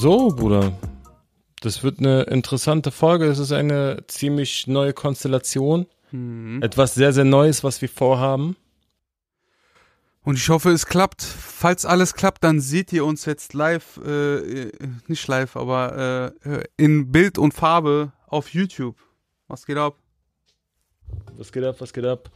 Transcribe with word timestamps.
So, 0.00 0.28
Bruder. 0.28 0.72
Das 1.60 1.82
wird 1.82 1.98
eine 1.98 2.22
interessante 2.22 2.90
Folge. 2.90 3.26
Es 3.26 3.38
ist 3.38 3.52
eine 3.52 4.02
ziemlich 4.06 4.66
neue 4.66 4.94
Konstellation. 4.94 5.84
Mhm. 6.10 6.62
Etwas 6.62 6.94
sehr, 6.94 7.12
sehr 7.12 7.26
Neues, 7.26 7.62
was 7.64 7.82
wir 7.82 7.90
vorhaben. 7.90 8.56
Und 10.22 10.38
ich 10.38 10.48
hoffe, 10.48 10.70
es 10.70 10.86
klappt. 10.86 11.22
Falls 11.22 11.84
alles 11.84 12.14
klappt, 12.14 12.42
dann 12.44 12.60
seht 12.60 12.94
ihr 12.94 13.04
uns 13.04 13.26
jetzt 13.26 13.52
live, 13.52 13.98
äh, 13.98 14.72
nicht 15.06 15.28
live, 15.28 15.54
aber 15.54 16.32
äh, 16.46 16.64
in 16.78 17.12
Bild 17.12 17.36
und 17.36 17.52
Farbe 17.52 18.12
auf 18.26 18.54
YouTube. 18.54 18.96
Was 19.48 19.66
geht 19.66 19.76
ab? 19.76 19.96
Was 21.36 21.52
geht 21.52 21.64
ab, 21.64 21.76
was 21.78 21.92
geht 21.92 22.04
ab? 22.04 22.30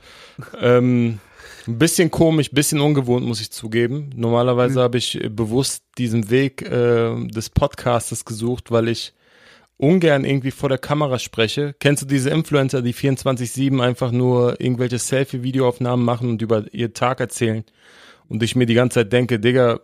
ähm, 0.60 1.18
ein 1.66 1.78
bisschen 1.78 2.10
komisch, 2.10 2.50
bisschen 2.50 2.80
ungewohnt, 2.80 3.26
muss 3.26 3.40
ich 3.40 3.50
zugeben. 3.50 4.10
Normalerweise 4.16 4.78
Mhm. 4.78 4.82
habe 4.82 4.98
ich 4.98 5.22
äh, 5.22 5.28
bewusst 5.28 5.82
diesen 5.98 6.30
Weg 6.30 6.62
äh, 6.62 7.26
des 7.28 7.50
Podcastes 7.50 8.24
gesucht, 8.24 8.70
weil 8.70 8.88
ich 8.88 9.12
ungern 9.76 10.24
irgendwie 10.24 10.52
vor 10.52 10.68
der 10.68 10.78
Kamera 10.78 11.18
spreche. 11.18 11.74
Kennst 11.80 12.02
du 12.02 12.06
diese 12.06 12.30
Influencer, 12.30 12.80
die 12.80 12.94
24-7 12.94 13.82
einfach 13.82 14.10
nur 14.12 14.60
irgendwelche 14.60 14.98
Selfie-Videoaufnahmen 14.98 16.04
machen 16.04 16.28
und 16.30 16.40
über 16.42 16.64
ihr 16.72 16.94
Tag 16.94 17.20
erzählen? 17.20 17.64
Und 18.28 18.42
ich 18.42 18.56
mir 18.56 18.64
die 18.66 18.74
ganze 18.74 19.00
Zeit 19.00 19.12
denke, 19.12 19.38
Digga, 19.38 19.80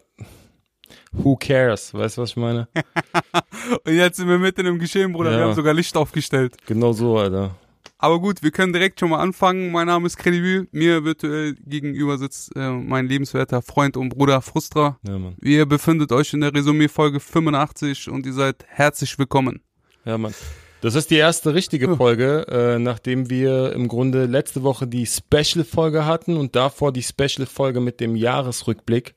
who 1.13 1.37
cares? 1.37 1.93
Weißt 1.93 2.17
du, 2.17 2.23
was 2.23 2.31
ich 2.31 2.37
meine? 2.37 2.69
Und 3.85 3.93
jetzt 3.95 4.17
sind 4.17 4.29
wir 4.29 4.39
mitten 4.39 4.65
im 4.65 4.79
Geschehen, 4.79 5.13
Bruder. 5.13 5.31
Wir 5.33 5.39
Ja. 5.41 5.45
haben 5.47 5.55
sogar 5.55 5.75
Licht 5.75 5.97
aufgestellt. 5.97 6.57
Genau 6.67 6.93
so, 6.93 7.19
Alter. 7.19 7.55
Aber 8.03 8.19
gut, 8.19 8.43
wir 8.43 8.51
können 8.51 8.73
direkt 8.73 8.99
schon 8.99 9.11
mal 9.11 9.19
anfangen. 9.19 9.71
Mein 9.73 9.87
Name 9.87 10.07
ist 10.07 10.17
Credibil. 10.17 10.67
Mir 10.73 11.05
virtuell 11.05 11.55
gegenüber 11.67 12.17
sitzt 12.17 12.57
äh, 12.57 12.71
mein 12.71 13.07
lebenswerter 13.07 13.61
Freund 13.61 13.99
und 13.99 14.09
Bruder 14.09 14.41
Frustra. 14.41 14.99
Ja, 15.07 15.19
Mann. 15.19 15.37
Ihr 15.43 15.67
befindet 15.67 16.11
euch 16.11 16.33
in 16.33 16.41
der 16.41 16.55
Resümee-Folge 16.55 17.21
85 17.21 18.09
und 18.09 18.25
ihr 18.25 18.33
seid 18.33 18.65
herzlich 18.69 19.19
willkommen. 19.19 19.61
Ja, 20.07 20.17
Mann. 20.17 20.33
Das 20.81 20.95
ist 20.95 21.11
die 21.11 21.17
erste 21.17 21.53
richtige. 21.53 21.95
Folge, 21.95 22.47
äh, 22.49 22.79
nachdem 22.79 23.29
wir 23.29 23.75
im 23.75 23.87
Grunde 23.87 24.25
letzte 24.25 24.63
Woche 24.63 24.87
die 24.87 25.05
Special-Folge 25.05 26.07
hatten 26.07 26.39
und 26.39 26.57
davor 26.57 26.93
die 26.93 27.03
Special-Folge 27.03 27.81
mit 27.81 28.01
dem 28.01 28.17
Jahresrückblick. 28.17 29.15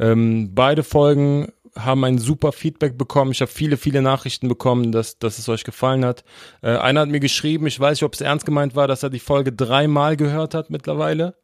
Ähm, 0.00 0.50
beide 0.56 0.82
Folgen 0.82 1.52
haben 1.76 2.04
ein 2.04 2.18
super 2.18 2.52
Feedback 2.52 2.96
bekommen. 2.96 3.32
Ich 3.32 3.40
habe 3.40 3.50
viele, 3.50 3.76
viele 3.76 4.02
Nachrichten 4.02 4.48
bekommen, 4.48 4.92
dass, 4.92 5.18
dass 5.18 5.38
es 5.38 5.48
euch 5.48 5.64
gefallen 5.64 6.04
hat. 6.04 6.24
Äh, 6.62 6.76
einer 6.76 7.00
hat 7.00 7.08
mir 7.08 7.20
geschrieben, 7.20 7.66
ich 7.66 7.78
weiß 7.78 7.96
nicht, 7.98 8.04
ob 8.04 8.14
es 8.14 8.20
ernst 8.20 8.46
gemeint 8.46 8.76
war, 8.76 8.86
dass 8.88 9.02
er 9.02 9.10
die 9.10 9.18
Folge 9.18 9.52
dreimal 9.52 10.16
gehört 10.16 10.54
hat 10.54 10.70
mittlerweile. 10.70 11.36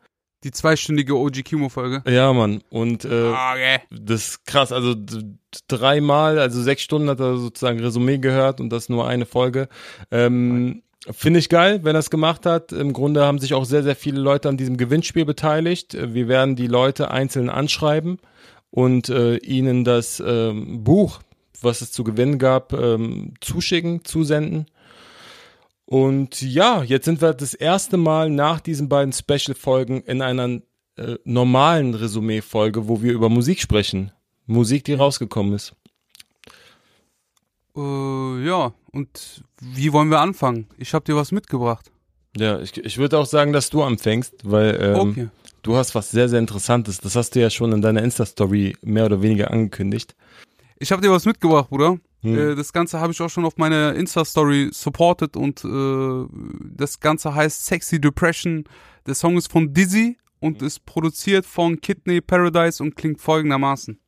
Die 0.42 0.53
zweistündige 0.53 1.17
OG 1.19 1.42
Kimo-Folge. 1.45 2.03
Ja, 2.11 2.33
Mann. 2.33 2.62
Und 2.70 3.05
äh, 3.05 3.08
Okay. 3.08 3.81
das 3.91 4.28
ist 4.28 4.47
krass. 4.47 4.73
Also 4.73 4.95
dreimal, 5.69 6.39
also 6.39 6.62
sechs 6.62 6.83
Stunden 6.83 7.11
hat 7.11 7.20
er 7.20 7.36
sozusagen 7.36 7.81
Resümee 7.81 8.19
gehört 8.19 8.61
und 8.61 8.70
das 8.70 8.89
nur 8.89 9.06
eine 9.06 9.27
Folge. 9.27 9.69
Ähm, 10.11 10.83
Finde 11.11 11.41
ich 11.41 11.48
geil, 11.48 11.81
wenn 11.83 11.97
er 11.97 12.01
es 12.01 12.11
gemacht 12.11 12.45
hat. 12.47 12.73
Im 12.73 12.92
Grunde 12.92 13.25
haben 13.25 13.39
sich 13.39 13.55
auch 13.55 13.64
sehr, 13.64 13.83
sehr 13.83 13.97
viele 13.97 14.20
Leute 14.20 14.48
an 14.51 14.58
diesem 14.58 14.77
Gewinnspiel 14.77 15.25
beteiligt. 15.25 15.97
Wir 15.98 16.28
werden 16.28 16.56
die 16.56 16.67
Leute 16.67 17.11
einzeln 17.11 17.48
anschreiben 17.48 18.19
und 18.70 19.08
äh, 19.08 19.36
ihnen 19.38 19.84
das 19.84 20.22
ähm, 20.24 20.84
Buch, 20.84 21.20
was 21.60 21.80
es 21.80 21.92
zu 21.92 22.04
gewinnen 22.04 22.38
gab, 22.38 22.72
ähm, 22.72 23.34
zuschicken, 23.40 24.04
zusenden. 24.04 24.66
Und 25.84 26.40
ja, 26.40 26.82
jetzt 26.84 27.04
sind 27.04 27.20
wir 27.20 27.34
das 27.34 27.52
erste 27.54 27.96
Mal 27.96 28.30
nach 28.30 28.60
diesen 28.60 28.88
beiden 28.88 29.12
Special-Folgen 29.12 30.02
in 30.02 30.22
einer 30.22 30.60
äh, 30.96 31.16
normalen 31.24 31.94
Resümee-Folge, 31.94 32.89
wo 32.89 33.02
wir 33.02 33.12
über 33.12 33.28
Musik 33.28 33.61
sprechen. 33.61 34.12
Musik, 34.46 34.84
die 34.84 34.95
rausgekommen 34.95 35.55
ist. 35.55 35.74
Äh, 37.77 38.45
ja, 38.45 38.72
und 38.92 39.42
wie 39.61 39.92
wollen 39.92 40.11
wir 40.11 40.20
anfangen? 40.20 40.68
Ich 40.78 40.95
habe 40.95 41.05
dir 41.05 41.16
was 41.16 41.33
mitgebracht. 41.33 41.90
Ja, 42.36 42.61
ich, 42.61 42.77
ich 42.77 42.98
würde 42.98 43.18
auch 43.18 43.27
sagen, 43.27 43.52
dass 43.52 43.70
du 43.70 43.83
anfängst, 43.83 44.34
weil 44.45 44.78
ähm, 44.80 44.95
okay. 44.96 45.28
Du 45.62 45.76
hast 45.76 45.94
was 45.94 46.10
sehr, 46.10 46.28
sehr 46.28 46.38
Interessantes. 46.38 46.98
Das 46.98 47.16
hast 47.16 47.34
du 47.34 47.40
ja 47.40 47.50
schon 47.50 47.72
in 47.72 47.82
deiner 47.82 48.02
Insta-Story 48.02 48.76
mehr 48.82 49.06
oder 49.06 49.22
weniger 49.22 49.50
angekündigt. 49.50 50.14
Ich 50.78 50.92
habe 50.92 51.02
dir 51.02 51.10
was 51.10 51.26
mitgebracht, 51.26 51.68
Bruder. 51.68 51.98
Hm. 52.22 52.38
Äh, 52.38 52.54
das 52.54 52.72
Ganze 52.72 53.00
habe 53.00 53.12
ich 53.12 53.20
auch 53.20 53.30
schon 53.30 53.44
auf 53.44 53.56
meiner 53.56 53.94
Insta-Story 53.94 54.70
supported 54.72 55.36
und 55.36 55.64
äh, 55.64 56.26
das 56.76 57.00
Ganze 57.00 57.34
heißt 57.34 57.66
Sexy 57.66 58.00
Depression. 58.00 58.64
Der 59.06 59.14
Song 59.14 59.36
ist 59.36 59.50
von 59.50 59.72
Dizzy 59.72 60.16
und 60.40 60.62
ist 60.62 60.84
produziert 60.86 61.46
von 61.46 61.80
Kidney 61.80 62.20
Paradise 62.20 62.82
und 62.82 62.96
klingt 62.96 63.20
folgendermaßen. 63.20 63.98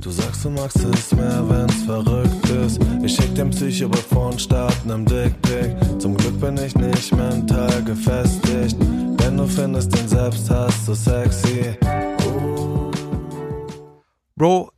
Du 0.00 0.10
sagst, 0.10 0.44
du 0.44 0.50
magst 0.50 0.76
es 0.76 1.12
mehr, 1.12 1.44
wenn's 1.48 1.82
verrückt 1.84 2.48
ist. 2.50 2.80
Ich 3.02 3.16
schick 3.16 3.34
den 3.34 3.50
Psycho 3.50 3.88
bevor 3.88 4.30
und 4.30 4.40
start 4.40 4.86
nem 4.86 5.04
Dickpick. 5.04 5.74
Zum 5.98 6.16
Glück 6.16 6.40
bin 6.40 6.56
ich 6.56 6.74
nicht 6.76 7.14
mental 7.16 7.82
gefestigt. 7.82 8.76
Denn 9.28 9.36
du 9.36 9.46
findest 9.46 9.94
den 9.94 10.08
Selbsthass 10.08 10.86
so 10.86 10.94
sexy. 10.94 11.76
Bro, 14.36 14.70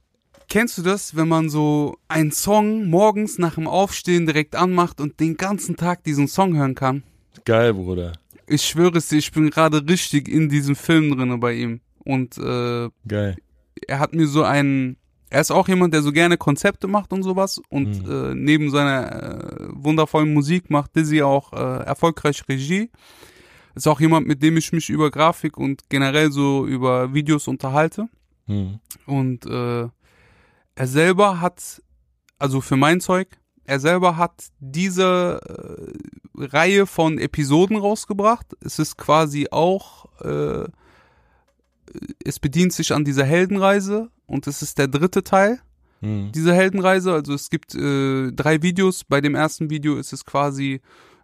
kennst 0.49 0.77
du 0.77 0.83
das, 0.83 1.15
wenn 1.15 1.29
man 1.29 1.49
so 1.49 1.99
einen 2.09 2.33
Song 2.33 2.91
morgens 2.91 3.39
nach 3.39 3.55
dem 3.55 3.69
Aufstehen 3.69 4.27
direkt 4.27 4.57
anmacht 4.57 5.01
und 5.01 5.21
den 5.21 5.37
ganzen 5.37 5.77
Tag 5.77 6.03
diesen 6.03 6.27
Song 6.27 6.57
hören 6.57 6.75
kann? 6.75 7.05
Geil, 7.45 7.75
Bruder. 7.75 8.15
Ich 8.49 8.63
schwöre 8.63 8.99
es 8.99 9.07
dir, 9.07 9.19
ich 9.19 9.31
bin 9.31 9.51
gerade 9.51 9.87
richtig 9.89 10.27
in 10.29 10.49
diesem 10.49 10.75
Film 10.75 11.17
drinne 11.17 11.39
bei 11.39 11.53
ihm. 11.53 11.81
Und 12.05 12.37
äh, 12.37 12.89
Geil. 13.07 13.37
er 13.87 14.01
hat 14.01 14.15
mir 14.15 14.27
so 14.27 14.43
einen, 14.43 14.97
er 15.31 15.43
ist 15.43 15.53
auch 15.53 15.69
jemand, 15.69 15.95
der 15.95 16.03
so 16.03 16.11
gerne 16.11 16.37
Konzepte 16.37 16.89
macht 16.89 17.13
und 17.13 17.23
sowas 17.23 17.63
und 17.69 18.05
Mhm. 18.05 18.11
äh, 18.11 18.35
neben 18.35 18.71
seiner 18.73 19.13
äh, 19.13 19.69
wundervollen 19.75 20.35
Musik 20.35 20.71
macht 20.71 20.97
Dizzy 20.97 21.23
auch 21.23 21.53
äh, 21.53 21.85
erfolgreich 21.85 22.43
Regie. 22.49 22.91
Ist 23.75 23.89
auch 23.89 24.01
jemand, 24.01 24.27
mit 24.27 24.43
dem 24.43 24.57
ich 24.57 24.73
mich 24.73 24.91
über 24.91 25.11
Grafik 25.11 25.57
und 25.57 25.89
generell 25.89 26.33
so 26.33 26.67
über 26.67 27.15
Videos 27.15 27.49
unterhalte. 27.49 28.09
Hm. 28.47 28.81
Und 29.07 29.47
äh, 29.47 29.89
er 30.75 30.87
selber 30.87 31.41
hat, 31.41 31.83
also 32.39 32.61
für 32.61 32.77
mein 32.77 33.01
Zeug, 33.01 33.29
er 33.65 33.79
selber 33.79 34.17
hat 34.17 34.49
diese 34.59 35.41
äh, 35.47 36.45
Reihe 36.45 36.87
von 36.87 37.19
Episoden 37.19 37.77
rausgebracht. 37.77 38.47
Es 38.61 38.79
ist 38.79 38.97
quasi 38.97 39.49
auch, 39.51 40.07
äh, 40.23 40.69
es 42.25 42.41
bedient 42.41 42.73
sich 42.73 42.93
an 42.93 43.05
dieser 43.05 43.25
Heldenreise 43.25 44.11
und 44.27 44.47
es 44.47 44.63
ist 44.63 44.79
der 44.79 44.89
dritte 44.89 45.23
Teil 45.23 45.61
Hm. 46.01 46.33
dieser 46.33 46.55
Heldenreise. 46.55 47.13
Also 47.13 47.35
es 47.35 47.51
gibt 47.51 47.75
äh, 47.75 48.33
drei 48.33 48.63
Videos. 48.63 49.05
Bei 49.05 49.21
dem 49.21 49.35
ersten 49.35 49.71
Video 49.71 49.97
ist 49.97 50.13
es 50.13 50.25
quasi 50.25 50.81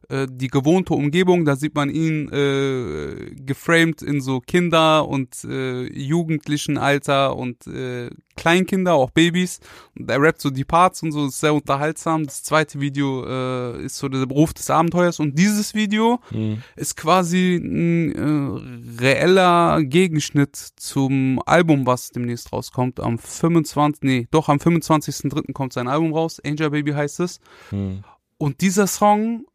äh, 0.08 0.26
die 0.30 0.48
gewohnte 0.48 0.94
Umgebung. 0.94 1.44
Da 1.44 1.56
sieht 1.56 1.74
man 1.74 1.90
ihn 1.90 2.30
äh, 2.32 3.34
geframed 3.34 4.02
in 4.02 4.20
so 4.20 4.40
Kinder 4.40 5.08
und 5.08 5.44
äh, 5.44 5.84
jugendlichen 5.92 6.78
Alter 6.78 7.36
und 7.36 7.66
äh, 7.66 8.10
Kleinkinder, 8.36 8.94
auch 8.94 9.10
Babys. 9.10 9.60
Und 9.98 10.10
er 10.10 10.20
rappt 10.20 10.40
so 10.40 10.50
die 10.50 10.64
Parts 10.64 11.02
und 11.02 11.12
so, 11.12 11.26
ist 11.26 11.40
sehr 11.40 11.54
unterhaltsam. 11.54 12.24
Das 12.24 12.42
zweite 12.42 12.80
Video 12.80 13.24
äh, 13.26 13.82
ist 13.84 13.96
so 13.96 14.08
der 14.08 14.26
Beruf 14.26 14.52
des 14.54 14.68
Abenteuers. 14.70 15.20
Und 15.20 15.38
dieses 15.38 15.74
Video 15.74 16.20
Hm. 16.28 16.62
ist 16.76 16.96
quasi 16.96 17.56
ein 17.56 18.12
äh, 18.14 19.02
reeller 19.02 19.82
Gegenschnitt 19.82 20.56
zum 20.56 21.40
Album, 21.46 21.86
was 21.86 22.10
demnächst 22.10 22.52
rauskommt. 22.52 23.00
Am 23.00 23.18
25. 23.18 24.02
Nee, 24.02 24.28
doch 24.30 24.48
am 24.48 24.58
25.03. 24.58 25.52
kommt 25.52 25.72
sein 25.72 25.88
Album 25.88 26.12
raus. 26.12 26.40
Angel 26.44 26.70
Baby 26.70 26.92
heißt 26.92 27.20
es. 27.20 27.40
Hm. 27.70 28.04
Und 28.38 28.60
dieser 28.60 28.86
Song 28.86 29.46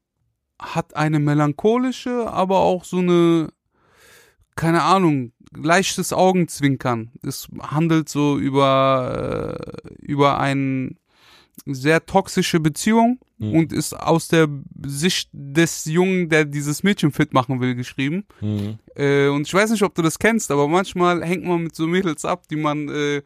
hat 0.62 0.96
eine 0.96 1.20
melancholische, 1.20 2.32
aber 2.32 2.60
auch 2.60 2.86
so 2.86 3.00
eine, 3.00 3.50
keine 4.56 4.84
Ahnung, 4.84 5.34
leichtes 5.54 6.14
Augenzwinkern. 6.14 7.12
Es 7.24 7.50
handelt 7.60 8.08
so 8.08 8.38
über, 8.38 9.58
äh, 9.84 9.94
über 10.00 10.40
eine 10.40 10.96
sehr 11.66 12.06
toxische 12.06 12.60
Beziehung 12.60 13.20
Hm. 13.42 13.56
und 13.56 13.74
ist 13.74 14.00
aus 14.00 14.28
der 14.28 14.48
Sicht 14.86 15.30
des 15.34 15.86
Jungen, 15.86 16.30
der 16.30 16.46
dieses 16.46 16.84
Mädchen 16.84 17.12
fit 17.12 17.34
machen 17.34 17.60
will, 17.60 17.74
geschrieben. 17.74 18.24
Hm. 18.40 18.78
Äh, 18.96 19.30
und 19.30 19.48
ich 19.48 19.54
weiß 19.54 19.72
nicht, 19.72 19.82
ob 19.82 19.96
du 19.96 20.04
das 20.04 20.20
kennst, 20.20 20.52
aber 20.52 20.68
manchmal 20.68 21.24
hängt 21.26 21.46
man 21.46 21.64
mit 21.64 21.76
so 21.76 21.88
Mädels 21.88 22.24
ab, 22.24 22.48
die 22.50 22.56
man, 22.56 22.88
äh, 22.90 23.24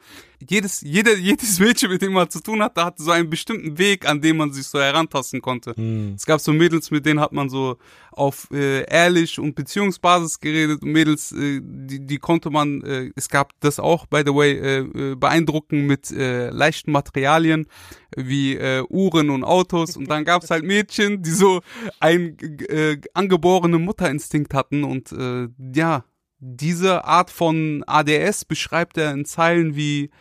jedes, 0.48 0.80
jeder, 0.82 1.16
jedes 1.18 1.60
Mädchen, 1.60 1.90
mit 1.90 2.02
dem 2.02 2.14
man 2.14 2.30
zu 2.30 2.42
tun 2.42 2.64
hatte, 2.64 2.86
hatte 2.86 3.04
so 3.04 3.12
einen 3.12 3.30
bestimmten 3.30 3.78
Weg, 3.78 4.08
an 4.08 4.22
dem 4.22 4.38
man 4.38 4.54
sich 4.54 4.68
so 4.68 4.80
herantasten 4.80 5.42
konnte. 5.42 5.74
Hm. 5.76 6.14
Es 6.16 6.26
gab 6.26 6.40
so 6.40 6.54
Mädels, 6.54 6.92
mit 6.92 7.06
denen 7.06 7.20
hat 7.20 7.34
man 7.34 7.50
so 7.50 7.78
auf 8.12 8.48
äh, 8.52 8.84
ehrlich 8.90 9.40
und 9.40 9.56
Beziehungsbasis 9.56 10.40
geredet. 10.40 10.82
Und 10.82 10.92
Mädels, 10.92 11.34
äh, 11.34 11.60
die, 11.62 12.06
die 12.06 12.18
konnte 12.20 12.50
man, 12.50 12.82
äh, 12.84 13.12
es 13.16 13.28
gab 13.28 13.52
das 13.60 13.80
auch, 13.80 14.06
by 14.06 14.24
the 14.26 14.34
way, 14.34 14.54
äh, 14.54 14.78
äh, 14.80 15.16
beeindrucken 15.16 15.86
mit 15.86 16.12
äh, 16.12 16.50
leichten 16.52 16.92
Materialien 16.92 17.68
wie 18.16 18.56
äh, 18.56 18.84
Uhren 18.88 19.30
und 19.30 19.44
Autos. 19.44 19.98
Und 19.98 20.05
dann 20.10 20.26
gab 20.26 20.44
es 20.44 20.52
halt 20.52 20.64
Mädchen, 20.64 21.22
die 21.22 21.32
so 21.32 21.62
einen 22.00 22.38
äh, 22.70 23.00
angeborenen 23.14 23.84
Mutterinstinkt 23.84 24.54
hatten. 24.54 24.84
Und 24.84 25.12
äh, 25.12 25.48
ja, 25.74 26.06
diese 26.40 27.06
Art 27.06 27.30
von 27.30 27.84
ADS 27.88 28.46
beschreibt 28.46 28.98
er 28.98 29.12
in 29.12 29.26
Zeilen 29.26 29.76
wie 29.76 30.12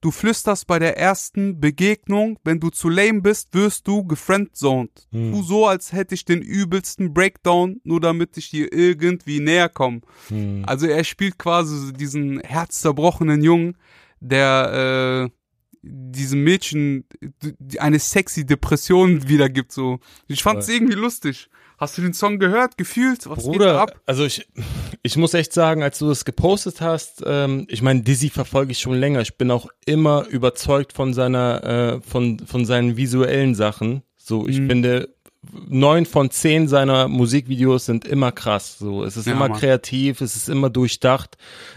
du 0.00 0.10
flüsterst 0.10 0.66
bei 0.66 0.78
der 0.78 0.96
ersten 0.96 1.60
Begegnung, 1.60 2.38
wenn 2.44 2.60
du 2.60 2.70
zu 2.70 2.88
lame 2.88 3.20
bist, 3.20 3.54
wirst 3.54 3.86
du 3.88 4.04
gefriendzoned. 4.04 5.08
Hm. 5.10 5.32
Tu 5.32 5.42
so, 5.42 5.66
als 5.66 5.92
hätte 5.92 6.14
ich 6.14 6.24
den 6.24 6.40
übelsten 6.40 7.12
Breakdown, 7.12 7.80
nur 7.84 8.00
damit 8.00 8.36
ich 8.36 8.50
dir 8.50 8.72
irgendwie 8.72 9.40
näher 9.40 9.68
komme. 9.68 10.00
Hm. 10.28 10.62
Also 10.66 10.86
er 10.86 11.04
spielt 11.04 11.38
quasi 11.38 11.92
diesen 11.92 12.40
herzzerbrochenen 12.40 13.42
Jungen, 13.42 13.76
der 14.20 15.30
äh, 15.30 15.37
diesem 15.90 16.42
Mädchen 16.44 17.04
eine 17.78 17.98
sexy 17.98 18.44
Depression 18.46 19.28
wiedergibt. 19.28 19.72
So, 19.72 20.00
ich 20.26 20.42
fand 20.42 20.60
es 20.60 20.68
irgendwie 20.68 20.94
lustig. 20.94 21.48
Hast 21.78 21.96
du 21.96 22.02
den 22.02 22.12
Song 22.12 22.40
gehört, 22.40 22.76
gefühlt? 22.76 23.28
Was 23.28 23.38
geht 23.44 23.52
Bruder, 23.52 23.80
ab? 23.80 24.00
also 24.04 24.24
ich, 24.24 24.48
ich 25.02 25.16
muss 25.16 25.32
echt 25.34 25.52
sagen, 25.52 25.84
als 25.84 25.98
du 26.00 26.08
das 26.08 26.24
gepostet 26.24 26.80
hast, 26.80 27.22
ähm, 27.24 27.66
ich 27.68 27.82
meine, 27.82 28.02
Dizzy 28.02 28.30
verfolge 28.30 28.72
ich 28.72 28.80
schon 28.80 28.94
länger. 28.94 29.20
Ich 29.20 29.36
bin 29.36 29.50
auch 29.52 29.68
immer 29.86 30.26
überzeugt 30.28 30.92
von 30.92 31.14
seiner, 31.14 31.62
äh, 31.62 32.00
von, 32.00 32.40
von 32.40 32.64
seinen 32.66 32.96
visuellen 32.96 33.54
Sachen. 33.54 34.02
So, 34.16 34.48
ich 34.48 34.58
Mhm. 34.58 34.68
finde, 34.68 35.14
neun 35.68 36.04
von 36.04 36.30
zehn 36.30 36.66
seiner 36.68 37.08
Musikvideos 37.08 37.86
sind 37.86 38.04
immer 38.04 38.32
krass. 38.32 38.78
So, 38.78 39.04
es 39.04 39.16
ist 39.16 39.26
Ja, 39.26 39.32
immer 39.32 39.48
Mann. 39.48 39.58
kreativ, 39.58 40.20
es 40.20 40.36
ist 40.36 40.48
immer 40.48 40.68
durchdacht. 40.68 41.36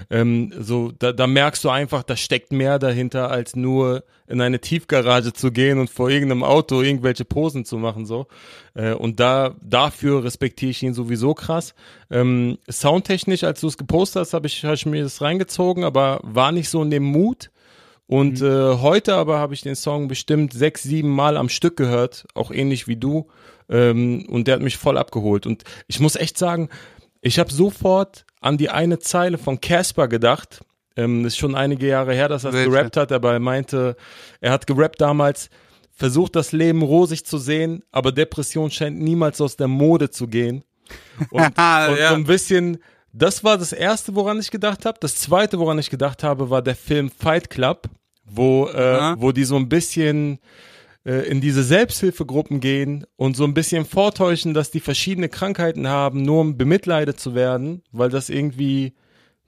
Ähm, 0.09 0.51
so, 0.59 0.91
da, 0.97 1.11
da 1.11 1.27
merkst 1.27 1.63
du 1.63 1.69
einfach, 1.69 2.03
da 2.03 2.15
steckt 2.15 2.51
mehr 2.51 2.79
dahinter, 2.79 3.29
als 3.29 3.55
nur 3.55 4.03
in 4.27 4.41
eine 4.41 4.59
Tiefgarage 4.59 5.33
zu 5.33 5.51
gehen 5.51 5.77
und 5.77 5.89
vor 5.89 6.09
irgendeinem 6.09 6.43
Auto 6.43 6.81
irgendwelche 6.81 7.25
Posen 7.25 7.63
zu 7.65 7.77
machen. 7.77 8.05
So, 8.05 8.27
äh, 8.73 8.93
und 8.93 9.19
da 9.19 9.55
dafür 9.61 10.23
respektiere 10.23 10.71
ich 10.71 10.81
ihn 10.83 10.93
sowieso 10.93 11.33
krass. 11.33 11.75
Ähm, 12.09 12.57
soundtechnisch, 12.69 13.43
als 13.43 13.61
du 13.61 13.67
es 13.67 13.77
gepostet 13.77 14.21
hast, 14.21 14.33
habe 14.33 14.47
ich, 14.47 14.63
hab 14.65 14.73
ich 14.73 14.85
mir 14.85 15.03
das 15.03 15.21
reingezogen, 15.21 15.83
aber 15.83 16.19
war 16.23 16.51
nicht 16.51 16.69
so 16.69 16.81
in 16.81 16.89
dem 16.89 17.03
Mut. 17.03 17.51
Und 18.11 18.41
äh, 18.41 18.73
heute 18.75 19.15
aber 19.15 19.39
habe 19.39 19.53
ich 19.53 19.61
den 19.61 19.77
Song 19.77 20.09
bestimmt 20.09 20.51
sechs, 20.51 20.83
sieben 20.83 21.07
Mal 21.07 21.37
am 21.37 21.47
Stück 21.47 21.77
gehört, 21.77 22.25
auch 22.33 22.51
ähnlich 22.51 22.89
wie 22.89 22.97
du. 22.97 23.29
Ähm, 23.69 24.25
und 24.27 24.47
der 24.49 24.55
hat 24.55 24.61
mich 24.61 24.75
voll 24.75 24.97
abgeholt. 24.97 25.45
Und 25.45 25.63
ich 25.87 26.01
muss 26.01 26.17
echt 26.17 26.37
sagen, 26.37 26.67
ich 27.21 27.39
habe 27.39 27.53
sofort 27.53 28.25
an 28.41 28.57
die 28.57 28.69
eine 28.69 28.99
Zeile 28.99 29.37
von 29.37 29.61
Casper 29.61 30.09
gedacht. 30.09 30.59
Ähm, 30.97 31.23
das 31.23 31.31
ist 31.33 31.37
schon 31.39 31.55
einige 31.55 31.87
Jahre 31.87 32.13
her, 32.13 32.27
dass 32.27 32.43
er 32.43 32.53
es 32.53 32.65
gerappt 32.65 32.97
hat, 32.97 33.13
aber 33.13 33.31
er 33.31 33.39
meinte, 33.39 33.95
er 34.41 34.51
hat 34.51 34.67
gerappt 34.67 34.99
damals, 34.99 35.49
versucht 35.93 36.35
das 36.35 36.51
Leben 36.51 36.81
rosig 36.81 37.25
zu 37.25 37.37
sehen, 37.37 37.81
aber 37.93 38.11
Depression 38.11 38.69
scheint 38.71 38.99
niemals 38.99 39.39
aus 39.39 39.55
der 39.55 39.69
Mode 39.69 40.09
zu 40.09 40.27
gehen. 40.27 40.65
Und, 41.29 41.43
und 41.45 41.55
Ja. 41.57 42.09
so 42.09 42.15
ein 42.15 42.25
bisschen, 42.25 42.79
das 43.13 43.41
war 43.45 43.57
das 43.57 43.71
erste, 43.71 44.13
woran 44.15 44.37
ich 44.37 44.51
gedacht 44.51 44.85
habe. 44.85 44.97
Das 44.99 45.15
zweite, 45.15 45.59
woran 45.59 45.79
ich 45.79 45.89
gedacht 45.89 46.23
habe, 46.25 46.49
war 46.49 46.61
der 46.61 46.75
Film 46.75 47.09
Fight 47.09 47.49
Club, 47.49 47.87
wo, 48.33 48.67
äh, 48.67 49.15
wo 49.17 49.31
die 49.31 49.43
so 49.43 49.55
ein 49.55 49.69
bisschen 49.69 50.39
äh, 51.05 51.27
in 51.29 51.41
diese 51.41 51.63
Selbsthilfegruppen 51.63 52.59
gehen 52.59 53.05
und 53.15 53.35
so 53.35 53.43
ein 53.43 53.53
bisschen 53.53 53.85
vortäuschen, 53.85 54.53
dass 54.53 54.71
die 54.71 54.79
verschiedene 54.79 55.29
Krankheiten 55.29 55.87
haben, 55.87 56.21
nur 56.23 56.41
um 56.41 56.57
bemitleidet 56.57 57.19
zu 57.19 57.35
werden, 57.35 57.83
weil 57.91 58.09
das 58.09 58.29
irgendwie 58.29 58.93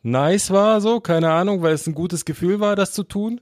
nice 0.03 0.51
war, 0.51 0.81
so, 0.81 0.99
keine 0.99 1.31
Ahnung, 1.31 1.61
weil 1.61 1.73
es 1.73 1.87
ein 1.87 1.95
gutes 1.95 2.25
Gefühl 2.25 2.59
war, 2.59 2.75
das 2.75 2.91
zu 2.91 3.03
tun. 3.03 3.39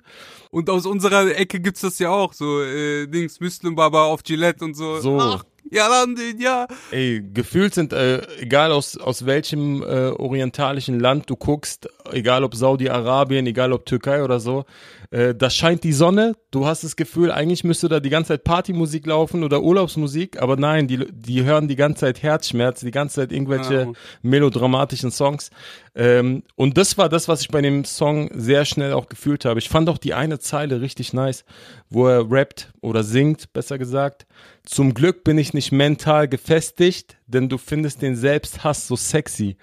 Und 0.52 0.70
aus 0.70 0.86
unserer 0.86 1.36
Ecke 1.36 1.60
gibt's 1.60 1.82
das 1.82 1.98
ja 2.00 2.10
auch, 2.10 2.34
so 2.34 2.62
äh, 2.62 3.08
Dings, 3.08 3.40
Muslim 3.40 3.76
Baba 3.76 4.06
auf 4.06 4.24
Gillette 4.24 4.64
und 4.64 4.76
so. 4.76 5.00
So. 5.00 5.20
Ach, 5.20 5.44
ja, 5.70 5.88
dann, 5.90 6.18
ja. 6.40 6.68
Ey, 6.92 7.22
gefühlt 7.34 7.74
sind, 7.74 7.94
äh, 7.94 8.22
egal 8.40 8.72
aus, 8.72 8.98
aus 8.98 9.26
welchem 9.26 9.82
äh, 9.84 10.10
orientalischen 10.10 11.00
Land 11.00 11.30
du 11.30 11.36
guckst, 11.36 11.88
egal 12.12 12.44
ob 12.44 12.56
Saudi-Arabien, 12.56 13.46
egal 13.48 13.72
ob 13.74 13.86
Türkei 13.86 14.24
oder 14.24 14.40
so, 14.40 14.66
äh, 15.12 15.36
da 15.36 15.50
scheint 15.50 15.84
die 15.84 15.94
Sonne, 15.94 16.36
du 16.52 16.66
hast 16.66 16.84
das 16.84 16.96
Gefühl, 16.96 17.32
eigentlich 17.32 17.64
müsste 17.64 17.90
da 17.90 18.00
die 18.00 18.10
ganze 18.10 18.30
Zeit 18.30 18.44
Partymusik 18.44 19.06
laufen 19.06 19.44
oder 19.44 19.62
Urlaubsmusik, 19.62 20.42
aber 20.42 20.56
nein, 20.58 20.88
die, 20.88 21.06
die 21.12 21.44
hören 21.44 21.68
die 21.68 21.76
ganze 21.76 22.02
Zeit 22.02 22.24
Herzschmerz, 22.24 22.80
die 22.80 22.92
ganze 22.92 23.16
Zeit 23.16 23.32
irgendwelche 23.32 23.74
Ja. 23.74 23.92
melodramatischen 24.22 25.12
Songs. 25.12 25.50
Ähm, 25.94 26.44
und 26.56 26.78
das 26.78 26.98
war 26.98 27.10
das, 27.10 27.28
was 27.28 27.42
ich 27.42 27.50
bei 27.50 27.62
dem 27.62 27.84
Song 27.84 28.30
sehr 28.34 28.64
schnell 28.66 28.94
auch 28.94 29.08
gefühlt 29.10 29.44
habe. 29.46 29.60
Ich 29.60 29.68
fand 29.70 29.90
auch 29.90 29.98
die 29.98 30.14
eine 30.14 30.40
Zeile 30.40 30.80
richtig 30.82 31.12
nice, 31.14 31.44
wo 31.92 32.08
er 32.08 32.32
rappt 32.32 32.72
oder 32.82 33.04
singt, 33.04 33.54
besser 33.54 33.78
gesagt. 33.78 34.26
Zum 34.64 34.94
Glück 34.94 35.24
bin 35.24 35.38
ich 35.38 35.54
nicht 35.54 35.72
mental 35.72 36.28
gefestigt, 36.28 37.18
denn 37.28 37.50
du 37.50 37.58
findest 37.58 38.02
den 38.02 38.16
Selbsthass 38.16 38.88
so 38.88 38.96
sexy. 38.96 39.58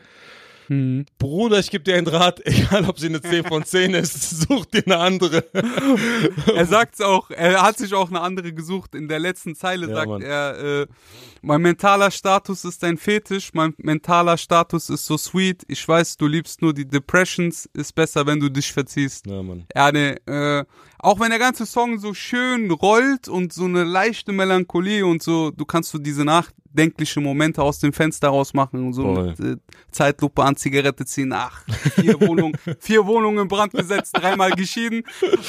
Hm. 0.69 1.07
Bruder, 1.19 1.59
ich 1.59 1.71
gebe 1.71 1.83
dir 1.83 1.97
einen 1.97 2.07
Rat, 2.07 2.41
egal 2.45 2.85
ob 2.85 2.99
sie 2.99 3.07
eine 3.07 3.23
10 3.23 3.45
von 3.45 3.65
10 3.65 3.95
ist, 3.95 4.41
such 4.49 4.67
dir 4.67 4.83
eine 4.85 4.99
andere. 4.99 5.45
Er 6.55 6.67
sagt's 6.67 7.01
auch, 7.01 7.31
er 7.31 7.63
hat 7.63 7.79
sich 7.79 7.95
auch 7.95 8.11
eine 8.11 8.21
andere 8.21 8.53
gesucht. 8.53 8.95
In 8.95 9.09
der 9.09 9.19
letzten 9.19 9.55
Zeile 9.55 9.89
Ja, 9.89 9.95
sagt 9.95 10.09
Mann. 10.09 10.23
er, 10.23 10.83
äh, 10.83 10.87
mein 11.41 11.63
mentaler 11.63 12.11
Status 12.11 12.67
ist 12.67 12.83
dein 12.83 12.99
Fetisch, 12.99 13.55
mein 13.55 13.73
mentaler 13.79 14.37
Status 14.37 14.91
ist 14.91 15.07
so 15.07 15.17
sweet. 15.17 15.65
Ich 15.69 15.87
weiß, 15.89 16.19
du 16.19 16.27
liebst 16.27 16.61
nur 16.61 16.75
die 16.75 16.87
Depressions, 16.87 17.67
ist 17.73 17.95
besser, 17.95 18.27
wenn 18.27 18.39
du 18.39 18.51
dich 18.51 18.71
verziehst. 18.71 19.27
Ja, 19.27 19.43
Mann. 19.43 19.65
Ja, 19.75 19.91
ne, 19.91 20.17
äh, 20.27 20.65
auch 21.01 21.21
wenn 21.21 21.31
der 21.31 21.39
ganze 21.39 21.65
Song 21.65 21.99
so 21.99 22.13
schön 22.13 22.71
rollt 22.71 23.29
und 23.29 23.53
so 23.53 23.65
eine 23.65 23.85
leichte 23.85 24.33
Melancholie 24.33 25.07
und 25.07 25.23
so, 25.23 25.51
du 25.51 25.65
kannst 25.65 25.91
so 25.91 25.99
diese 25.99 26.25
nachdenkliche 26.25 27.21
Momente 27.21 27.63
aus 27.63 27.79
dem 27.79 27.93
Fenster 27.93 28.29
rausmachen 28.29 28.85
und 28.85 28.93
so 28.95 29.07
mit 29.07 29.39
äh, 29.39 29.57
Zeitlupe 29.93 30.43
an 30.43 30.57
Zigarette 30.57 31.05
ziehen. 31.05 31.33
Ach, 31.33 31.63
vier 31.95 32.21
Wohnungen, 32.27 32.55
vier 32.81 33.07
Wohnungen 33.07 33.43
in 33.43 33.49
Brand 33.49 33.73
gesetzt, 33.73 34.17
dreimal 34.17 34.51
geschieden. 34.51 35.05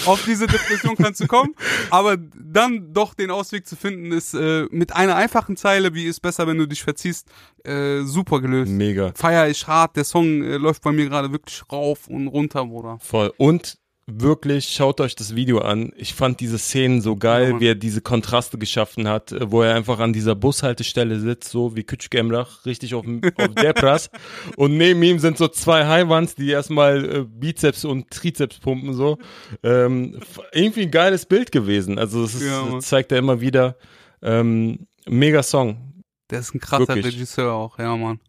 Auf 0.06 0.24
diese 0.24 0.46
Depression 0.46 0.96
kannst 0.96 1.22
du 1.22 1.28
kommen. 1.28 1.56
Aber 1.90 2.16
dann 2.18 2.94
doch 2.94 3.16
den 3.16 3.32
Ausweg 3.32 3.66
zu 3.66 3.76
finden, 3.76 4.12
ist 4.12 4.36
äh, 4.36 4.68
mit 4.70 4.96
einer 4.96 5.16
einfachen 5.16 5.58
Zeile, 5.58 5.96
wie 5.96 6.06
ist 6.06 6.20
besser, 6.20 6.46
wenn 6.46 6.60
du 6.60 6.68
dich 6.68 6.84
verziehst, 6.84 7.28
äh, 7.64 8.02
super 8.04 8.40
gelöst. 8.40 8.72
Mega. 8.72 9.12
Feier 9.16 9.48
ich 9.48 9.66
hart, 9.68 9.96
der 9.96 10.04
Song 10.04 10.44
äh, 10.44 10.58
läuft 10.58 10.84
bei 10.84 10.92
mir 10.92 11.10
gerade 11.10 11.32
wirklich 11.32 11.64
rauf 11.72 12.08
und 12.08 12.28
runter, 12.28 12.66
Bruder. 12.66 13.00
Voll. 13.02 13.34
Und 13.38 13.80
wirklich, 14.12 14.68
schaut 14.68 15.00
euch 15.02 15.16
das 15.16 15.36
Video 15.36 15.60
an. 15.60 15.92
Ich 15.96 16.14
fand 16.14 16.40
diese 16.40 16.58
Szenen 16.58 17.02
so 17.02 17.12
Ja, 17.14 17.18
geil, 17.20 17.52
Mann. 17.52 17.60
wie 17.62 17.68
er 17.68 17.76
diese 17.76 18.02
Kontraste 18.02 18.58
geschaffen 18.58 19.08
hat, 19.08 19.32
äh, 19.32 19.52
wo 19.52 19.62
er 19.62 19.76
einfach 19.76 20.00
an 20.00 20.14
dieser 20.14 20.36
Bushaltestelle 20.36 21.20
sitzt, 21.20 21.50
so 21.52 21.76
wie 21.76 21.82
Küçük 21.82 22.16
Emrah, 22.18 22.48
richtig 22.66 22.96
auf, 22.96 23.06
auf 23.38 23.56
Depras. 23.56 24.10
und 24.58 24.78
neben 24.78 25.02
ihm 25.04 25.20
sind 25.20 25.38
so 25.38 25.48
zwei 25.48 25.86
Highwands, 25.88 26.36
die 26.36 26.50
erstmal 26.50 27.06
äh, 27.06 27.26
Bizeps 27.26 27.86
und 27.86 28.10
Trizeps 28.10 28.60
pumpen, 28.60 28.94
so. 28.94 29.18
Ähm, 29.64 30.20
irgendwie 30.54 30.84
ein 30.84 30.92
geiles 30.92 31.26
Bild 31.26 31.52
gewesen. 31.52 32.00
Also, 32.00 32.22
das, 32.24 32.36
ist, 32.36 32.44
Ja, 32.44 32.66
das 32.72 32.86
zeigt 32.86 33.12
er 33.12 33.18
immer 33.20 33.42
wieder. 33.42 33.78
Ähm, 34.22 34.88
mega 35.08 35.44
Song. 35.44 36.02
Der 36.30 36.40
ist 36.40 36.54
ein 36.54 36.60
krasser 36.60 36.88
Wirklich. 36.90 37.16
Regisseur 37.16 37.54
auch, 37.54 37.80
ja, 37.80 37.96
Mann. 37.96 38.20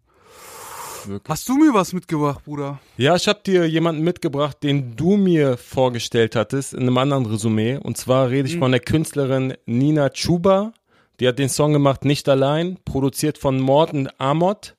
Wirklich. 1.06 1.28
Hast 1.30 1.48
du 1.48 1.56
mir 1.56 1.72
was 1.74 1.92
mitgebracht, 1.92 2.44
Bruder? 2.44 2.78
Ja, 2.96 3.16
ich 3.16 3.26
habe 3.28 3.40
dir 3.44 3.66
jemanden 3.68 4.02
mitgebracht, 4.02 4.58
den 4.62 4.96
du 4.96 5.16
mir 5.16 5.56
vorgestellt 5.56 6.36
hattest 6.36 6.74
in 6.74 6.80
einem 6.80 6.98
anderen 6.98 7.26
Resümee. 7.26 7.76
Und 7.76 7.96
zwar 7.96 8.30
rede 8.30 8.48
ich 8.48 8.56
Mhm. 8.56 8.60
von 8.60 8.70
der 8.72 8.80
Künstlerin 8.80 9.54
Nina 9.66 10.10
Chuba. 10.10 10.72
Die 11.20 11.28
hat 11.28 11.38
den 11.38 11.48
Song 11.48 11.72
gemacht 11.72 12.04
Nicht 12.04 12.28
allein, 12.28 12.78
produziert 12.84 13.38
von 13.38 13.60
Morten 13.60 14.08
Amott. 14.18 14.76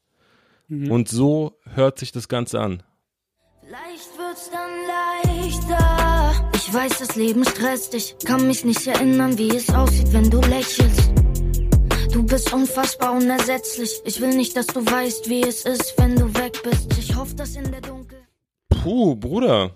Mhm. 0.67 0.91
Und 0.91 1.09
so 1.09 1.57
hört 1.73 1.99
sich 1.99 2.11
das 2.11 2.27
Ganze 2.27 2.59
an. 2.59 2.83
Vielleicht 3.65 4.17
wird's 4.17 4.49
dann 4.51 4.69
leichter. 5.45 6.49
Ich 6.55 6.73
weiß, 6.73 6.99
das 6.99 7.15
Leben 7.15 7.43
stresst 7.45 7.93
dich. 7.93 8.15
Kann 8.25 8.47
mich 8.47 8.63
nicht 8.65 8.85
erinnern, 8.87 9.37
wie 9.37 9.49
es 9.49 9.69
aussieht, 9.73 10.11
wenn 10.13 10.29
du 10.29 10.39
lächelst. 10.41 11.11
Du 12.11 12.23
bist 12.23 12.51
unfassbar 12.53 13.13
unersetzlich. 13.13 14.01
Ich 14.03 14.19
will 14.19 14.35
nicht, 14.35 14.57
dass 14.57 14.67
du 14.67 14.85
weißt, 14.85 15.29
wie 15.29 15.43
es 15.43 15.63
ist, 15.63 15.93
wenn 15.97 16.15
du 16.15 16.33
weg 16.35 16.61
bist. 16.63 16.97
Ich 16.99 17.15
hoffe, 17.15 17.35
dass 17.35 17.55
in 17.55 17.71
der 17.71 17.79
Dunkel. 17.79 18.19
Puh, 18.69 19.15
Bruder. 19.15 19.71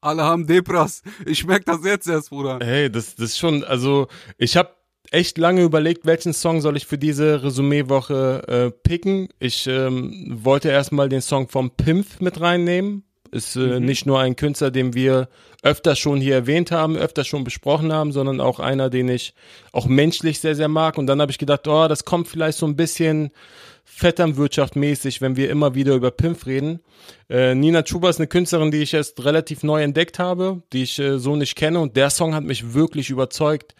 Alle 0.00 0.22
haben 0.22 0.46
Depras. 0.46 1.02
Ich 1.26 1.46
merk 1.46 1.64
das 1.66 1.84
jetzt 1.84 2.08
erst, 2.08 2.30
Bruder. 2.30 2.58
Hey, 2.62 2.90
das, 2.90 3.14
das 3.14 3.30
ist 3.30 3.38
schon, 3.38 3.64
also 3.64 4.08
ich 4.38 4.56
habe 4.56 4.70
echt 5.10 5.36
lange 5.36 5.62
überlegt, 5.62 6.06
welchen 6.06 6.32
Song 6.32 6.60
soll 6.62 6.76
ich 6.76 6.86
für 6.86 6.98
diese 6.98 7.42
Resümee-Woche 7.42 8.48
äh, 8.48 8.70
picken. 8.70 9.28
Ich 9.38 9.66
ähm, 9.66 10.38
wollte 10.42 10.70
erstmal 10.70 11.08
den 11.08 11.20
Song 11.20 11.48
vom 11.48 11.70
Pimpf 11.70 12.20
mit 12.20 12.40
reinnehmen. 12.40 13.04
Ist 13.34 13.56
äh, 13.56 13.80
nicht 13.80 14.06
nur 14.06 14.20
ein 14.20 14.36
Künstler, 14.36 14.70
den 14.70 14.94
wir 14.94 15.28
öfter 15.62 15.96
schon 15.96 16.20
hier 16.20 16.34
erwähnt 16.34 16.70
haben, 16.70 16.96
öfter 16.96 17.24
schon 17.24 17.42
besprochen 17.42 17.92
haben, 17.92 18.12
sondern 18.12 18.40
auch 18.40 18.60
einer, 18.60 18.90
den 18.90 19.08
ich 19.08 19.34
auch 19.72 19.86
menschlich 19.86 20.38
sehr, 20.38 20.54
sehr 20.54 20.68
mag. 20.68 20.98
Und 20.98 21.08
dann 21.08 21.20
habe 21.20 21.32
ich 21.32 21.38
gedacht, 21.38 21.66
oh, 21.66 21.88
das 21.88 22.04
kommt 22.04 22.28
vielleicht 22.28 22.58
so 22.58 22.66
ein 22.66 22.76
bisschen 22.76 23.30
Vetternwirtschaft 23.84 24.76
mäßig, 24.76 25.20
wenn 25.20 25.36
wir 25.36 25.50
immer 25.50 25.74
wieder 25.74 25.94
über 25.94 26.10
Pimpf 26.10 26.46
reden. 26.46 26.80
Äh, 27.28 27.54
Nina 27.54 27.82
Chuba 27.82 28.08
ist 28.08 28.20
eine 28.20 28.26
Künstlerin, 28.26 28.70
die 28.70 28.82
ich 28.82 28.94
erst 28.94 29.24
relativ 29.24 29.62
neu 29.62 29.82
entdeckt 29.82 30.18
habe, 30.18 30.62
die 30.72 30.84
ich 30.84 30.98
äh, 30.98 31.18
so 31.18 31.34
nicht 31.34 31.56
kenne. 31.56 31.80
Und 31.80 31.96
der 31.96 32.10
Song 32.10 32.34
hat 32.34 32.44
mich 32.44 32.74
wirklich 32.74 33.10
überzeugt. 33.10 33.74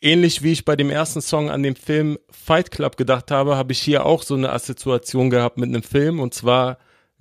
Ähnlich 0.00 0.42
wie 0.42 0.52
ich 0.52 0.64
bei 0.64 0.76
dem 0.76 0.90
ersten 0.90 1.20
Song 1.22 1.50
an 1.50 1.62
den 1.62 1.76
Film 1.76 2.18
Fight 2.30 2.70
Club 2.70 2.96
gedacht 2.96 3.30
habe, 3.30 3.56
habe 3.56 3.72
ich 3.72 3.80
hier 3.80 4.04
auch 4.06 4.22
so 4.22 4.34
eine 4.34 4.52
Assoziation 4.52 5.30
gehabt 5.30 5.58
mit 5.58 5.68
einem 5.68 5.82
Film 5.82 6.20
und 6.20 6.34
zwar 6.34 6.78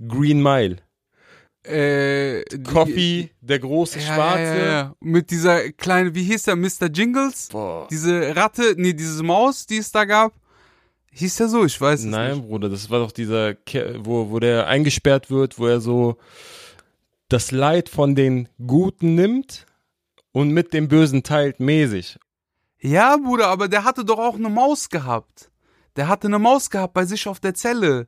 Green 0.07 0.41
Mile. 0.41 0.77
Äh, 1.63 2.43
Coffee, 2.63 3.29
der 3.41 3.59
große 3.59 3.99
ja, 3.99 4.05
Schwarze. 4.05 4.41
Ja, 4.57 4.65
ja. 4.65 4.95
Mit 4.99 5.29
dieser 5.29 5.71
kleinen, 5.71 6.15
wie 6.15 6.23
hieß 6.23 6.43
der, 6.43 6.55
Mr. 6.55 6.87
Jingles? 6.91 7.49
Boah. 7.51 7.87
Diese 7.91 8.35
Ratte, 8.35 8.73
nee, 8.77 8.93
diese 8.93 9.21
Maus, 9.23 9.67
die 9.67 9.77
es 9.77 9.91
da 9.91 10.05
gab. 10.05 10.33
Hieß 11.13 11.35
der 11.35 11.49
so? 11.49 11.65
Ich 11.65 11.79
weiß 11.79 11.99
es 11.99 12.05
Nein, 12.05 12.37
nicht. 12.37 12.47
Bruder, 12.47 12.69
das 12.69 12.89
war 12.89 12.99
doch 12.99 13.11
dieser, 13.11 13.53
Ke- 13.53 13.99
wo, 14.03 14.31
wo 14.31 14.39
der 14.39 14.67
eingesperrt 14.67 15.29
wird, 15.29 15.59
wo 15.59 15.67
er 15.67 15.81
so 15.81 16.17
das 17.29 17.51
Leid 17.51 17.89
von 17.89 18.15
den 18.15 18.49
Guten 18.65 19.15
nimmt 19.15 19.65
und 20.31 20.49
mit 20.51 20.73
dem 20.73 20.87
Bösen 20.87 21.21
teilt, 21.23 21.59
mäßig. 21.59 22.17
Ja, 22.79 23.17
Bruder, 23.17 23.47
aber 23.47 23.67
der 23.67 23.83
hatte 23.83 24.03
doch 24.03 24.17
auch 24.17 24.35
eine 24.35 24.49
Maus 24.49 24.89
gehabt. 24.89 25.51
Der 25.97 26.07
hatte 26.07 26.27
eine 26.27 26.39
Maus 26.39 26.69
gehabt 26.69 26.93
bei 26.93 27.05
sich 27.05 27.27
auf 27.27 27.39
der 27.39 27.53
Zelle. 27.53 28.07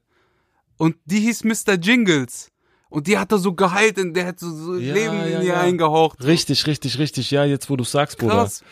Und 0.77 0.95
die 1.05 1.19
hieß 1.19 1.43
Mr. 1.43 1.73
Jingles. 1.73 2.49
Und 2.93 3.07
die 3.07 3.17
hat 3.17 3.31
er 3.31 3.39
so 3.39 3.53
geheilt 3.53 3.97
und 3.97 4.13
der 4.13 4.27
hat 4.27 4.39
so, 4.39 4.51
so 4.51 4.75
Ja, 4.77 4.93
Leben 4.93 5.15
ja, 5.15 5.23
in 5.25 5.31
ihr 5.41 5.43
ja. 5.47 5.61
eingehaucht. 5.61 6.23
Richtig, 6.23 6.67
richtig, 6.67 6.99
richtig. 6.99 7.31
Ja, 7.31 7.43
jetzt 7.43 7.67
wo 7.71 7.75
du 7.75 7.83
sagst, 7.83 8.19
Bruder. 8.19 8.35
Krass. 8.35 8.63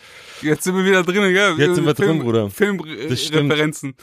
Jetzt 0.42 0.62
sind 0.62 0.76
wir 0.76 0.84
wieder 0.84 1.02
drin, 1.02 1.32
gell? 1.32 1.54
Jetzt 1.58 1.74
sind 1.74 1.84
wir 1.84 1.94
drin, 1.94 2.20
Bruder. 2.20 2.44
Das. 2.44 2.54
Filmreferenzen. 2.54 3.94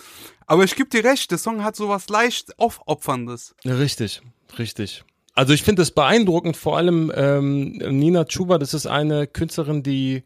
Aber 0.45 0.65
ich 0.65 0.75
geb 0.75 0.89
dir 0.89 1.05
recht, 1.05 1.31
der 1.31 1.37
Song 1.37 1.63
hat 1.63 1.77
sowas 1.77 2.09
leicht 2.09 2.59
aufopferndes. 2.59 3.55
Richtig, 3.65 4.21
richtig. 4.57 5.05
Also 5.35 5.53
ich 5.53 5.63
finde 5.63 5.83
es 5.83 5.91
beeindruckend, 5.91 6.57
vor 6.57 6.75
allem 6.75 7.11
ähm, 7.15 7.77
Nina 7.77 8.25
Chuba, 8.25 8.57
das 8.57 8.73
ist 8.73 8.87
eine 8.87 9.25
Künstlerin, 9.25 9.83
die 9.83 10.23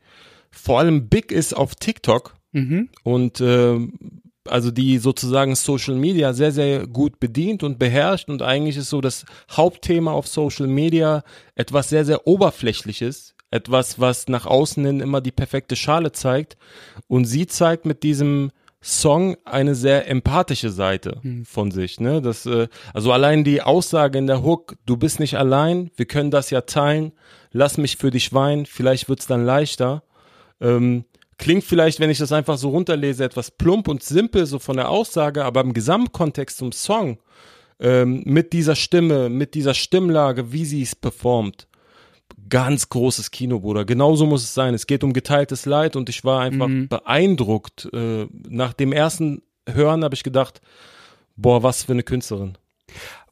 vor 0.50 0.80
allem 0.80 1.08
big 1.08 1.32
ist 1.32 1.54
auf 1.56 1.76
TikTok 1.76 2.34
Mhm. 2.56 2.90
und 3.04 3.42
ähm, 3.42 4.22
also 4.48 4.72
die 4.72 4.98
sozusagen 4.98 5.56
Social 5.56 5.96
Media 5.96 6.34
sehr, 6.34 6.52
sehr 6.52 6.88
gut 6.88 7.20
bedient 7.20 7.64
und 7.64 7.80
beherrscht 7.80 8.30
und 8.30 8.42
eigentlich 8.42 8.78
ist 8.78 8.90
so 8.90 9.02
das 9.02 9.26
Hauptthema 9.52 10.12
auf 10.12 10.28
Social 10.28 10.68
Media 10.68 11.24
etwas 11.56 11.90
sehr, 11.90 12.06
sehr 12.06 12.28
Oberflächliches, 12.28 13.36
etwas, 13.52 14.00
was 14.00 14.28
nach 14.28 14.46
außen 14.46 14.86
hin 14.86 15.00
immer 15.00 15.22
die 15.22 15.32
perfekte 15.32 15.76
Schale 15.76 16.12
zeigt 16.12 16.58
und 17.08 17.26
sie 17.26 17.48
zeigt 17.48 17.86
mit 17.86 18.04
diesem 18.04 18.52
Song 18.82 19.38
eine 19.46 19.76
sehr 19.76 20.10
empathische 20.10 20.70
Seite 20.70 21.22
von 21.46 21.72
sich, 21.72 22.02
ne? 22.02 22.22
Das, 22.22 22.46
äh, 22.46 22.68
also 22.94 23.14
allein 23.14 23.46
die 23.46 23.62
Aussage 23.62 24.18
in 24.18 24.28
der 24.28 24.44
Hook, 24.44 24.76
du 24.86 24.98
bist 24.98 25.22
nicht 25.22 25.38
allein, 25.38 25.90
wir 25.96 26.06
können 26.06 26.32
das 26.32 26.50
ja 26.50 26.62
teilen, 26.62 27.14
lass 27.54 27.78
mich 27.78 27.96
für 27.96 28.12
dich 28.12 28.34
weinen, 28.34 28.66
vielleicht 28.66 29.08
wird's 29.08 29.26
dann 29.26 29.46
leichter. 29.46 30.04
Ähm, 30.60 31.06
klingt 31.44 31.66
vielleicht, 31.66 32.00
wenn 32.00 32.10
ich 32.10 32.20
das 32.20 32.32
einfach 32.32 32.58
so 32.58 32.70
runterlese, 32.70 33.26
etwas 33.26 33.52
plump 33.52 33.90
und 33.90 34.02
simpel 34.02 34.46
so 34.46 34.60
von 34.60 34.78
der 34.78 34.90
Aussage, 34.90 35.44
aber 35.44 35.60
im 35.60 35.74
Gesamtkontext 35.74 36.58
zum 36.58 36.72
Song, 36.72 37.18
ähm, 37.82 38.24
mit 38.26 38.54
dieser 38.54 38.76
Stimme, 38.76 39.28
mit 39.28 39.54
dieser 39.54 39.74
Stimmlage, 39.74 40.54
wie 40.54 40.64
sie 40.64 40.82
es 40.82 40.96
performt, 40.96 41.68
ganz 42.48 42.88
großes 42.88 43.32
Kino, 43.32 43.60
Bruder. 43.60 43.84
Genauso 43.84 44.26
muss 44.26 44.44
es 44.44 44.54
sein. 44.54 44.74
Es 44.74 44.88
geht 44.88 45.04
um 45.04 45.12
geteiltes 45.12 45.66
Leid 45.66 45.98
und 45.98 46.08
ich 46.08 46.24
war 46.24 46.40
einfach 46.40 46.70
beeindruckt. 46.88 47.90
Äh, 47.92 48.28
nach 48.48 48.72
dem 48.72 48.94
ersten 48.94 49.42
Hören 49.68 50.06
habe 50.06 50.16
ich 50.16 50.24
gedacht, 50.24 50.62
boah, 51.36 51.62
was 51.62 51.84
für 51.84 51.92
eine 51.92 52.04
Künstlerin. 52.04 52.58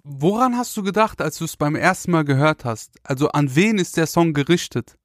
Woran 0.04 0.58
hast 0.58 0.76
du 0.76 0.84
gedacht, 0.84 1.22
als 1.22 1.38
du 1.38 1.46
es 1.46 1.56
beim 1.56 1.76
ersten 1.76 2.12
Mal 2.12 2.26
gehört 2.26 2.66
hast? 2.66 2.92
Also 3.04 3.30
an 3.30 3.56
wen 3.56 3.78
ist 3.78 3.96
der 3.96 4.08
Song 4.08 4.34
gerichtet? 4.34 4.98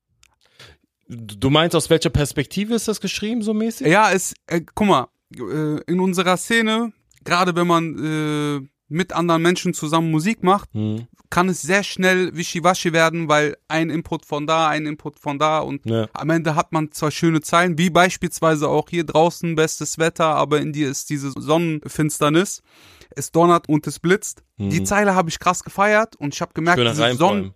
Du 1.08 1.50
meinst, 1.50 1.76
aus 1.76 1.88
welcher 1.90 2.10
Perspektive 2.10 2.74
ist 2.74 2.88
das 2.88 3.00
geschrieben, 3.00 3.42
so 3.42 3.54
mäßig? 3.54 3.86
Ja, 3.86 4.10
es, 4.12 4.34
äh, 4.46 4.60
guck 4.74 4.86
mal, 4.88 5.06
äh, 5.36 5.80
in 5.86 6.00
unserer 6.00 6.36
Szene, 6.36 6.92
gerade 7.24 7.54
wenn 7.54 7.66
man 7.66 8.62
äh, 8.62 8.68
mit 8.88 9.12
anderen 9.12 9.42
Menschen 9.42 9.72
zusammen 9.74 10.10
Musik 10.10 10.42
macht, 10.42 10.68
Hm. 10.74 11.06
kann 11.30 11.48
es 11.48 11.62
sehr 11.62 11.82
schnell 11.82 12.36
wischiwaschi 12.36 12.92
werden, 12.92 13.28
weil 13.28 13.56
ein 13.68 13.90
Input 13.90 14.24
von 14.24 14.46
da, 14.46 14.68
ein 14.68 14.86
Input 14.86 15.18
von 15.18 15.38
da 15.38 15.58
und 15.58 15.84
Ja. 15.86 16.06
am 16.12 16.30
Ende 16.30 16.54
hat 16.54 16.72
man 16.72 16.90
zwar 16.92 17.10
schöne 17.10 17.40
Zeilen, 17.40 17.78
wie 17.78 17.90
beispielsweise 17.90 18.68
auch 18.68 18.88
hier 18.88 19.04
draußen 19.04 19.54
bestes 19.56 19.98
Wetter, 19.98 20.26
aber 20.26 20.60
in 20.60 20.72
dir 20.72 20.88
ist 20.88 21.10
diese 21.10 21.32
Sonnenfinsternis. 21.36 22.62
Es 23.10 23.30
donnert 23.32 23.68
und 23.68 23.86
es 23.86 23.98
blitzt. 23.98 24.42
Die 24.58 24.82
Zeile 24.82 25.14
habe 25.14 25.28
ich 25.30 25.38
krass 25.38 25.62
gefeiert 25.64 26.16
und 26.16 26.34
ich 26.34 26.40
habe 26.40 26.52
gemerkt, 26.54 26.80
diese 26.80 27.14
Sonnen. 27.14 27.54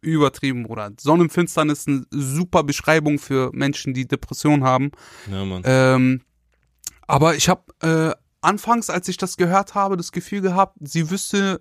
Übertrieben, 0.00 0.64
Bruder. 0.64 0.92
Sonnenfinsternis 0.98 1.80
ist 1.80 1.88
eine 1.88 2.04
super 2.10 2.62
Beschreibung 2.62 3.18
für 3.18 3.50
Menschen, 3.52 3.94
die 3.94 4.06
Depression 4.06 4.64
haben. 4.64 4.92
Ja, 5.30 5.44
Mann. 5.44 5.62
Ähm, 5.64 6.22
aber 7.06 7.34
ich 7.34 7.48
habe 7.48 7.62
äh, 7.82 8.14
anfangs, 8.40 8.90
als 8.90 9.08
ich 9.08 9.16
das 9.16 9.36
gehört 9.36 9.74
habe, 9.74 9.96
das 9.96 10.12
Gefühl 10.12 10.40
gehabt, 10.40 10.76
sie 10.80 11.10
wüsste, 11.10 11.60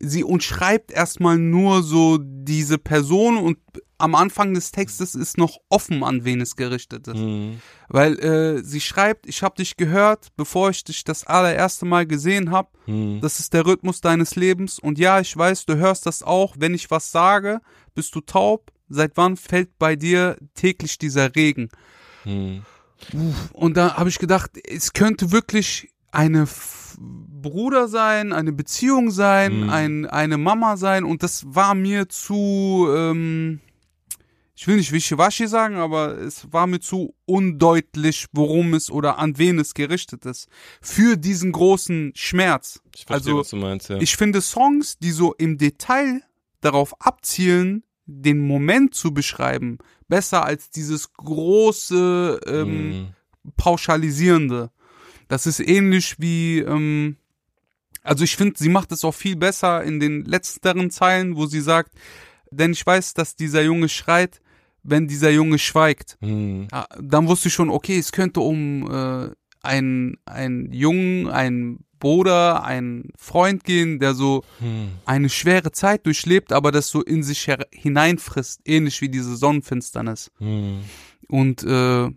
sie 0.00 0.24
umschreibt 0.24 0.90
erstmal 0.90 1.38
nur 1.38 1.82
so 1.82 2.18
diese 2.20 2.78
Person 2.78 3.36
und 3.36 3.58
am 3.98 4.14
Anfang 4.14 4.54
des 4.54 4.70
Textes 4.70 5.14
ist 5.14 5.38
noch 5.38 5.58
offen, 5.68 6.04
an 6.04 6.24
wen 6.24 6.40
es 6.40 6.56
gerichtet 6.56 7.08
ist. 7.08 7.16
Mhm. 7.16 7.60
Weil 7.88 8.18
äh, 8.20 8.62
sie 8.62 8.80
schreibt, 8.80 9.26
ich 9.26 9.42
habe 9.42 9.56
dich 9.56 9.76
gehört, 9.76 10.28
bevor 10.36 10.70
ich 10.70 10.84
dich 10.84 11.04
das 11.04 11.26
allererste 11.26 11.84
Mal 11.84 12.06
gesehen 12.06 12.50
habe. 12.50 12.68
Mhm. 12.86 13.20
Das 13.20 13.40
ist 13.40 13.52
der 13.54 13.66
Rhythmus 13.66 14.00
deines 14.00 14.36
Lebens. 14.36 14.78
Und 14.78 14.98
ja, 14.98 15.20
ich 15.20 15.36
weiß, 15.36 15.66
du 15.66 15.76
hörst 15.76 16.06
das 16.06 16.22
auch. 16.22 16.54
Wenn 16.58 16.74
ich 16.74 16.90
was 16.90 17.10
sage, 17.10 17.60
bist 17.94 18.14
du 18.14 18.20
taub. 18.20 18.70
Seit 18.88 19.16
wann 19.16 19.36
fällt 19.36 19.78
bei 19.78 19.96
dir 19.96 20.38
täglich 20.54 20.96
dieser 20.98 21.34
Regen? 21.34 21.68
Mhm. 22.24 22.62
Und 23.52 23.76
da 23.76 23.96
habe 23.96 24.08
ich 24.08 24.18
gedacht, 24.18 24.52
es 24.64 24.92
könnte 24.92 25.30
wirklich 25.30 25.90
eine 26.10 26.46
Bruder 26.98 27.86
sein, 27.88 28.32
eine 28.32 28.52
Beziehung 28.52 29.10
sein, 29.10 29.60
Mhm. 29.64 29.70
ein, 29.70 30.06
eine 30.06 30.38
Mama 30.38 30.76
sein. 30.76 31.04
Und 31.04 31.22
das 31.22 31.44
war 31.46 31.74
mir 31.74 32.08
zu, 32.08 32.88
ähm, 32.94 33.60
ich 34.60 34.66
will 34.66 34.74
nicht 34.74 34.90
wischiwaschi 34.90 35.46
sagen, 35.46 35.76
aber 35.76 36.18
es 36.18 36.52
war 36.52 36.66
mir 36.66 36.80
zu 36.80 37.14
undeutlich, 37.26 38.26
worum 38.32 38.74
es 38.74 38.90
oder 38.90 39.16
an 39.18 39.38
wen 39.38 39.60
es 39.60 39.72
gerichtet 39.72 40.26
ist. 40.26 40.48
Für 40.82 41.16
diesen 41.16 41.52
großen 41.52 42.10
Schmerz. 42.16 42.80
Ich 42.96 43.04
verstehe, 43.06 43.34
also 43.34 43.38
was 43.38 43.50
du 43.50 43.56
meinst, 43.56 43.88
ja. 43.88 43.98
ich 43.98 44.16
finde 44.16 44.40
Songs, 44.40 44.98
die 44.98 45.12
so 45.12 45.32
im 45.34 45.58
Detail 45.58 46.22
darauf 46.60 47.00
abzielen, 47.00 47.84
den 48.06 48.40
Moment 48.40 48.96
zu 48.96 49.14
beschreiben, 49.14 49.78
besser 50.08 50.44
als 50.44 50.70
dieses 50.70 51.12
große 51.12 52.40
ähm, 52.46 52.88
Mhm. 52.88 53.08
pauschalisierende. 53.56 54.72
Das 55.28 55.46
ist 55.46 55.60
ähnlich 55.60 56.16
wie, 56.18 56.58
ähm, 56.58 57.16
also 58.02 58.24
ich 58.24 58.34
finde, 58.34 58.58
sie 58.58 58.70
macht 58.70 58.90
es 58.90 59.04
auch 59.04 59.14
viel 59.14 59.36
besser 59.36 59.84
in 59.84 60.00
den 60.00 60.24
letzteren 60.24 60.90
Zeilen, 60.90 61.36
wo 61.36 61.46
sie 61.46 61.60
sagt, 61.60 61.92
denn 62.50 62.72
ich 62.72 62.84
weiß, 62.84 63.14
dass 63.14 63.36
dieser 63.36 63.62
Junge 63.62 63.88
schreit, 63.88 64.40
wenn 64.90 65.06
dieser 65.08 65.30
Junge 65.30 65.58
schweigt. 65.58 66.16
Mhm. 66.20 66.68
Dann 67.00 67.28
wusste 67.28 67.48
ich 67.48 67.54
schon, 67.54 67.70
okay, 67.70 67.98
es 67.98 68.12
könnte 68.12 68.40
um 68.40 68.90
äh, 68.90 69.30
einen, 69.62 70.16
einen 70.24 70.72
Jungen, 70.72 71.28
einen 71.28 71.84
Bruder, 71.98 72.62
einen 72.64 73.10
Freund 73.16 73.64
gehen, 73.64 73.98
der 73.98 74.14
so 74.14 74.44
Mhm. 74.60 74.90
eine 75.04 75.28
schwere 75.28 75.72
Zeit 75.72 76.06
durchlebt, 76.06 76.52
aber 76.52 76.70
das 76.70 76.88
so 76.88 77.02
in 77.02 77.22
sich 77.24 77.48
hineinfrisst, 77.72 78.60
ähnlich 78.64 79.00
wie 79.00 79.08
diese 79.08 79.36
Sonnenfinsternis. 79.36 80.30
Mhm. 80.38 80.80
Und 81.28 81.64
äh, 81.64 82.08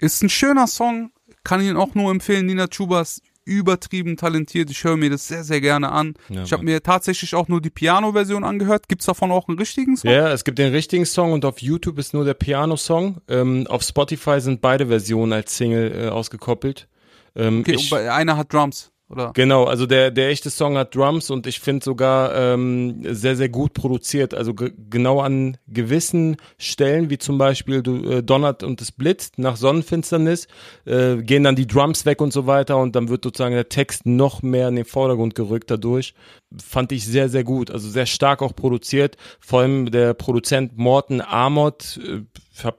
ist 0.00 0.22
ein 0.22 0.28
schöner 0.28 0.66
Song, 0.66 1.12
kann 1.44 1.60
ihn 1.62 1.76
auch 1.76 1.94
nur 1.94 2.10
empfehlen. 2.10 2.46
Nina 2.46 2.66
Chuba 2.68 3.00
ist 3.00 3.22
übertrieben 3.44 4.16
talentiert. 4.16 4.70
Ich 4.70 4.84
höre 4.84 4.96
mir 4.96 5.10
das 5.10 5.28
sehr, 5.28 5.44
sehr 5.44 5.60
gerne 5.60 5.90
an. 5.90 6.14
Ja, 6.28 6.42
ich 6.44 6.52
habe 6.52 6.64
mir 6.64 6.82
tatsächlich 6.82 7.34
auch 7.34 7.48
nur 7.48 7.60
die 7.60 7.70
Piano-Version 7.70 8.44
angehört. 8.44 8.88
Gibt's 8.88 9.06
davon 9.06 9.30
auch 9.32 9.48
einen 9.48 9.58
richtigen 9.58 9.96
Song? 9.96 10.10
Ja, 10.10 10.30
es 10.32 10.44
gibt 10.44 10.58
den 10.58 10.72
richtigen 10.72 11.06
Song 11.06 11.32
und 11.32 11.44
auf 11.44 11.60
YouTube 11.60 11.98
ist 11.98 12.14
nur 12.14 12.24
der 12.24 12.34
Piano-Song. 12.34 13.20
Ähm, 13.28 13.66
auf 13.68 13.82
Spotify 13.82 14.40
sind 14.40 14.60
beide 14.60 14.86
Versionen 14.86 15.32
als 15.32 15.56
Single 15.56 15.92
äh, 15.92 16.08
ausgekoppelt. 16.08 16.88
Ähm, 17.34 17.60
Okay, 17.60 17.74
ich, 17.74 17.92
einer 17.94 18.36
hat 18.36 18.52
Drums, 18.52 18.92
oder? 19.12 19.32
Genau, 19.34 19.64
also 19.64 19.86
der, 19.86 20.10
der 20.10 20.30
echte 20.30 20.50
Song 20.50 20.76
hat 20.76 20.94
Drums 20.94 21.30
und 21.30 21.46
ich 21.46 21.60
finde 21.60 21.84
sogar 21.84 22.34
ähm, 22.34 23.02
sehr, 23.14 23.36
sehr 23.36 23.48
gut 23.48 23.74
produziert. 23.74 24.34
Also 24.34 24.54
ge 24.54 24.72
genau 24.90 25.20
an 25.20 25.58
gewissen 25.68 26.36
Stellen, 26.58 27.10
wie 27.10 27.18
zum 27.18 27.38
Beispiel 27.38 27.82
du, 27.82 28.02
äh, 28.10 28.22
donnert 28.22 28.62
und 28.62 28.80
es 28.80 28.90
blitzt 28.90 29.38
nach 29.38 29.56
Sonnenfinsternis, 29.56 30.48
äh, 30.86 31.16
gehen 31.16 31.44
dann 31.44 31.56
die 31.56 31.66
Drums 31.66 32.06
weg 32.06 32.20
und 32.20 32.32
so 32.32 32.46
weiter 32.46 32.78
und 32.78 32.96
dann 32.96 33.08
wird 33.08 33.24
sozusagen 33.24 33.54
der 33.54 33.68
Text 33.68 34.06
noch 34.06 34.42
mehr 34.42 34.68
in 34.68 34.76
den 34.76 34.84
Vordergrund 34.86 35.34
gerückt 35.34 35.70
dadurch. 35.70 36.14
Fand 36.58 36.92
ich 36.92 37.06
sehr, 37.06 37.28
sehr 37.28 37.44
gut. 37.44 37.70
Also 37.70 37.88
sehr 37.88 38.06
stark 38.06 38.42
auch 38.42 38.56
produziert. 38.56 39.16
Vor 39.40 39.60
allem 39.60 39.90
der 39.90 40.14
Produzent 40.14 40.76
Morten 40.78 41.20
Amott, 41.20 42.00
äh, 42.02 42.22
ich 42.54 42.64
habe 42.64 42.78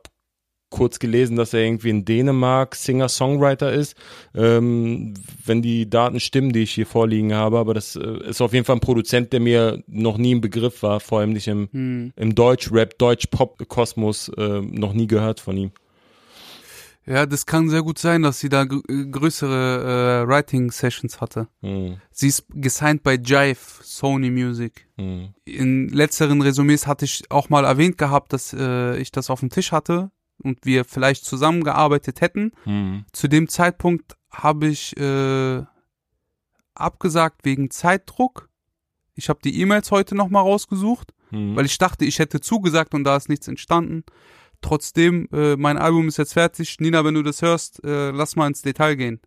kurz 0.73 0.97
gelesen, 0.97 1.35
dass 1.35 1.53
er 1.53 1.61
irgendwie 1.61 1.91
in 1.91 2.03
Dänemark 2.03 2.73
Singer-Songwriter 2.75 3.71
ist. 3.71 3.95
Ähm, 4.35 5.13
wenn 5.45 5.61
die 5.61 5.87
Daten 5.87 6.19
stimmen, 6.19 6.51
die 6.51 6.63
ich 6.63 6.71
hier 6.71 6.87
vorliegen 6.87 7.33
habe, 7.35 7.59
aber 7.59 7.75
das 7.75 7.95
äh, 7.95 8.27
ist 8.27 8.41
auf 8.41 8.53
jeden 8.53 8.65
Fall 8.65 8.77
ein 8.77 8.81
Produzent, 8.81 9.31
der 9.33 9.39
mir 9.39 9.83
noch 9.87 10.17
nie 10.17 10.33
ein 10.33 10.41
Begriff 10.41 10.81
war, 10.81 10.99
vor 10.99 11.19
allem 11.19 11.33
nicht 11.33 11.47
im, 11.47 11.69
Hm. 11.71 12.11
im 12.15 12.33
Deutsch-Rap, 12.35 12.97
Deutsch-Pop-Kosmos, 12.97 14.29
äh, 14.29 14.61
noch 14.61 14.93
nie 14.93 15.05
gehört 15.07 15.39
von 15.39 15.55
ihm. 15.57 15.71
Ja, 17.05 17.25
das 17.25 17.45
kann 17.45 17.69
sehr 17.69 17.81
gut 17.83 17.99
sein, 17.99 18.21
dass 18.21 18.39
sie 18.39 18.47
da 18.47 18.63
äh, 18.63 19.05
größere 19.11 20.23
äh, 20.23 20.27
Writing-Sessions 20.27 21.19
hatte. 21.19 21.47
Hm, 21.61 21.97
Sie 22.11 22.29
ist 22.29 22.45
gesigned 22.49 23.03
bei 23.03 23.15
Jive, 23.15 23.57
Sony 23.81 24.29
Music. 24.31 24.87
hm, 24.97 25.33
In 25.43 25.89
letzteren 25.89 26.41
Resümees 26.41 26.87
hatte 26.87 27.03
ich 27.03 27.29
auch 27.29 27.49
mal 27.49 27.65
erwähnt 27.65 27.97
gehabt, 27.97 28.31
dass 28.31 28.53
äh, 28.57 28.97
ich 28.97 29.11
das 29.11 29.29
auf 29.29 29.41
dem 29.41 29.49
Tisch 29.49 29.73
hatte 29.73 30.11
und 30.41 30.65
wir 30.65 30.85
vielleicht 30.85 31.25
zusammengearbeitet 31.25 32.21
hätten. 32.21 32.51
hm. 32.63 33.05
Zu 33.11 33.27
dem 33.27 33.47
Zeitpunkt 33.47 34.15
habe 34.31 34.67
ich 34.67 34.97
äh, 34.97 35.63
abgesagt 36.73 37.45
wegen 37.45 37.69
Zeitdruck. 37.69 38.49
Ich 39.15 39.29
habe 39.29 39.39
die 39.43 39.59
E-Mails 39.61 39.91
heute 39.91 40.15
nochmal 40.15 40.43
rausgesucht, 40.43 41.13
hm. 41.29 41.55
weil 41.55 41.65
ich 41.65 41.77
dachte, 41.77 42.05
ich 42.05 42.19
hätte 42.19 42.41
zugesagt 42.41 42.93
und 42.93 43.03
da 43.03 43.15
ist 43.15 43.29
nichts 43.29 43.47
entstanden. 43.47 44.03
Trotzdem, 44.61 45.27
äh, 45.33 45.55
mein 45.57 45.77
Album 45.77 46.07
ist 46.07 46.17
jetzt 46.17 46.33
fertig. 46.33 46.79
Nina, 46.79 47.03
wenn 47.03 47.15
du 47.15 47.21
das 47.21 47.41
hörst, 47.41 47.83
äh, 47.83 48.11
lass 48.11 48.35
mal 48.35 48.47
ins 48.47 48.61
Detail 48.61 48.95
gehen. 48.95 49.19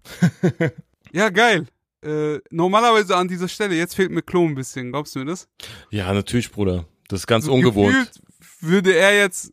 ja, 1.13 1.29
geil. 1.29 1.67
Äh, 2.03 2.39
normalerweise 2.51 3.17
an 3.17 3.29
dieser 3.29 3.49
Stelle, 3.49 3.75
jetzt 3.75 3.95
fehlt 3.95 4.11
mir 4.11 4.23
Klo 4.23 4.47
ein 4.47 4.55
bisschen, 4.55 4.93
glaubst 4.93 5.15
du 5.15 5.19
mir 5.21 5.27
das? 5.27 5.49
Ja, 5.91 6.13
natürlich, 6.13 6.51
Bruder. 6.51 6.87
Das 7.09 7.21
ist 7.21 7.27
ganz 7.27 7.49
ungewohnt. 7.49 7.95
Gefühlt 7.95 8.21
würde 8.61 8.95
er 8.95 9.17
jetzt 9.17 9.53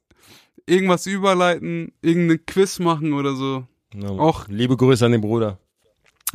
irgendwas 0.66 1.06
überleiten, 1.06 1.92
irgendeinen 2.02 2.46
Quiz 2.46 2.80
machen 2.80 3.14
oder 3.14 3.36
so. 3.36 3.66
Ja, 3.94 4.10
auch- 4.10 4.48
Liebe 4.48 4.76
Grüße 4.78 5.06
an 5.06 5.12
den 5.12 5.22
Bruder. 5.22 5.60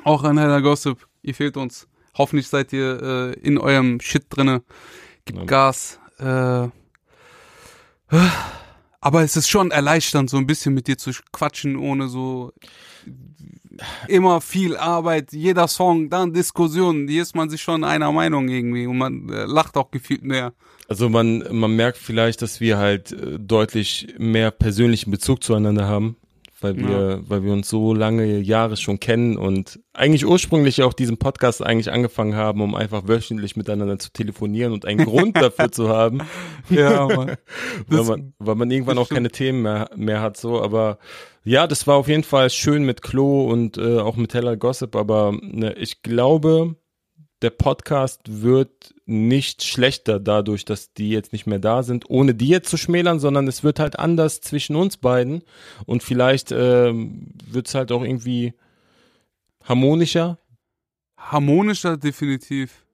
Auch 0.05 0.23
an 0.25 0.39
Heller 0.39 0.63
Gossip, 0.63 1.07
ihr 1.23 1.35
fehlt 1.35 1.57
uns. 1.57 1.89
Hoffentlich 2.17 2.49
seid 2.49 2.73
ihr 2.73 3.03
äh, 3.03 3.33
in 3.41 3.59
eurem 3.59 4.01
Shit 4.01 4.27
drinne. 4.31 4.63
Gibt 5.25 5.39
Ja. 5.41 5.45
Gas. 5.45 5.99
Äh, 6.19 6.69
aber 9.01 9.23
es 9.23 9.37
ist 9.37 9.49
schon 9.49 9.71
erleichternd, 9.71 10.31
so 10.31 10.37
ein 10.37 10.47
bisschen 10.47 10.75
mit 10.75 10.87
dir 10.89 10.99
zu 10.99 11.11
quatschen, 11.33 11.77
ohne 11.77 12.09
so 12.09 12.53
immer 14.09 14.41
viel 14.41 14.77
Arbeit, 14.77 15.33
jeder 15.33 15.69
Song, 15.69 16.11
dann 16.11 16.33
Diskussionen. 16.33 17.09
Hier 17.09 17.23
ist 17.23 17.35
man 17.35 17.51
sich 17.51 17.63
schon 17.63 17.85
einer 17.85 18.13
Meinung 18.13 18.49
irgendwie 18.49 18.87
und 18.87 18.99
man 18.99 19.29
äh, 19.29 19.45
lacht 19.45 19.77
auch 19.77 19.91
gefühlt 19.91 20.23
mehr. 20.23 20.53
Also 20.89 21.09
man, 21.09 21.45
man 21.51 21.77
merkt 21.77 21.99
vielleicht, 21.99 22.41
dass 22.41 22.61
wir 22.61 22.79
halt 22.79 23.13
äh, 23.13 23.39
deutlich 23.39 24.15
mehr 24.19 24.51
persönlichen 24.51 25.11
Bezug 25.11 25.45
zueinander 25.45 25.87
haben, 25.87 26.17
weil 26.61 26.77
wir, 26.77 27.23
weil 27.29 27.45
wir 27.45 27.53
uns 27.53 27.69
so 27.69 27.95
lange 27.95 28.39
Jahre 28.39 28.77
schon 28.77 28.99
kennen 28.99 29.37
und 29.37 29.79
eigentlich 29.93 30.27
ursprünglich 30.27 30.83
auch 30.83 30.93
diesen 30.93 31.19
Podcast 31.19 31.63
eigentlich 31.63 31.93
angefangen 31.93 32.35
haben, 32.35 32.63
um 32.63 32.75
einfach 32.75 33.07
wöchentlich 33.07 33.55
miteinander 33.55 33.99
zu 33.99 34.11
telefonieren 34.13 34.73
und 34.73 34.87
einen 34.87 35.05
Grund 35.05 35.37
dafür 35.41 35.71
zu 35.71 35.89
haben, 35.89 36.23
Ja, 36.71 37.07
Mann. 37.07 37.37
weil 37.87 38.05
man, 38.05 38.33
weil 38.39 38.55
man 38.55 38.71
irgendwann 38.71 38.99
auch 38.99 39.09
keine 39.09 39.31
Themen 39.31 39.63
mehr, 39.63 39.91
mehr 39.95 40.21
hat 40.21 40.37
so, 40.37 40.61
aber 40.63 40.99
ja, 41.49 41.67
das 41.67 41.87
war 41.87 41.97
auf 41.97 42.09
jeden 42.09 42.25
Fall 42.25 42.50
schön 42.50 42.85
mit 42.85 43.00
Klo 43.00 43.50
und 43.50 43.78
äh, 43.78 44.00
auch 44.00 44.17
mit 44.17 44.33
Teller 44.33 44.59
Gossip, 44.59 44.95
aber 44.95 45.33
ne, 45.40 45.73
ich 45.78 46.02
glaube, 46.02 46.76
der 47.40 47.49
Podcast 47.49 48.21
wird 48.26 48.95
nicht 49.07 49.64
schlechter 49.64 50.21
dadurch, 50.21 50.67
dass 50.67 50.93
die 50.93 51.09
jetzt 51.09 51.33
nicht 51.33 51.47
mehr 51.47 51.59
da 51.59 51.83
sind, 51.83 52.11
ohne 52.11 52.35
die 52.35 52.49
jetzt 52.49 52.69
zu 52.69 52.76
schmälern, 52.76 53.19
sondern 53.19 53.49
es 53.49 53.64
wird 53.64 53.81
halt 53.81 53.99
anders 53.99 54.43
zwischen 54.43 54.76
uns 54.76 54.99
beiden 54.99 55.43
und 55.87 56.02
vielleicht 56.02 56.52
ähm, 56.52 57.28
wird 57.47 57.67
es 57.67 57.75
halt 57.75 57.93
auch 57.93 58.02
irgendwie 58.02 58.52
harmonischer. 59.64 60.38
Harmonischer 61.17 61.97
definitiv. 61.97 62.85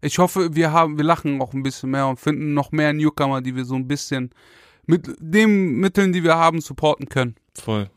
Ich 0.00 0.20
hoffe, 0.20 0.54
wir 0.54 0.70
haben, 0.70 0.96
wir 0.96 1.04
lachen 1.04 1.42
auch 1.42 1.54
ein 1.54 1.64
bisschen 1.64 1.90
mehr 1.90 2.06
und 2.06 2.20
finden 2.20 2.54
noch 2.54 2.70
mehr 2.70 2.92
Newcomer, 2.92 3.40
die 3.40 3.56
wir 3.56 3.64
so 3.64 3.74
ein 3.74 3.88
bisschen 3.88 4.30
mit 4.88 5.14
den 5.20 5.76
Mitteln, 5.76 6.12
die 6.12 6.24
wir 6.24 6.36
haben, 6.36 6.60
supporten 6.60 7.08
können. 7.08 7.36
Voll. 7.54 7.90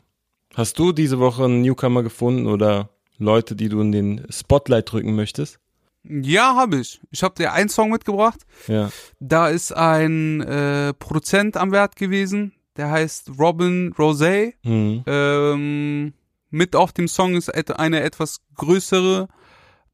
Hast 0.54 0.78
du 0.78 0.92
diese 0.92 1.18
Woche 1.18 1.46
einen 1.46 1.62
Newcomer 1.62 2.02
gefunden 2.02 2.46
oder 2.46 2.90
Leute, 3.16 3.56
die 3.56 3.70
du 3.70 3.80
in 3.80 3.92
den 3.92 4.26
Spotlight 4.28 4.92
drücken 4.92 5.14
möchtest? 5.14 5.58
Ja, 6.04 6.54
habe 6.54 6.80
ich. 6.80 7.00
Ich 7.10 7.22
habe 7.22 7.34
dir 7.34 7.52
einen 7.52 7.70
Song 7.70 7.90
mitgebracht. 7.90 8.40
Ja. 8.66 8.90
Da 9.20 9.48
ist 9.48 9.72
ein 9.72 10.42
äh, 10.42 10.92
Produzent 10.92 11.56
am 11.56 11.72
Wert 11.72 11.96
gewesen. 11.96 12.52
Der 12.76 12.90
heißt 12.90 13.32
Robin 13.38 13.94
Rosé. 13.94 14.54
Mhm. 14.62 15.04
Ähm, 15.06 16.12
mit 16.50 16.76
auf 16.76 16.92
dem 16.92 17.08
Song 17.08 17.36
ist 17.36 17.48
eine 17.54 18.02
etwas 18.02 18.42
größere 18.56 19.28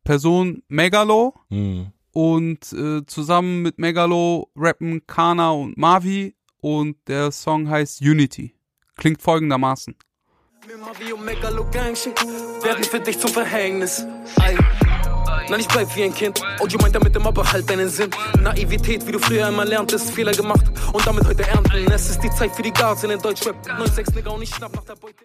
Person, 0.03 0.63
Megalo. 0.67 1.35
Mhm. 1.49 1.93
Und 2.11 2.73
äh, 2.73 3.07
zusammen 3.07 3.63
mit 3.63 3.79
Megalo 3.79 4.51
rappen 4.57 5.07
Kana 5.07 5.51
und 5.51 5.77
Mavi. 5.77 6.35
Und 6.61 6.97
der 7.07 7.31
Song 7.31 7.68
heißt 7.68 8.01
Unity. 8.01 8.55
Klingt 8.97 9.23
folgendermaßen. 9.23 9.94
Und 10.64 10.99
werden 12.64 12.85
für 12.85 13.01
dich 13.01 13.18
zum 13.18 13.31
Verhängnis. 13.31 14.05
Ei. 14.40 14.57
Nein, 15.49 15.61
ich 15.61 15.68
bleib 15.68 15.94
wie 15.97 16.03
ein 16.03 16.12
Kind. 16.12 16.42
Audio 16.61 16.79
meint 16.83 16.94
damit 16.94 17.16
immer 17.16 17.33
behalt 17.33 17.71
deinen 17.71 17.88
Sinn. 17.88 18.11
Naivität, 18.40 19.07
wie 19.07 19.12
du 19.12 19.18
früher 19.18 19.49
immer 19.49 19.64
lerntest, 19.64 20.11
Fehler 20.11 20.33
gemacht 20.33 20.66
und 20.92 21.07
damit 21.07 21.27
heute 21.27 21.47
ernten. 21.47 21.90
Es 21.90 22.11
ist 22.11 22.23
die 22.23 22.31
Zeit 22.31 22.51
für 22.55 22.62
die 22.62 22.73
Guards 22.73 23.03
in 23.05 23.11
den 23.11 23.21
Deutschrap. 23.21 23.57
9-6 23.66 24.14
Nigga 24.14 24.31
und 24.31 24.42
ich 24.42 24.51
schnapp 24.51 24.75
nach 24.75 24.85
der 24.85 24.97
Beute. 24.97 25.25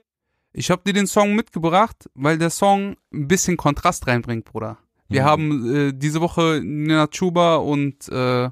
Ich 0.53 0.69
habe 0.69 0.83
dir 0.85 0.93
den 0.93 1.07
Song 1.07 1.35
mitgebracht, 1.35 2.09
weil 2.13 2.37
der 2.37 2.51
Song 2.51 2.95
ein 3.11 3.27
bisschen 3.27 3.57
Kontrast 3.57 4.07
reinbringt, 4.07 4.45
Bruder. 4.45 4.77
Wir 5.09 5.25
haben 5.25 5.89
äh, 5.89 5.93
diese 5.93 6.21
Woche 6.21 6.61
Nina 6.63 7.07
Chuba 7.07 7.57
und 7.57 8.07
äh, 8.09 8.49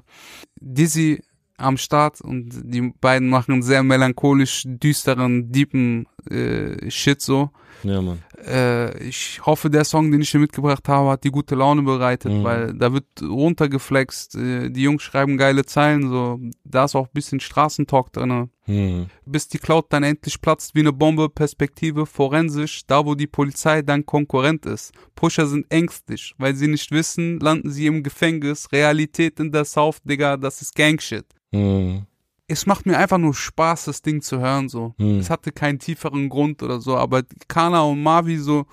Dizzy 0.60 1.22
am 1.62 1.76
Start 1.76 2.20
und 2.20 2.50
die 2.64 2.92
beiden 3.00 3.28
machen 3.28 3.52
einen 3.52 3.62
sehr 3.62 3.82
melancholisch 3.82 4.64
düsteren, 4.66 5.52
deepen 5.52 6.06
äh, 6.30 6.90
Shit 6.90 7.20
so. 7.20 7.50
Ja, 7.84 8.00
Mann. 8.00 8.22
Äh, 8.46 8.96
ich 9.02 9.40
hoffe, 9.44 9.68
der 9.68 9.84
Song, 9.84 10.12
den 10.12 10.20
ich 10.20 10.30
dir 10.30 10.38
mitgebracht 10.38 10.88
habe, 10.88 11.10
hat 11.10 11.24
die 11.24 11.32
gute 11.32 11.56
Laune 11.56 11.82
bereitet, 11.82 12.30
Mhm. 12.32 12.44
weil 12.44 12.74
da 12.74 12.92
wird 12.92 13.06
runtergeflext, 13.20 14.36
äh, 14.36 14.70
die 14.70 14.82
Jungs 14.82 15.02
schreiben 15.02 15.36
geile 15.36 15.64
Zeilen, 15.64 16.08
so, 16.08 16.38
da 16.64 16.84
ist 16.84 16.94
auch 16.94 17.06
ein 17.06 17.12
bisschen 17.12 17.40
Straßentalk 17.40 18.12
drinne 18.12 18.48
Mhm. 18.66 19.06
bis 19.26 19.48
die 19.48 19.58
Cloud 19.58 19.86
dann 19.90 20.04
endlich 20.04 20.40
platzt 20.40 20.74
wie 20.76 20.80
eine 20.80 20.92
Bombe, 20.92 21.28
Perspektive 21.28 22.06
forensisch, 22.06 22.82
da 22.86 23.04
wo 23.04 23.14
die 23.16 23.26
Polizei 23.26 23.82
dann 23.82 24.06
Konkurrent 24.06 24.64
ist. 24.66 24.92
Pusher 25.16 25.46
sind 25.46 25.66
ängstlich, 25.70 26.34
weil 26.38 26.54
sie 26.54 26.68
nicht 26.68 26.90
wissen, 26.92 27.40
landen 27.40 27.70
sie 27.70 27.86
im 27.86 28.02
Gefängnis. 28.04 28.70
Realität 28.70 29.40
in 29.40 29.50
der 29.50 29.64
South, 29.64 29.98
Digga, 30.04 30.36
das 30.36 30.62
ist 30.62 30.74
Gangshit. 30.76 31.26
Mhm. 31.50 32.06
Es 32.52 32.66
macht 32.66 32.84
mir 32.86 32.98
einfach 32.98 33.18
nur 33.18 33.34
Spaß, 33.34 33.86
das 33.86 34.02
Ding 34.02 34.20
zu 34.20 34.38
hören, 34.40 34.68
so. 34.68 34.94
Hm. 34.98 35.18
Es 35.18 35.30
hatte 35.30 35.52
keinen 35.52 35.78
tieferen 35.78 36.28
Grund 36.28 36.62
oder 36.62 36.80
so, 36.80 36.96
aber 36.96 37.22
Kana 37.48 37.80
und 37.82 38.02
Mavi 38.02 38.36
so 38.38 38.66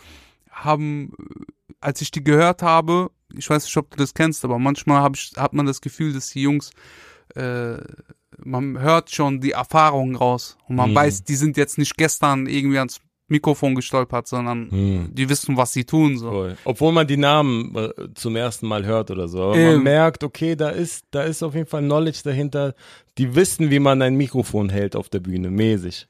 haben, 0.52 1.14
äh, 1.18 1.46
als 1.80 2.02
ich 2.02 2.12
die 2.12 2.24
gehört 2.24 2.62
habe, 2.62 3.10
ich 3.34 3.50
weiß 3.50 3.64
nicht, 3.64 3.78
ob 3.78 3.90
du 3.92 3.98
das 3.98 4.14
kennst, 4.14 4.44
aber 4.44 4.60
manchmal 4.60 5.02
hab 5.02 5.16
ich, 5.16 5.32
hat 5.38 5.54
man 5.54 5.66
das 5.66 5.82
Gefühl, 5.82 6.14
dass 6.14 6.30
die 6.32 6.42
Jungs, 6.42 6.72
äh, 7.36 7.78
man 8.44 8.80
hört 8.80 9.12
schon 9.12 9.40
die 9.40 9.52
Erfahrungen 9.52 10.16
raus 10.16 10.58
und 10.68 10.76
man 10.76 10.92
Mhm. 10.92 10.96
weiß, 10.96 11.24
die 11.24 11.36
sind 11.36 11.56
jetzt 11.58 11.78
nicht 11.78 11.96
gestern 11.98 12.48
irgendwie 12.48 12.78
ans 12.80 13.00
Mikrofon 13.30 13.76
gestolpert, 13.76 14.28
sondern 14.28 14.68
Mhm. 14.70 15.10
die 15.14 15.30
wissen, 15.30 15.56
was 15.58 15.72
sie 15.74 15.86
tun, 15.86 16.18
so. 16.18 16.30
Voll. 16.30 16.58
Obwohl 16.66 16.92
man 16.92 17.08
die 17.08 17.18
Namen 17.18 17.76
äh, 17.76 17.90
zum 18.16 18.36
ersten 18.36 18.68
Mal 18.68 18.86
hört 18.86 19.12
oder 19.12 19.28
so. 19.28 19.42
Aber 19.44 19.56
man 19.56 19.76
Ähm. 19.76 19.84
merkt, 19.84 20.24
okay, 20.24 20.56
da 20.56 20.70
ist, 20.70 21.06
da 21.12 21.24
ist 21.24 21.44
auf 21.44 21.56
jeden 21.56 21.68
Fall 21.68 21.82
Knowledge 21.84 22.22
dahinter. 22.24 22.74
Die 23.18 23.36
wissen, 23.36 23.70
wie 23.70 23.80
man 23.80 24.02
ein 24.02 24.16
Mikrofon 24.16 24.70
hält 24.70 24.96
auf 24.96 25.10
der 25.10 25.20
Bühne, 25.20 25.50
mäßig. 25.50 26.08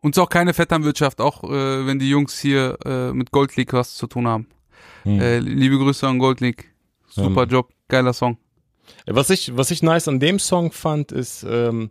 Und 0.00 0.10
es 0.10 0.18
ist 0.18 0.22
auch 0.22 0.28
keine 0.28 0.52
Vetternwirtschaft, 0.52 1.20
auch 1.20 1.44
äh, 1.44 1.86
wenn 1.86 1.98
die 1.98 2.10
Jungs 2.10 2.38
hier 2.38 2.76
äh, 2.84 3.12
mit 3.12 3.30
Gold 3.30 3.56
League 3.56 3.72
was 3.72 3.94
zu 3.94 4.06
tun 4.06 4.26
haben. 4.26 4.46
Hm. 5.04 5.20
Äh, 5.20 5.38
liebe 5.38 5.78
Grüße 5.78 6.06
an 6.06 6.18
Gold 6.18 6.40
League. 6.40 6.70
Super 7.08 7.44
Ähm. 7.44 7.48
Job, 7.48 7.70
geiler 7.88 8.12
Song. 8.12 8.36
Was 9.06 9.30
ich, 9.30 9.56
was 9.56 9.70
ich 9.70 9.82
nice 9.82 10.08
an 10.08 10.20
dem 10.20 10.38
Song 10.38 10.70
fand, 10.72 11.10
ist 11.12 11.44
ähm, 11.48 11.90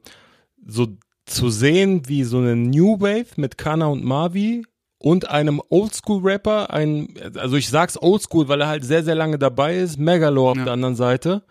so 0.65 0.87
zu 1.25 1.49
sehen, 1.49 2.03
wie 2.07 2.23
so 2.23 2.37
eine 2.39 2.55
New 2.55 2.99
Wave 2.99 3.27
mit 3.37 3.57
Kana 3.57 3.87
und 3.87 4.03
Mavi 4.03 4.65
und 4.97 5.29
einem 5.29 5.61
Oldschool-Rapper, 5.69 6.69
ein, 6.71 7.13
also 7.35 7.55
ich 7.55 7.69
sag's 7.69 7.97
Oldschool, 8.01 8.47
weil 8.47 8.61
er 8.61 8.67
halt 8.67 8.85
sehr, 8.85 9.03
sehr 9.03 9.15
lange 9.15 9.37
dabei 9.37 9.77
ist, 9.77 9.97
Megalo 9.97 10.51
auf 10.51 10.57
Ja. 10.57 10.63
der 10.65 10.73
anderen 10.73 10.95
Seite. 10.95 11.43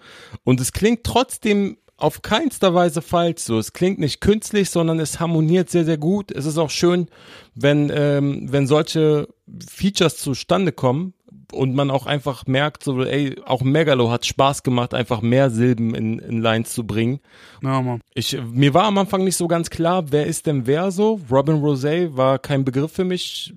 Und 0.44 0.60
es 0.60 0.72
klingt 0.72 1.04
trotzdem 1.04 1.76
auf 1.98 2.22
keinster 2.22 2.74
Weise 2.74 3.00
falsch 3.02 3.42
so. 3.42 3.58
Es 3.58 3.72
klingt 3.72 3.98
nicht 3.98 4.20
künstlich, 4.20 4.70
sondern 4.70 4.98
es 4.98 5.20
harmoniert 5.20 5.70
sehr, 5.70 5.84
sehr 5.84 5.98
gut. 5.98 6.32
Es 6.32 6.46
ist 6.46 6.58
auch 6.58 6.70
schön, 6.70 7.06
wenn, 7.54 7.92
ähm, 7.94 8.48
wenn 8.50 8.66
solche 8.66 9.28
Features 9.70 10.16
zustande 10.16 10.72
kommen 10.72 11.14
und 11.52 11.74
man 11.74 11.90
auch 11.90 12.06
einfach 12.06 12.46
merkt, 12.46 12.84
so, 12.84 13.02
ey, 13.04 13.40
auch 13.44 13.62
Megalo 13.62 14.10
hat 14.10 14.26
Spaß 14.26 14.62
gemacht, 14.62 14.94
einfach 14.94 15.20
mehr 15.20 15.50
Silben 15.50 15.94
in, 15.94 16.18
in 16.18 16.40
Lines 16.40 16.72
zu 16.72 16.86
bringen. 16.86 17.20
Ja, 17.62 17.80
Mann. 17.80 18.00
Ich, 18.14 18.38
mir 18.52 18.74
war 18.74 18.84
am 18.84 18.98
Anfang 18.98 19.24
nicht 19.24 19.36
so 19.36 19.48
ganz 19.48 19.70
klar, 19.70 20.10
wer 20.10 20.26
ist 20.26 20.46
denn 20.46 20.66
wer 20.66 20.90
so. 20.90 21.20
Robin 21.30 21.56
Rosé 21.56 22.16
war 22.16 22.38
kein 22.38 22.64
Begriff 22.64 22.92
für 22.92 23.04
mich. 23.04 23.54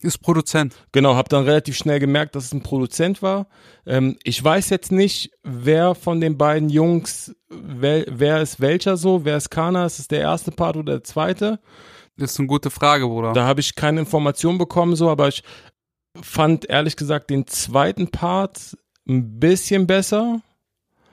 Ist 0.00 0.18
Produzent. 0.18 0.74
Genau, 0.90 1.14
habe 1.14 1.28
dann 1.28 1.44
relativ 1.44 1.76
schnell 1.76 2.00
gemerkt, 2.00 2.34
dass 2.34 2.46
es 2.46 2.52
ein 2.52 2.64
Produzent 2.64 3.22
war. 3.22 3.46
Ähm, 3.86 4.18
ich 4.24 4.42
weiß 4.42 4.68
jetzt 4.70 4.90
nicht, 4.90 5.30
wer 5.44 5.94
von 5.94 6.20
den 6.20 6.36
beiden 6.36 6.70
Jungs, 6.70 7.36
wer, 7.48 8.04
wer 8.08 8.42
ist 8.42 8.60
welcher 8.60 8.96
so, 8.96 9.24
wer 9.24 9.36
ist 9.36 9.50
Kana, 9.50 9.86
ist 9.86 10.00
es 10.00 10.08
der 10.08 10.20
erste 10.20 10.50
Part 10.50 10.76
oder 10.76 10.94
der 10.94 11.04
zweite? 11.04 11.60
Das 12.16 12.32
ist 12.32 12.38
eine 12.40 12.48
gute 12.48 12.70
Frage, 12.70 13.06
Bruder. 13.06 13.32
Da 13.32 13.46
habe 13.46 13.60
ich 13.60 13.74
keine 13.74 14.00
Information 14.00 14.58
bekommen, 14.58 14.96
so, 14.96 15.08
aber 15.08 15.28
ich 15.28 15.44
fand 16.20 16.68
ehrlich 16.68 16.96
gesagt 16.96 17.30
den 17.30 17.46
zweiten 17.46 18.08
Part 18.10 18.76
ein 19.08 19.40
bisschen 19.40 19.86
besser. 19.86 20.40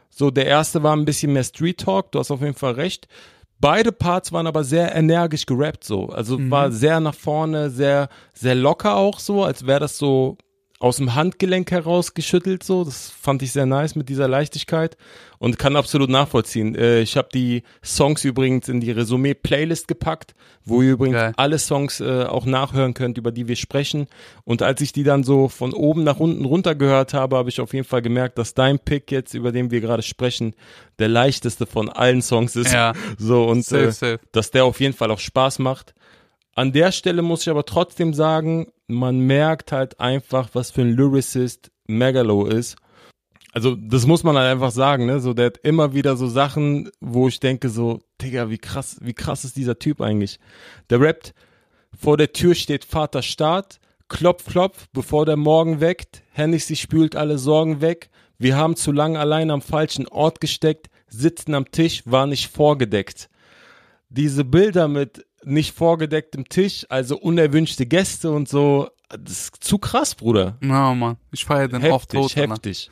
So, 0.10 0.32
der 0.32 0.46
erste 0.48 0.84
war 0.84 0.96
ein 0.96 1.06
bisschen 1.06 1.34
mehr 1.34 1.44
Street 1.44 1.80
Talk, 1.80 2.12
du 2.12 2.20
hast 2.20 2.32
auf 2.32 2.42
jeden 2.42 2.56
Fall 2.56 2.74
recht. 2.74 3.08
Beide 3.62 3.92
Parts 3.92 4.32
waren 4.32 4.48
aber 4.48 4.64
sehr 4.64 4.96
energisch 4.96 5.46
gerappt, 5.46 5.84
so. 5.84 6.08
Also 6.10 6.38
Mhm. 6.38 6.52
war 6.52 6.72
sehr 6.72 7.00
nach 7.00 7.14
vorne, 7.16 7.70
sehr, 7.70 8.10
sehr 8.34 8.56
locker 8.56 8.96
auch 8.96 9.20
so, 9.20 9.44
als 9.44 9.66
wäre 9.68 9.82
das 9.82 9.98
so 9.98 10.38
aus 10.80 10.96
dem 10.96 11.14
Handgelenk 11.14 11.72
heraus 11.72 12.14
geschüttelt, 12.14 12.64
so. 12.64 12.86
Das 12.86 13.10
fand 13.10 13.42
ich 13.44 13.52
sehr 13.52 13.66
nice 13.66 13.96
mit 13.96 14.08
dieser 14.08 14.30
Leichtigkeit 14.30 14.96
und 15.38 15.60
kann 15.60 15.76
absolut 15.76 16.10
nachvollziehen. 16.10 16.74
Äh, 16.74 17.02
ich 17.02 17.18
habe 17.18 17.28
die 17.34 17.64
Songs 17.84 18.24
übrigens 18.24 18.70
in 18.70 18.80
die 18.80 18.92
Resümee-Playlist 18.92 19.90
gepackt, 19.90 20.36
wo 20.64 20.82
ihr 20.82 20.94
übrigens 20.94 21.18
Geil. 21.18 21.34
alle 21.36 21.60
Songs 21.60 22.00
äh, 22.00 22.24
auch 22.24 22.46
nachhören 22.46 22.94
könnt, 22.94 23.18
über 23.18 23.34
die 23.34 23.50
wir 23.50 23.58
sprechen. 23.58 24.08
Und 24.46 24.62
als 24.62 24.80
ich 24.80 24.94
die 24.94 25.04
dann 25.04 25.26
so 25.26 25.50
von 25.50 25.74
oben 25.74 26.06
nach 26.06 26.20
unten 26.20 26.46
runter 26.46 26.76
gehört 26.76 27.14
habe, 27.14 27.36
habe 27.36 27.50
ich 27.50 27.60
auf 27.60 27.74
jeden 27.74 27.86
Fall 27.86 28.02
gemerkt, 28.02 28.38
dass 28.38 28.54
dein 28.54 28.80
Pick 28.80 29.12
jetzt, 29.12 29.34
über 29.34 29.52
den 29.52 29.72
wir 29.72 29.82
gerade 29.82 30.04
sprechen, 30.04 30.56
der 30.98 31.10
leichteste 31.10 31.66
von 31.66 31.90
allen 31.90 32.22
Songs 32.22 32.56
ist. 32.56 32.72
Ja. 32.72 32.94
So 33.18 33.46
und 33.48 33.66
Safe, 33.66 33.84
äh, 33.88 33.92
safe. 33.92 34.20
dass 34.32 34.52
der 34.52 34.64
auf 34.64 34.80
jeden 34.80 34.94
Fall 34.94 35.12
auch 35.12 35.20
Spaß 35.20 35.60
macht. 35.60 35.94
An 36.56 36.72
der 36.72 36.92
Stelle 36.92 37.22
muss 37.22 37.42
ich 37.44 37.50
aber 37.50 37.66
trotzdem 37.66 38.14
sagen, 38.14 38.72
man 38.88 39.20
merkt 39.20 39.72
halt 39.72 40.00
einfach, 40.00 40.50
was 40.54 40.72
für 40.72 40.82
ein 40.82 40.94
Lyricist 40.94 41.72
Megalo 41.88 42.46
ist. 42.46 42.76
Also, 43.52 43.76
das 43.76 44.06
muss 44.06 44.24
man 44.24 44.38
halt 44.38 44.52
einfach 44.52 44.72
sagen, 44.72 45.06
ne? 45.06 45.20
So, 45.20 45.34
der 45.34 45.48
hat 45.48 45.58
immer 45.60 45.94
wieder 45.94 46.18
so 46.18 46.28
Sachen, 46.28 46.90
wo 47.00 47.28
ich 47.28 47.40
denke 47.40 47.70
so, 47.70 48.00
Digga, 48.22 48.50
wie 48.50 48.60
krass, 48.60 48.98
wie 49.02 49.14
krass 49.14 49.44
ist 49.44 49.58
dieser 49.58 49.80
Typ 49.80 50.02
eigentlich? 50.02 50.40
Der 50.90 51.02
rappt, 51.02 51.34
vor 51.98 52.18
der 52.18 52.32
Tür 52.32 52.54
steht 52.54 52.86
Vater 52.86 53.24
Staat, 53.24 53.80
klopf, 54.08 54.46
klopf, 54.46 54.88
bevor 54.94 55.26
der 55.26 55.38
Morgen 55.38 55.80
weckt, 55.80 56.24
Hennessy 56.32 56.76
spült 56.76 57.16
alle 57.16 57.38
Sorgen 57.40 57.82
weg, 57.82 58.10
wir 58.38 58.56
haben 58.56 58.76
zu 58.76 58.92
lange 58.92 59.20
allein 59.20 59.52
am 59.52 59.62
falschen 59.62 60.08
Ort 60.08 60.40
gesteckt, 60.40 60.88
sitzen 61.08 61.56
am 61.56 61.72
Tisch, 61.72 62.04
war 62.06 62.28
nicht 62.28 62.50
vorgedeckt. 62.50 63.30
Diese 64.10 64.46
Bilder 64.46 64.88
mit 64.88 65.26
nicht 65.44 65.76
vorgedecktem 65.76 66.48
Tisch, 66.50 66.86
also 66.90 67.18
unerwünschte 67.18 67.86
Gäste 67.86 68.32
und 68.32 68.50
so, 68.50 68.90
das 69.10 69.32
ist 69.32 69.64
zu 69.64 69.78
krass, 69.78 70.16
Bruder. 70.16 70.58
Ja, 70.62 70.94
Mann. 70.94 71.18
Ich 71.32 71.46
feiere 71.46 71.68
den 71.68 71.84
oft 71.92 72.14
Heftig, 72.14 72.34
tot. 72.34 72.38
Alter. 72.38 72.54
heftig. 72.54 72.92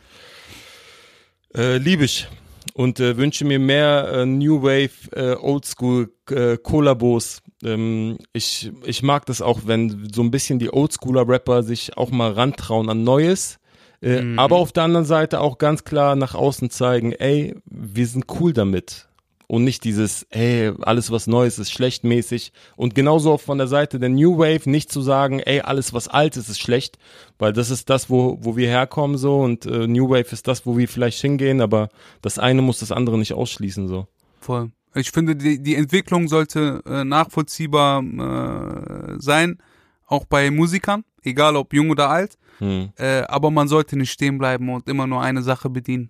Äh, 1.56 1.78
liebe 1.78 2.06
ich. 2.06 2.28
Und 2.74 3.00
äh, 3.00 3.18
wünsche 3.18 3.46
mir 3.46 3.60
mehr 3.60 4.08
äh, 4.12 4.26
New 4.26 4.62
Wave, 4.62 4.92
äh, 5.14 5.36
Oldschool 5.36 6.12
äh, 6.30 6.58
Kollabos. 6.58 7.42
Ähm, 7.64 8.18
ich, 8.34 8.72
ich 8.84 9.02
mag 9.04 9.26
das 9.26 9.42
auch, 9.42 9.62
wenn 9.66 10.10
so 10.14 10.22
ein 10.22 10.32
bisschen 10.32 10.60
die 10.60 10.72
Oldschooler 10.72 11.28
Rapper 11.28 11.64
sich 11.64 11.98
auch 11.98 12.12
mal 12.12 12.32
rantrauen 12.32 12.90
an 12.90 13.04
Neues. 13.04 13.60
Äh, 14.02 14.22
Mhm. 14.22 14.38
Aber 14.38 14.58
auf 14.58 14.72
der 14.72 14.84
anderen 14.84 15.06
Seite 15.06 15.40
auch 15.40 15.58
ganz 15.58 15.84
klar 15.84 16.16
nach 16.16 16.36
außen 16.36 16.70
zeigen, 16.70 17.14
ey, 17.14 17.56
wir 17.66 18.06
sind 18.06 18.26
cool 18.40 18.54
damit. 18.54 19.08
Und 19.50 19.64
nicht 19.64 19.86
dieses, 19.86 20.24
ey, 20.30 20.74
alles 20.82 21.10
was 21.10 21.26
Neues 21.26 21.58
ist 21.58 21.72
schlechtmäßig. 21.72 22.52
Und 22.76 22.96
genauso 22.96 23.32
auch 23.32 23.40
von 23.40 23.58
der 23.58 23.68
Seite 23.68 23.98
der 23.98 24.10
New 24.10 24.38
Wave 24.38 24.70
nicht 24.70 24.92
zu 24.92 25.02
sagen, 25.02 25.40
ey, 25.40 25.62
alles 25.62 25.94
was 25.94 26.10
alt 26.10 26.36
ist, 26.36 26.50
ist 26.50 26.60
schlecht. 26.60 26.98
Weil 27.40 27.54
das 27.54 27.70
ist 27.70 27.90
das, 27.90 28.10
wo, 28.10 28.38
wo 28.42 28.58
wir 28.58 28.68
herkommen 28.68 29.18
so. 29.18 29.40
Und 29.40 29.66
äh, 29.66 29.88
New 29.88 30.10
Wave 30.10 30.34
ist 30.34 30.50
das, 30.50 30.66
wo 30.66 30.78
wir 30.78 30.90
vielleicht 30.90 31.22
hingehen. 31.22 31.62
Aber 31.62 31.88
das 32.22 32.40
eine 32.40 32.62
muss 32.62 32.80
das 32.80 32.92
andere 32.92 33.18
nicht 33.18 33.34
ausschließen 33.34 33.88
so. 33.88 34.08
Voll. 34.42 34.72
Ich 34.96 35.12
finde, 35.12 35.36
die, 35.36 35.64
die 35.64 35.76
Entwicklung 35.76 36.28
sollte 36.28 36.82
äh, 36.86 37.06
nachvollziehbar 37.06 38.02
äh, 38.04 39.16
sein, 39.20 39.60
auch 40.08 40.26
bei 40.26 40.52
Musikern, 40.52 41.04
egal 41.24 41.56
ob 41.56 41.74
jung 41.74 41.90
oder 41.90 42.10
alt. 42.10 42.38
Hm, 42.60 42.90
Äh, 42.98 43.22
aber 43.28 43.52
man 43.52 43.68
sollte 43.68 43.96
nicht 43.98 44.12
stehen 44.12 44.38
bleiben 44.40 44.70
und 44.70 44.90
immer 44.90 45.08
nur 45.08 45.22
eine 45.22 45.42
Sache 45.44 45.70
bedienen. 45.70 46.10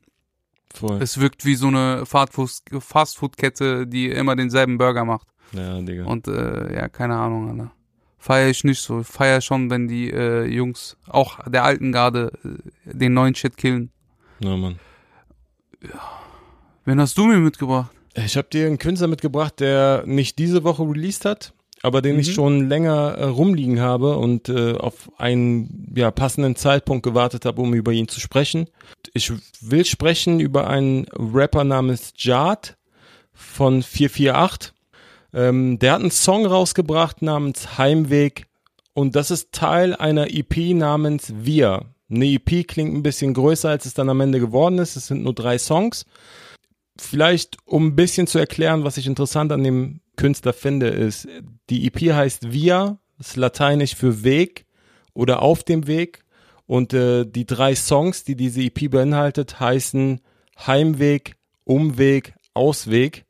Voll. 0.74 1.02
Es 1.02 1.20
wirkt 1.20 1.46
wie 1.46 1.56
so 1.56 1.68
eine 1.68 2.04
Fastfood- 2.06 2.62
Fastfood-Kette, 2.80 3.88
die 3.88 4.10
immer 4.10 4.36
denselben 4.36 4.78
Burger 4.78 5.06
macht. 5.06 5.28
Ja, 5.54 5.80
Digga. 5.82 6.06
Und 6.06 6.28
äh, 6.28 6.76
ja, 6.76 6.90
keine 6.90 7.16
Ahnung, 7.16 7.50
Alter. 7.50 7.72
Feier 8.20 8.50
ich 8.50 8.64
nicht 8.64 8.82
so. 8.82 9.02
Ich 9.02 9.08
feier 9.08 9.42
schon, 9.42 9.70
wenn 9.70 9.88
die 9.88 10.12
äh, 10.12 10.46
Jungs, 10.46 10.98
auch 11.08 11.40
der 11.48 11.64
alten 11.64 11.92
Garde, 11.92 12.32
äh, 12.44 12.94
den 12.94 13.14
neuen 13.14 13.36
Shit 13.36 13.56
killen. 13.56 13.92
Ja, 14.40 14.58
Mann. 14.58 14.80
Wen 16.86 17.00
hast 17.00 17.18
du 17.18 17.26
mir 17.26 17.38
mitgebracht? 17.38 17.92
Ich 18.16 18.36
habe 18.36 18.48
dir 18.50 18.66
einen 18.66 18.80
Künstler 18.80 19.08
mitgebracht, 19.08 19.60
der 19.60 20.04
nicht 20.06 20.40
diese 20.40 20.64
Woche 20.64 20.84
released 20.84 21.26
hat, 21.26 21.54
aber 21.84 22.02
den 22.02 22.20
ich 22.20 22.30
Mhm. 22.30 22.34
schon 22.34 22.70
länger 22.70 23.16
äh, 23.18 23.24
rumliegen 23.26 23.80
habe 23.80 24.18
und 24.18 24.50
äh, 24.50 24.74
auf 24.74 25.12
einen 25.18 25.94
ja, 25.96 26.12
passenden 26.12 26.56
Zeitpunkt 26.56 27.04
gewartet 27.04 27.46
habe, 27.46 27.62
um 27.62 27.74
über 27.74 27.92
ihn 27.92 28.08
zu 28.08 28.20
sprechen. 28.20 28.68
Ich 29.14 29.32
will 29.62 29.86
sprechen 29.86 30.40
über 30.40 30.68
einen 30.68 31.06
Rapper 31.14 31.64
namens 31.64 32.14
Jad 32.18 32.78
von 33.34 33.84
448. 33.84 34.74
Ähm, 35.34 35.80
der 35.80 35.94
hat 35.94 36.02
einen 36.02 36.12
Song 36.12 36.46
rausgebracht 36.46 37.22
namens 37.22 37.78
Heimweg 37.78 38.48
und 38.94 39.16
das 39.16 39.30
ist 39.32 39.52
Teil 39.52 39.96
einer 39.96 40.28
EP 40.34 40.74
namens 40.74 41.32
Wir. 41.36 41.86
Eine 42.10 42.26
EP 42.26 42.66
klingt 42.68 42.96
ein 42.96 43.04
bisschen 43.04 43.34
größer, 43.34 43.70
als 43.70 43.86
es 43.86 43.94
dann 43.94 44.10
am 44.10 44.22
Ende 44.22 44.40
geworden 44.40 44.80
ist. 44.80 44.96
Es 44.96 45.08
sind 45.08 45.24
nur 45.24 45.34
drei 45.34 45.58
Songs 45.58 46.06
vielleicht 47.00 47.58
um 47.66 47.88
ein 47.88 47.96
bisschen 47.96 48.28
zu 48.28 48.40
erklären, 48.40 48.84
was 48.84 48.98
ich 48.98 49.08
interessant 49.08 49.52
an 49.52 49.64
dem 49.64 50.02
Künstler 50.18 50.54
finde, 50.54 50.88
ist, 50.88 51.28
die 51.70 51.88
EP 51.88 52.14
heißt 52.14 52.52
Via, 52.52 53.00
ist 53.20 53.38
lateinisch 53.38 53.96
für 53.96 54.24
Weg 54.24 54.66
oder 55.14 55.42
auf 55.42 55.64
dem 55.64 55.88
Weg. 55.88 56.24
Und 56.66 56.94
äh, 56.94 57.26
die 57.26 57.46
drei 57.46 57.76
Songs, 57.76 58.26
die 58.26 58.36
diese 58.36 58.62
EP 58.62 58.92
beinhaltet, 58.92 59.60
heißen 59.60 60.20
Heimweg, 60.66 61.38
Umweg, 61.64 62.34
Ausweg. 62.54 63.26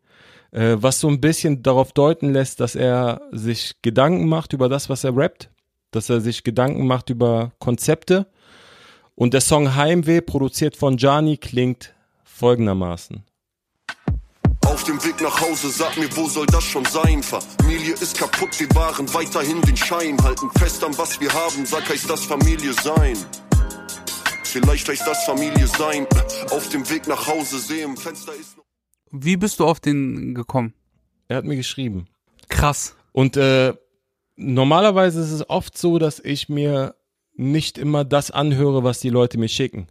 Äh, 0.52 0.78
was 0.80 1.00
so 1.00 1.08
ein 1.08 1.22
bisschen 1.22 1.62
darauf 1.62 1.92
deuten 1.92 2.34
lässt, 2.34 2.60
dass 2.62 2.76
er 2.76 3.22
sich 3.32 3.76
Gedanken 3.84 4.28
macht 4.28 4.54
über 4.54 4.70
das, 4.70 4.90
was 4.90 5.04
er 5.04 5.16
rappt, 5.16 5.52
dass 5.92 6.10
er 6.10 6.20
sich 6.20 6.44
Gedanken 6.44 6.88
macht 6.88 7.12
über 7.12 7.52
Konzepte. 7.60 8.28
Und 9.14 9.34
der 9.34 9.42
Song 9.42 9.76
Heimweh, 9.76 10.22
produziert 10.22 10.76
von 10.76 10.98
Gianni, 10.98 11.38
klingt 11.38 11.94
folgendermaßen. 12.24 13.27
Auf 14.78 14.84
dem 14.84 15.04
Weg 15.04 15.20
nach 15.22 15.42
Hause, 15.42 15.72
sag 15.72 15.98
mir, 15.98 16.08
wo 16.16 16.30
soll 16.30 16.46
das 16.46 16.64
schon 16.64 16.86
sein? 16.86 17.24
Familie 17.24 17.94
ist 17.94 18.16
kaputt, 18.16 18.60
wir 18.60 18.70
waren 18.76 19.12
weiterhin 19.12 19.60
den 19.64 19.76
Schein. 19.76 20.22
Halten 20.22 20.52
fest 20.60 20.84
an 20.84 20.96
was 21.00 21.20
wir 21.20 21.34
haben, 21.34 21.66
sag, 21.66 21.90
heißt 21.90 22.08
das 22.08 22.26
Familie 22.26 22.72
sein. 22.74 23.18
Vielleicht 24.44 24.88
heißt 24.88 25.02
das 25.08 25.26
Familie 25.26 25.66
sein. 25.66 26.06
Auf 26.52 26.70
dem 26.70 26.88
Weg 26.92 27.08
nach 27.08 27.26
Hause, 27.26 27.58
seh 27.58 27.82
im 27.82 27.98
Fenster 27.98 28.36
ist 28.36 28.56
noch. 28.56 28.66
Wie 29.10 29.36
bist 29.36 29.60
du 29.60 29.66
auf 29.66 29.80
den 29.80 30.36
gekommen? 30.36 30.76
Er 31.28 31.38
hat 31.38 31.46
mir 31.46 31.56
geschrieben. 31.56 32.06
Krass. 32.48 32.96
Und 33.14 33.36
äh, 33.36 33.74
normalerweise 34.36 35.22
ist 35.22 35.32
es 35.32 35.50
oft 35.50 35.76
so, 35.76 35.98
dass 35.98 36.20
ich 36.20 36.50
mir 36.50 36.94
nicht 37.34 37.80
immer 37.80 38.06
das 38.06 38.30
anhöre, 38.30 38.84
was 38.84 39.00
die 39.00 39.10
Leute 39.10 39.40
mir 39.40 39.50
schicken. 39.50 39.88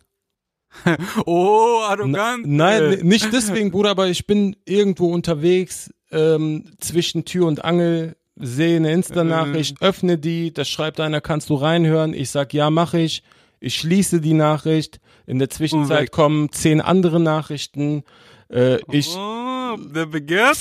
Oh, 1.26 1.78
Na, 1.80 1.86
arrogant. 1.88 2.46
nein, 2.46 2.82
Äh. 2.82 2.94
n- 2.96 3.06
nicht 3.06 3.32
deswegen, 3.32 3.70
Bruder, 3.70 3.90
aber 3.90 4.08
ich 4.08 4.26
bin 4.26 4.56
irgendwo 4.64 5.12
unterwegs 5.12 5.90
ähm, 6.12 6.64
zwischen 6.80 7.24
Tür 7.24 7.46
und 7.46 7.64
Angel, 7.64 8.16
sehe 8.36 8.76
eine 8.76 8.92
Insta-Nachricht, 8.92 9.80
öffne 9.80 10.18
die, 10.18 10.52
da 10.52 10.64
schreibt 10.64 11.00
einer, 11.00 11.20
kannst 11.20 11.48
du 11.50 11.54
reinhören? 11.54 12.12
Ich 12.14 12.30
sag, 12.30 12.52
ja, 12.52 12.70
mache 12.70 12.98
ich. 13.00 13.22
Ich 13.60 13.76
schließe 13.76 14.20
die 14.20 14.34
Nachricht. 14.34 15.00
In 15.26 15.38
der 15.38 15.48
Zwischenzeit 15.50 16.12
kommen 16.12 16.52
zehn 16.52 16.80
andere 16.80 17.18
Nachrichten. 17.18 18.04
Äh, 18.50 18.78
ich, 18.92 19.08
Oh, 19.16 19.55
der 19.76 20.06
Begehrte. 20.06 20.58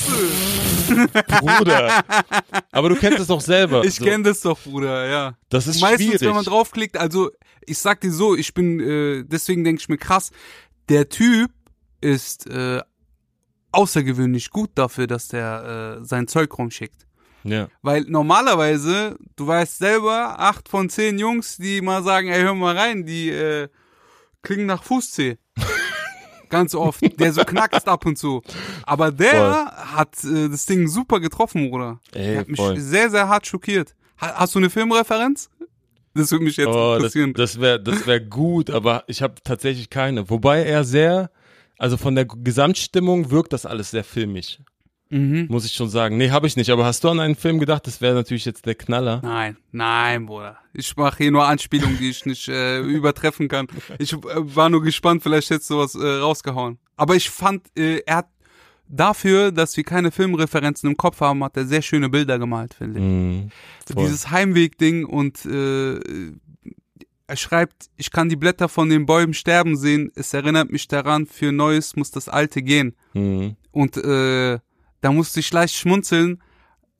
Bruder. 1.40 2.04
Aber 2.72 2.90
du 2.90 2.96
kennst 2.96 3.20
es 3.20 3.28
doch 3.28 3.42
selber. 3.42 3.84
Ich 3.84 3.96
So, 3.96 4.06
kenn 4.06 4.24
das 4.24 4.42
doch, 4.42 4.60
Bruder, 4.60 5.08
ja. 5.08 5.38
Das 5.50 5.68
ist 5.68 5.82
Meistens, 5.82 6.06
schwierig. 6.08 6.22
wenn 6.22 6.36
man 6.36 6.46
draufklickt, 6.46 6.98
also 6.98 7.32
ich 7.66 7.78
sag 7.80 8.02
dir 8.02 8.12
so, 8.12 8.36
ich 8.36 8.54
bin, 8.54 8.80
äh, 8.80 9.24
deswegen 9.26 9.64
denke 9.64 9.82
ich 9.82 9.90
mir 9.90 9.98
krass, 9.98 10.32
der 10.90 11.10
Typ 11.10 11.52
ist 12.02 12.48
äh, 12.48 12.82
außergewöhnlich 13.72 14.52
gut 14.52 14.72
dafür, 14.76 15.08
dass 15.08 15.28
der 15.28 15.98
äh, 16.02 16.06
sein 16.06 16.28
Zeug 16.28 16.56
rumschickt. 16.58 17.06
Ja. 17.44 17.68
Weil 17.82 18.02
normalerweise, 18.08 19.18
du 19.36 19.48
weißt 19.48 19.78
selber, 19.78 20.40
acht 20.40 20.70
von 20.70 20.90
zehn 20.90 21.20
Jungs, 21.20 21.58
die 21.58 21.82
mal 21.82 22.04
sagen, 22.04 22.28
ey, 22.30 22.42
hör 22.42 22.56
mal 22.56 22.76
rein, 22.78 23.06
die 23.06 23.30
äh, 23.30 23.68
klingen 24.42 24.66
nach 24.66 24.84
Fußzeh. 24.84 25.38
Ganz 26.50 26.76
oft. 26.76 27.02
Der 27.20 27.34
so 27.34 27.44
knackst 27.44 27.88
ab 27.88 28.06
und 28.06 28.18
zu. 28.18 28.42
Aber 28.84 29.12
der 29.12 29.72
hat 29.96 30.24
äh, 30.24 30.50
das 30.50 30.66
Ding 30.66 30.88
super 30.88 31.20
getroffen, 31.20 31.70
Bruder. 31.70 32.00
Ey, 32.14 32.32
der 32.32 32.40
hat 32.40 32.48
mich 32.48 32.60
voll. 32.60 32.80
sehr, 32.80 33.10
sehr 33.10 33.28
hart 33.28 33.48
schockiert. 33.48 33.96
Ha 34.22 34.34
hast 34.36 34.56
du 34.56 34.60
eine 34.60 34.70
Filmreferenz? 34.70 35.50
Das 36.14 36.32
würde 36.32 36.46
mich 36.46 36.56
jetzt 36.56 36.68
Oh, 36.68 36.94
das, 37.00 37.14
interessieren. 37.14 37.34
das 37.34 37.60
wäre 37.60 37.82
das 37.84 38.08
wär 38.08 38.22
gut, 38.22 38.70
aber 38.70 39.04
ich 39.08 39.22
habe 39.22 39.36
tatsächlich 39.44 39.90
keine. 39.90 40.30
Wobei 40.30 40.64
er 40.64 40.86
sehr, 40.86 41.30
also 41.78 41.98
von 41.98 42.16
der 42.16 42.26
Gesamtstimmung 42.26 43.32
wirkt 43.32 43.52
das 43.52 43.66
alles 43.66 43.92
sehr 43.92 44.06
filmig. 44.06 44.62
Mhm. 45.10 45.48
muss 45.50 45.66
ich 45.66 45.74
schon 45.74 45.90
sagen. 45.90 46.18
Nee, 46.18 46.32
habe 46.32 46.48
ich 46.48 46.56
nicht. 46.56 46.72
Aber 46.72 46.86
hast 46.86 47.04
du 47.04 47.10
an 47.10 47.20
einen 47.20 47.36
Film 47.36 47.60
gedacht? 47.60 47.86
Das 47.86 48.02
wäre 48.02 48.16
natürlich 48.16 48.46
jetzt 48.46 48.66
der 48.66 48.76
Knaller. 48.76 49.22
Nein, 49.24 49.58
nein, 49.72 50.26
Bruder. 50.26 50.58
Ich 50.74 50.96
mache 50.98 51.18
hier 51.18 51.32
nur 51.32 51.46
Anspielungen, 51.46 51.98
die 51.98 52.10
ich 52.10 52.26
nicht 52.26 52.48
äh, 52.48 52.80
übertreffen 52.82 53.48
kann. 53.48 53.68
Ich 54.00 54.14
äh, 54.14 54.18
war 54.22 54.70
nur 54.70 54.82
gespannt, 54.82 55.24
vielleicht 55.24 55.50
hättest 55.50 55.70
du 55.70 55.78
was 55.78 55.96
äh, 55.96 56.06
rausgehauen. 56.06 56.80
Aber 56.98 57.16
ich 57.16 57.30
fand, 57.30 57.68
äh, 57.78 58.00
er 58.06 58.18
hat 58.18 58.30
dafür, 58.88 59.52
dass 59.52 59.76
wir 59.78 59.84
keine 59.84 60.12
Filmreferenzen 60.12 60.90
im 60.90 60.98
Kopf 60.98 61.22
haben, 61.22 61.44
hat 61.44 61.58
er 61.58 61.66
sehr 61.66 61.82
schöne 61.82 62.10
Bilder 62.10 62.40
gemalt, 62.40 62.74
finde 62.74 63.00
ich. 63.00 63.06
Mhm. 63.06 63.52
Dieses 63.98 64.32
Heimweg-Ding 64.32 65.06
und 65.06 65.46
äh, 65.46 66.00
er 67.28 67.36
schreibt, 67.36 67.90
ich 67.96 68.12
kann 68.12 68.30
die 68.30 68.36
Blätter 68.36 68.70
von 68.70 68.90
den 68.90 69.06
Bäumen 69.06 69.34
sterben 69.34 69.78
sehen, 69.78 70.12
es 70.16 70.34
erinnert 70.34 70.72
mich 70.72 70.88
daran, 70.88 71.26
für 71.26 71.52
Neues 71.52 71.96
muss 71.96 72.12
das 72.12 72.30
Alte 72.30 72.62
gehen. 72.62 72.96
Mhm. 73.14 73.56
Und 73.72 73.98
äh, 73.98 74.60
da 75.06 75.12
musste 75.12 75.40
ich 75.40 75.52
leicht 75.54 75.76
schmunzeln, 75.76 76.42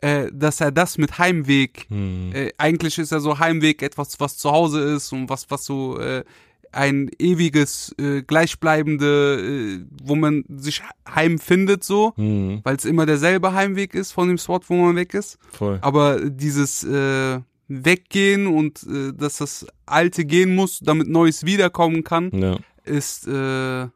äh, 0.02 0.28
dass 0.32 0.62
er 0.62 0.72
das 0.72 0.98
mit 0.98 1.18
Heimweg, 1.18 1.88
Mhm. 1.90 2.32
äh, 2.34 2.52
eigentlich 2.58 2.98
ist 3.00 3.12
ja 3.12 3.20
so 3.20 3.40
Heimweg 3.40 3.82
etwas, 3.82 4.20
was 4.20 4.38
zu 4.38 4.52
Hause 4.52 4.80
ist 4.96 5.12
und 5.14 5.30
was, 5.30 5.50
was 5.50 5.66
so 5.66 5.98
äh, 6.00 6.24
ein 6.72 7.10
ewiges, 7.20 7.96
äh, 7.98 8.22
gleichbleibende, 8.22 9.80
äh, 9.80 9.86
wo 10.04 10.16
man 10.16 10.44
sich 10.50 10.82
heim 11.08 11.40
findet 11.40 11.84
so, 11.84 12.14
Mhm. 12.18 12.60
weil 12.64 12.76
es 12.76 12.86
immer 12.86 13.06
derselbe 13.06 13.54
Heimweg 13.54 13.94
ist 13.96 14.12
von 14.12 14.28
dem 14.28 14.38
Spot, 14.38 14.60
wo 14.68 14.76
man 14.76 14.96
weg 14.96 15.14
ist. 15.14 15.38
Voll. 15.52 15.80
Aber 15.82 16.30
dieses 16.30 16.84
äh, 16.84 17.40
Weggehen 17.68 18.46
und 18.48 18.84
äh, 18.84 19.14
dass 19.14 19.38
das 19.38 19.66
Alte 19.86 20.26
gehen 20.26 20.54
muss, 20.54 20.80
damit 20.82 21.08
Neues 21.08 21.46
wiederkommen 21.46 22.04
kann, 22.04 22.30
Ja. 22.34 22.58
ist 22.84 23.26
äh, 23.28 23.88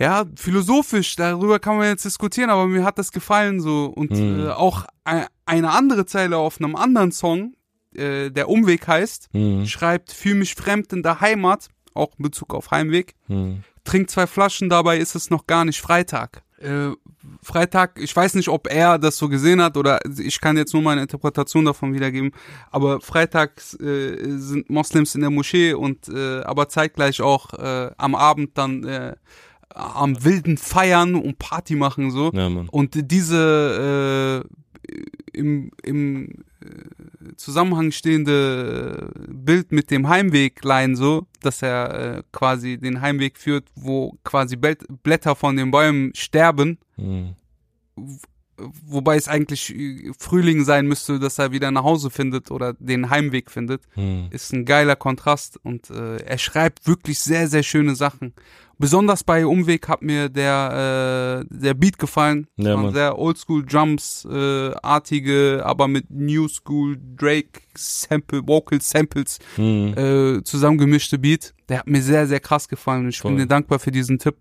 ja 0.00 0.24
philosophisch. 0.36 1.14
Darüber 1.16 1.58
kann 1.60 1.76
man 1.76 1.86
jetzt 1.86 2.04
diskutieren, 2.04 2.50
aber 2.50 2.66
mir 2.66 2.82
hat 2.84 2.98
das 2.98 3.12
gefallen 3.12 3.60
so 3.60 3.84
und 3.94 4.10
Mhm. 4.10 4.46
äh, 4.46 4.48
auch 4.50 4.84
e- 5.06 5.26
eine 5.46 5.70
andere 5.70 6.06
Zeile 6.06 6.36
auf 6.38 6.58
einem 6.60 6.74
anderen 6.74 7.12
Song, 7.12 7.54
äh, 7.94 8.30
der 8.30 8.48
Umweg 8.48 8.86
heißt, 8.88 9.28
Mhm. 9.32 9.66
schreibt: 9.66 10.12
"Fühl 10.12 10.34
mich 10.34 10.54
fremd 10.54 10.92
in 10.92 11.02
der 11.02 11.20
Heimat", 11.20 11.68
auch 11.94 12.12
in 12.18 12.22
Bezug 12.24 12.54
auf 12.54 12.70
Heimweg. 12.70 13.14
Mhm. 13.28 13.62
Trink 13.84 14.10
zwei 14.10 14.26
Flaschen, 14.26 14.68
dabei 14.68 14.98
ist 14.98 15.14
es 15.14 15.30
noch 15.30 15.46
gar 15.46 15.64
nicht 15.64 15.80
Freitag. 15.80 16.42
Äh, 16.58 16.90
Freitag, 17.42 17.98
ich 17.98 18.14
weiß 18.14 18.34
nicht, 18.34 18.48
ob 18.48 18.70
er 18.70 18.98
das 18.98 19.16
so 19.16 19.28
gesehen 19.28 19.62
hat 19.62 19.76
oder 19.78 19.98
ich 20.18 20.40
kann 20.40 20.56
jetzt 20.58 20.74
nur 20.74 20.82
meine 20.82 21.00
Interpretation 21.02 21.64
davon 21.64 21.94
wiedergeben, 21.94 22.32
aber 22.70 23.00
freitags 23.00 23.74
äh, 23.80 24.16
sind 24.38 24.68
Moslems 24.68 25.14
in 25.14 25.22
der 25.22 25.30
Moschee 25.30 25.72
und 25.72 26.08
äh, 26.08 26.40
aber 26.42 26.68
zeitgleich 26.68 27.22
auch 27.22 27.54
äh, 27.54 27.90
am 27.96 28.14
Abend 28.14 28.56
dann 28.58 28.84
äh, 28.84 29.16
am 29.74 30.24
wilden 30.24 30.56
Feiern 30.58 31.14
und 31.14 31.38
Party 31.38 31.76
machen 31.76 32.10
so. 32.10 32.30
Ja. 32.32 32.46
Und 32.70 33.10
diese 33.10 34.44
äh, 34.92 35.38
im, 35.38 35.70
im 35.82 36.28
äh, 36.60 37.34
Zusammenhang 37.36 37.92
stehende 37.92 39.10
Bild 39.28 39.72
mit 39.72 39.90
dem 39.90 40.08
Heimweglein 40.08 40.96
so, 40.96 41.26
dass 41.40 41.62
er 41.62 42.16
äh, 42.18 42.22
quasi 42.32 42.78
den 42.78 43.00
Heimweg 43.00 43.38
führt, 43.38 43.68
wo 43.76 44.18
quasi 44.24 44.56
Blätter 44.56 45.36
von 45.36 45.56
den 45.56 45.70
Bäumen 45.70 46.12
sterben, 46.14 46.78
Mhm. 46.96 47.34
wobei 48.56 49.16
es 49.16 49.28
eigentlich 49.28 49.74
äh, 49.74 50.12
Frühling 50.18 50.64
sein 50.64 50.86
müsste, 50.86 51.18
dass 51.18 51.38
er 51.38 51.52
wieder 51.52 51.70
nach 51.70 51.84
Hause 51.84 52.10
findet 52.10 52.50
oder 52.50 52.74
den 52.74 53.08
Heimweg 53.10 53.50
findet, 53.50 53.82
Mhm. 53.96 54.26
ist 54.30 54.52
ein 54.52 54.64
geiler 54.64 54.96
Kontrast 54.96 55.58
und 55.62 55.90
äh, 55.90 56.16
er 56.16 56.38
schreibt 56.38 56.86
wirklich 56.86 57.18
sehr, 57.20 57.48
sehr 57.48 57.62
schöne 57.62 57.94
Sachen. 57.94 58.34
Besonders 58.80 59.22
bei 59.24 59.44
Umweg 59.44 59.88
hat 59.88 60.00
mir 60.00 60.30
der, 60.30 61.42
äh, 61.50 61.54
der 61.54 61.74
Beat 61.74 61.98
gefallen. 61.98 62.46
Ja, 62.56 62.78
Mann. 62.78 62.94
sehr 62.94 63.18
Oldschool 63.18 63.62
Drums, 63.66 64.26
äh, 64.30 64.72
artige, 64.82 65.60
aber 65.66 65.86
mit 65.86 66.10
New 66.10 66.48
School 66.48 66.96
Drake 67.14 67.60
Sample, 67.76 68.40
Vocal 68.46 68.80
Samples 68.80 69.38
Mhm. 69.58 69.94
äh, 69.98 70.42
zusammengemischte 70.44 71.18
Beat. 71.18 71.52
Der 71.68 71.80
hat 71.80 71.88
mir 71.88 72.00
sehr, 72.00 72.26
sehr 72.26 72.40
krass 72.40 72.68
gefallen 72.68 73.10
ich 73.10 73.18
Voll. 73.20 73.32
bin 73.32 73.38
dir 73.38 73.46
dankbar 73.46 73.78
für 73.80 73.90
diesen 73.90 74.18
Tipp. 74.18 74.36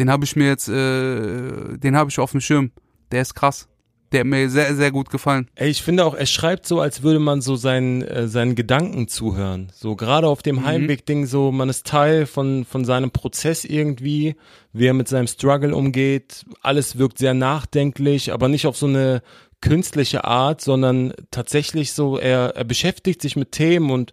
Den 0.00 0.10
habe 0.10 0.24
ich 0.24 0.34
mir 0.34 0.48
jetzt, 0.48 0.68
äh, 0.68 1.78
den 1.78 1.96
habe 1.96 2.10
ich 2.10 2.18
auf 2.18 2.32
dem 2.32 2.40
Schirm. 2.40 2.72
Der 3.12 3.22
ist 3.22 3.34
krass. 3.34 3.68
Der 4.12 4.20
hat 4.20 4.26
mir 4.26 4.48
sehr, 4.48 4.74
sehr 4.76 4.92
gut 4.92 5.10
gefallen. 5.10 5.48
Ey, 5.56 5.68
ich 5.68 5.82
finde 5.82 6.04
auch, 6.04 6.14
er 6.14 6.26
schreibt 6.26 6.66
so, 6.66 6.80
als 6.80 7.02
würde 7.02 7.18
man 7.18 7.40
so 7.40 7.56
seinen, 7.56 8.02
äh, 8.02 8.28
seinen 8.28 8.54
Gedanken 8.54 9.08
zuhören. 9.08 9.72
So 9.74 9.96
gerade 9.96 10.28
auf 10.28 10.42
dem 10.42 10.64
Heimweg-Ding, 10.64 11.26
so 11.26 11.50
man 11.50 11.68
ist 11.68 11.86
Teil 11.86 12.26
von, 12.26 12.64
von 12.64 12.84
seinem 12.84 13.10
Prozess 13.10 13.64
irgendwie, 13.64 14.36
wie 14.72 14.86
er 14.86 14.94
mit 14.94 15.08
seinem 15.08 15.26
Struggle 15.26 15.74
umgeht. 15.74 16.44
Alles 16.62 16.98
wirkt 16.98 17.18
sehr 17.18 17.34
nachdenklich, 17.34 18.32
aber 18.32 18.48
nicht 18.48 18.66
auf 18.66 18.76
so 18.76 18.86
eine 18.86 19.22
künstliche 19.60 20.24
Art, 20.24 20.60
sondern 20.60 21.12
tatsächlich 21.30 21.92
so, 21.92 22.18
er, 22.18 22.54
er 22.54 22.64
beschäftigt 22.64 23.22
sich 23.22 23.36
mit 23.36 23.52
Themen 23.52 23.90
und 23.90 24.12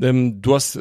ähm, 0.00 0.40
du 0.40 0.54
hast, 0.54 0.78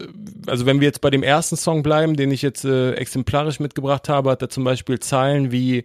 also 0.47 0.65
wenn 0.65 0.79
wir 0.79 0.87
jetzt 0.87 1.01
bei 1.01 1.09
dem 1.09 1.23
ersten 1.23 1.57
Song 1.57 1.83
bleiben, 1.83 2.15
den 2.15 2.31
ich 2.31 2.41
jetzt 2.41 2.65
äh, 2.65 2.93
exemplarisch 2.93 3.59
mitgebracht 3.59 4.09
habe, 4.09 4.31
hat 4.31 4.41
er 4.41 4.49
zum 4.49 4.63
Beispiel 4.63 4.99
Zeilen 4.99 5.51
wie 5.51 5.83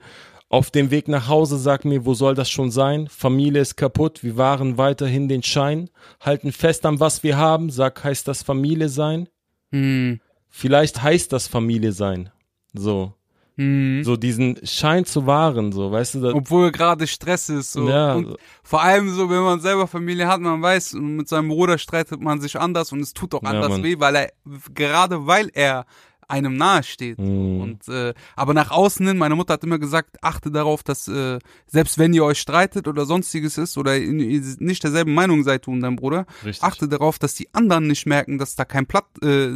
auf 0.53 0.71
dem 0.71 0.91
Weg 0.91 1.09
nach 1.09 1.29
Hause 1.29 1.57
sag 1.57 1.87
mir, 1.87 2.05
wo 2.05 2.13
soll 2.13 2.35
das 2.35 2.51
schon 2.51 2.71
sein? 2.71 3.09
Familie 3.09 3.63
ist 3.63 3.77
kaputt, 3.77 4.23
wir 4.23 4.37
wahren 4.37 4.77
weiterhin 4.77 5.27
den 5.27 5.43
Schein, 5.43 5.89
halten 6.21 6.53
fest 6.53 6.85
an 6.85 7.01
was 7.01 7.23
wir 7.23 7.39
haben, 7.39 7.71
sag, 7.71 8.05
heißt 8.05 8.29
das 8.29 8.43
Familie 8.43 8.91
sein? 8.91 9.31
Hm. 9.71 10.21
Vielleicht 10.51 11.03
heißt 11.03 11.33
das 11.33 11.49
Familie 11.49 11.93
sein. 11.93 12.29
So. 12.75 13.15
Hm. 13.57 14.05
So 14.05 14.17
diesen 14.17 14.59
Schein 14.63 15.07
zu 15.07 15.27
wahren, 15.27 15.73
so, 15.73 15.91
weißt 15.91 16.17
du, 16.17 16.35
Obwohl 16.35 16.71
gerade 16.71 17.07
Stress 17.07 17.49
ist. 17.49 17.73
So. 17.73 17.89
Ja. 17.89 18.13
Und 18.13 18.37
vor 18.63 18.83
allem 18.83 19.09
so, 19.09 19.31
wenn 19.31 19.43
man 19.43 19.61
selber 19.61 19.87
Familie 19.87 20.27
hat, 20.27 20.43
man 20.43 20.61
weiß, 20.61 20.93
mit 20.95 21.29
seinem 21.29 21.49
Bruder 21.49 21.79
streitet 21.79 22.21
man 22.21 22.43
sich 22.43 22.61
anders 22.61 22.93
und 22.93 23.01
es 23.01 23.15
tut 23.15 23.35
auch 23.35 23.43
Ja, 23.43 23.49
anders 23.49 23.71
Mann. 23.71 23.85
weh, 23.85 23.99
weil 23.99 24.17
er, 24.17 24.33
gerade 24.75 25.27
weil 25.27 25.51
er 25.55 25.87
einem 26.33 26.57
nahe 26.57 26.83
steht. 26.83 27.19
Mhm. 27.19 27.61
Und 27.61 27.89
äh, 27.89 28.15
aber 28.35 28.55
nach 28.55 28.71
außen 28.71 29.07
hin, 29.07 29.19
meine 29.19 29.37
Mutter 29.37 29.53
hat 29.55 29.63
immer 29.65 29.79
gesagt, 29.79 30.17
achte 30.23 30.51
darauf, 30.51 30.83
dass 30.83 31.07
äh, 31.07 31.39
selbst 31.67 31.99
wenn 31.99 32.13
ihr 32.15 32.25
euch 32.25 32.41
streitet 32.41 32.89
oder 32.89 33.05
sonstiges 33.07 33.59
ist 33.59 33.79
oder 33.79 33.97
in, 33.97 34.19
ihr 34.19 34.43
nicht 34.59 34.83
derselben 34.83 35.15
Meinung 35.15 35.45
seid 35.45 35.67
du 35.67 35.71
und 35.73 35.81
dein 35.81 35.97
Bruder, 35.97 36.27
Richtig. 36.45 36.63
achte 36.65 36.89
darauf, 36.89 37.19
dass 37.19 37.35
die 37.35 37.53
anderen 37.55 37.87
nicht 37.87 38.07
merken, 38.07 38.39
dass 38.39 38.57
da 38.57 38.65
kein 38.65 38.87
Platz, 38.87 39.07
äh, 39.23 39.51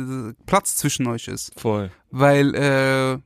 Platz 0.47 0.77
zwischen 0.77 1.07
euch 1.09 1.29
ist 1.29 1.53
voll. 1.59 1.91
weil 2.11 2.55
äh, 2.55 3.19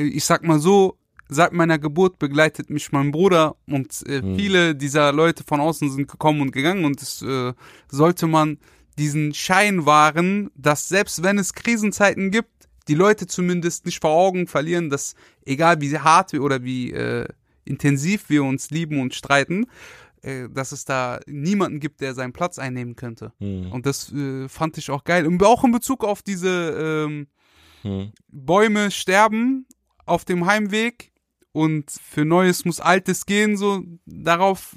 ich 0.00 0.24
sag 0.24 0.44
mal 0.44 0.58
so, 0.58 0.96
seit 1.28 1.52
meiner 1.52 1.78
Geburt 1.78 2.18
begleitet 2.20 2.70
mich 2.70 2.92
mein 2.92 3.10
Bruder 3.10 3.56
und 3.66 3.90
äh, 4.06 4.20
Hm. 4.22 4.36
viele 4.36 4.74
dieser 4.76 5.12
Leute 5.12 5.42
von 5.44 5.60
außen 5.60 5.90
sind 5.90 6.08
gekommen 6.08 6.40
und 6.40 6.52
gegangen 6.52 6.84
und 6.84 7.02
es 7.02 7.20
äh, 7.22 7.52
sollte 7.90 8.26
man 8.28 8.58
diesen 8.98 9.34
Schein 9.34 9.84
wahren, 9.86 10.50
dass 10.54 10.88
selbst 10.88 11.22
wenn 11.22 11.36
es 11.38 11.52
Krisenzeiten 11.52 12.30
gibt, 12.30 12.68
die 12.88 12.94
Leute 12.94 13.26
zumindest 13.26 13.86
nicht 13.86 14.00
vor 14.00 14.10
Augen 14.10 14.46
verlieren, 14.46 14.90
dass 14.90 15.14
egal 15.44 15.80
wie 15.80 15.98
hart 15.98 16.32
wir 16.32 16.42
oder 16.42 16.62
wie 16.62 16.92
äh, 16.92 17.26
intensiv 17.64 18.28
wir 18.28 18.44
uns 18.44 18.70
lieben 18.70 19.00
und 19.00 19.14
streiten, 19.14 19.66
äh, 20.22 20.48
dass 20.48 20.72
es 20.72 20.84
da 20.84 21.20
niemanden 21.26 21.80
gibt, 21.80 22.00
der 22.00 22.14
seinen 22.14 22.32
Platz 22.32 22.58
einnehmen 22.58 22.96
könnte. 22.96 23.32
Hm. 23.38 23.72
Und 23.72 23.86
das 23.86 24.12
äh, 24.12 24.48
fand 24.48 24.78
ich 24.78 24.90
auch 24.90 25.04
geil. 25.04 25.26
Und 25.26 25.42
auch 25.42 25.64
in 25.64 25.72
Bezug 25.72 26.04
auf 26.04 26.22
diese 26.22 27.06
ähm, 27.06 27.26
Hm. 27.86 28.12
Bäume 28.28 28.90
sterben 28.90 29.66
auf 30.04 30.24
dem 30.24 30.46
Heimweg 30.46 31.12
und 31.52 31.90
für 31.90 32.24
Neues 32.24 32.64
muss 32.64 32.80
Altes 32.80 33.26
gehen, 33.26 33.56
so 33.56 33.82
darauf 34.04 34.74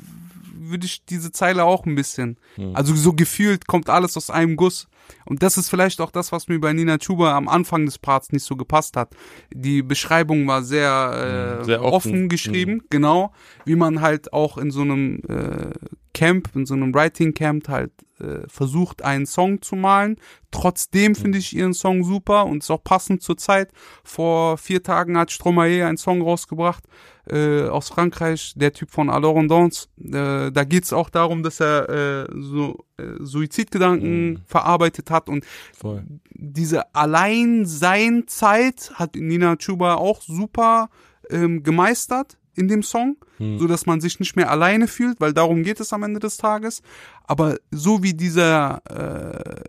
würde 0.54 0.86
ich 0.86 1.06
diese 1.06 1.32
Zeile 1.32 1.64
auch 1.64 1.86
ein 1.86 1.96
bisschen. 1.96 2.38
Hm. 2.56 2.76
Also 2.76 2.94
so 2.96 3.14
gefühlt 3.14 3.68
kommt 3.68 3.90
alles 3.90 4.16
aus 4.16 4.30
einem 4.30 4.56
Guss. 4.56 4.88
Und 5.26 5.44
das 5.44 5.58
ist 5.58 5.70
vielleicht 5.70 6.02
auch 6.02 6.12
das, 6.12 6.32
was 6.32 6.48
mir 6.48 6.60
bei 6.60 6.74
Nina 6.74 6.98
Chuba 6.98 7.36
am 7.36 7.48
Anfang 7.48 7.86
des 7.86 7.98
Parts 7.98 8.32
nicht 8.32 8.44
so 8.44 8.56
gepasst 8.56 8.96
hat. 8.98 9.10
Die 9.54 9.82
Beschreibung 9.82 10.48
war 10.48 10.64
sehr, 10.64 11.56
äh, 11.56 11.60
Hm, 11.60 11.66
sehr 11.66 11.82
offen. 11.84 11.94
offen. 11.94 12.30
geschrieben, 12.30 12.82
genau, 12.90 13.32
wie 13.66 13.76
man 13.76 14.02
halt 14.02 14.34
auch 14.34 14.58
in 14.58 14.72
so 14.72 14.82
einem 14.82 15.22
äh, 15.28 15.72
Camp, 16.14 16.50
in 16.56 16.66
so 16.66 16.74
einem 16.74 16.94
Writing 16.94 17.34
Camp 17.34 17.68
halt 17.70 17.92
äh, 18.20 18.48
versucht, 18.48 19.04
einen 19.04 19.26
Song 19.26 19.62
zu 19.62 19.76
malen. 19.76 20.18
Trotzdem 20.52 21.16
finde 21.16 21.38
ich 21.38 21.56
ihren 21.56 21.74
Song 21.74 22.04
super 22.04 22.46
und 22.46 22.64
ist 22.64 22.72
auch 22.72 22.84
passend 22.84 23.22
zur 23.22 23.38
Zeit. 23.38 23.72
Vor 24.04 24.58
vier 24.58 24.84
Tagen 24.84 25.18
hat 25.18 25.32
Stromae 25.32 25.84
einen 25.84 25.98
Song 25.98 26.22
rausgebracht 26.22 26.84
äh, 27.30 27.64
aus 27.68 27.90
Frankreich, 27.90 28.54
der 28.56 28.74
Typ 28.74 28.92
von 28.92 29.10
Alors 29.10 29.38
on 29.38 29.48
Danse. 29.48 29.88
Äh, 30.04 30.52
da 30.52 30.64
geht's 30.66 30.92
auch 30.92 31.10
darum, 31.10 31.44
dass 31.44 31.62
er 31.62 31.90
äh, 31.90 32.28
so 32.36 32.72
äh, 32.74 32.89
Suizidgedanken 33.20 34.30
Mhm. 34.30 34.42
verarbeitet 34.46 35.10
hat 35.12 35.30
und 35.30 35.46
Voll. 35.78 36.04
diese 36.32 36.94
Alleinseinzeit 36.96 38.92
hat 38.96 39.16
Nina 39.16 39.56
Chuba 39.58 39.96
auch 39.96 40.22
super 40.22 40.90
ähm, 41.30 41.64
gemeistert 41.64 42.38
in 42.56 42.68
dem 42.68 42.82
Song, 42.84 43.16
Hm. 43.38 43.60
so 43.60 43.68
dass 43.68 43.86
man 43.86 44.02
sich 44.02 44.20
nicht 44.20 44.36
mehr 44.36 44.50
alleine 44.52 44.88
fühlt, 44.88 45.22
weil 45.22 45.34
darum 45.34 45.64
geht 45.64 45.80
es 45.80 45.94
am 45.94 46.04
Ende 46.04 46.20
des 46.20 46.38
Tages. 46.38 46.82
Aber 47.24 47.58
so 47.72 48.04
wie 48.04 48.14
dieser 48.14 48.82
äh, 48.90 49.62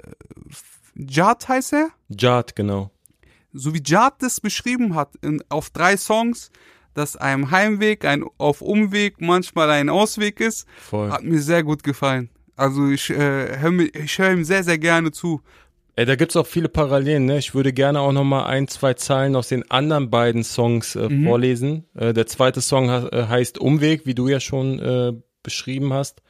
Jad 0.97 1.47
heißt 1.49 1.75
er, 1.75 1.91
Jad, 2.09 2.57
genau. 2.57 2.91
so 3.53 3.75
wie 3.75 3.83
Jad 3.85 4.15
das 4.21 4.41
beschrieben 4.41 4.95
hat 4.95 5.15
in, 5.23 5.43
auf 5.51 5.71
drei 5.71 5.97
Songs, 5.97 6.51
dass 6.95 7.17
ein 7.17 7.51
Heimweg 7.53 8.05
ein 8.05 8.25
auf 8.39 8.61
Umweg 8.63 9.21
manchmal 9.21 9.71
ein 9.71 9.89
Ausweg 9.89 10.41
ist. 10.41 10.67
Voll. 10.89 11.11
Hat 11.13 11.23
mir 11.23 11.41
sehr 11.41 11.63
gut 11.63 11.85
gefallen. 11.85 12.29
Also 12.61 12.89
ich 12.91 13.11
äh, 13.11 13.59
höre 13.59 13.95
ich 13.95 14.19
hör 14.19 14.33
ihm 14.33 14.45
sehr, 14.45 14.63
sehr 14.65 14.79
gerne 14.79 15.11
zu. 15.13 15.41
Ey, 15.97 16.05
da 16.07 16.15
gibt's 16.15 16.37
auch 16.37 16.47
viele 16.47 16.69
Parallelen, 16.69 17.25
ne? 17.27 17.39
Ich 17.39 17.55
würde 17.55 17.73
gerne 17.73 18.01
auch 18.01 18.13
noch 18.13 18.25
mal 18.25 18.45
ein, 18.47 18.69
zwei 18.69 18.95
Zeilen 18.95 19.35
aus 19.37 19.49
den 19.49 19.71
anderen 19.71 20.11
beiden 20.11 20.45
Songs 20.45 20.95
äh, 20.95 21.09
Mhm. 21.09 21.25
vorlesen. 21.25 21.85
Äh, 21.95 22.13
der 22.13 22.27
zweite 22.27 22.61
Song 22.61 22.91
ha- 22.91 23.09
äh, 23.13 23.27
heißt 23.27 23.59
Umweg, 23.59 24.07
wie 24.07 24.15
du 24.15 24.29
ja 24.29 24.41
schon 24.41 24.79
äh, 24.79 25.13
beschrieben 25.43 25.93
hast. 25.93 26.23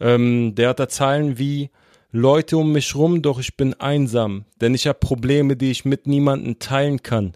Ähm, 0.00 0.54
der 0.54 0.70
hat 0.70 0.80
da 0.80 0.88
Zeilen 0.88 1.38
wie 1.38 1.70
Leute 2.12 2.56
um 2.58 2.72
mich 2.72 2.94
rum, 2.94 3.22
doch 3.22 3.38
ich 3.38 3.56
bin 3.56 3.74
einsam, 3.74 4.44
denn 4.60 4.74
ich 4.74 4.86
habe 4.86 4.98
Probleme, 4.98 5.56
die 5.56 5.70
ich 5.70 5.84
mit 5.84 6.06
niemandem 6.06 6.58
teilen 6.58 7.02
kann. 7.02 7.34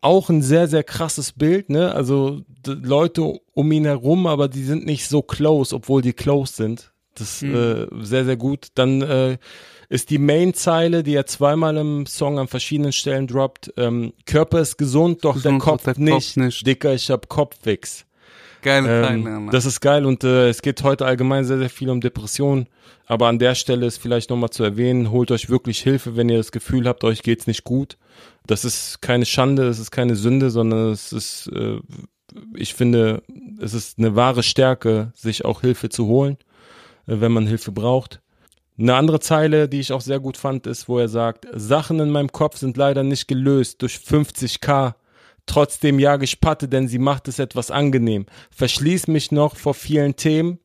Auch 0.00 0.30
ein 0.30 0.42
sehr, 0.42 0.66
sehr 0.68 0.82
krasses 0.84 1.32
Bild, 1.32 1.70
ne? 1.70 1.94
Also 1.94 2.42
Leute 2.66 3.38
um 3.52 3.70
ihn 3.72 3.84
herum, 3.84 4.26
aber 4.26 4.48
die 4.48 4.64
sind 4.64 4.86
nicht 4.86 5.06
so 5.08 5.22
close, 5.22 5.74
obwohl 5.74 6.02
die 6.02 6.12
close 6.14 6.54
sind. 6.54 6.92
Das 7.14 7.42
äh, 7.42 7.86
sehr, 8.00 8.24
sehr 8.24 8.36
gut. 8.36 8.68
Dann 8.74 9.02
äh, 9.02 9.38
ist 9.88 10.10
die 10.10 10.18
Main-Zeile, 10.18 11.02
die 11.02 11.14
er 11.14 11.26
zweimal 11.26 11.76
im 11.76 12.06
Song 12.06 12.38
an 12.38 12.48
verschiedenen 12.48 12.92
Stellen 12.92 13.26
droppt. 13.26 13.72
Ähm, 13.76 14.12
Körper 14.24 14.60
ist 14.60 14.78
gesund, 14.78 15.24
doch 15.24 15.34
der 15.34 15.52
Gesund, 15.52 15.62
Kopf, 15.62 15.84
doch 15.84 15.94
der 15.94 15.94
Kopf 15.94 15.98
nicht. 15.98 16.36
nicht. 16.36 16.66
Dicker, 16.66 16.94
ich 16.94 17.10
hab 17.10 17.28
Kopfwix. 17.28 18.06
Geile. 18.62 19.08
Ähm, 19.08 19.22
Mann. 19.22 19.50
das 19.50 19.64
ist 19.64 19.80
geil 19.80 20.04
und 20.04 20.22
äh, 20.22 20.48
es 20.48 20.62
geht 20.62 20.82
heute 20.82 21.06
allgemein 21.06 21.44
sehr, 21.44 21.58
sehr 21.58 21.70
viel 21.70 21.90
um 21.90 22.00
Depressionen. 22.00 22.68
Aber 23.06 23.26
an 23.26 23.40
der 23.40 23.56
Stelle 23.56 23.86
ist 23.86 23.98
vielleicht 23.98 24.30
nochmal 24.30 24.50
zu 24.50 24.62
erwähnen, 24.62 25.10
holt 25.10 25.32
euch 25.32 25.48
wirklich 25.48 25.80
Hilfe, 25.80 26.14
wenn 26.16 26.28
ihr 26.28 26.36
das 26.36 26.52
Gefühl 26.52 26.86
habt, 26.86 27.02
euch 27.02 27.22
geht's 27.22 27.48
nicht 27.48 27.64
gut. 27.64 27.98
Das 28.46 28.64
ist 28.64 29.02
keine 29.02 29.26
Schande, 29.26 29.66
es 29.66 29.80
ist 29.80 29.90
keine 29.90 30.14
Sünde, 30.14 30.50
sondern 30.50 30.90
es 30.92 31.12
ist, 31.12 31.48
äh, 31.48 31.80
ich 32.54 32.74
finde, 32.74 33.22
es 33.60 33.74
ist 33.74 33.98
eine 33.98 34.14
wahre 34.14 34.44
Stärke, 34.44 35.12
sich 35.16 35.44
auch 35.44 35.62
Hilfe 35.62 35.88
zu 35.88 36.06
holen, 36.06 36.36
wenn 37.18 37.32
man 37.32 37.46
Hilfe 37.46 37.72
braucht. 37.72 38.20
Eine 38.78 38.94
andere 38.94 39.20
Zeile, 39.20 39.68
die 39.68 39.80
ich 39.80 39.92
auch 39.92 40.00
sehr 40.00 40.20
gut 40.20 40.36
fand, 40.36 40.66
ist, 40.66 40.88
wo 40.88 40.98
er 40.98 41.08
sagt, 41.08 41.46
Sachen 41.52 42.00
in 42.00 42.10
meinem 42.10 42.32
Kopf 42.32 42.56
sind 42.56 42.76
leider 42.76 43.02
nicht 43.02 43.28
gelöst 43.28 43.82
durch 43.82 43.96
50k. 43.96 44.94
Trotzdem 45.44 45.98
jage 45.98 46.24
ich 46.24 46.40
Patte, 46.40 46.68
denn 46.68 46.88
sie 46.88 46.98
macht 46.98 47.28
es 47.28 47.38
etwas 47.38 47.70
angenehm. 47.70 48.26
Verschließ 48.50 49.08
mich 49.08 49.32
noch 49.32 49.56
vor 49.56 49.74
vielen 49.74 50.16
Themen, 50.16 50.60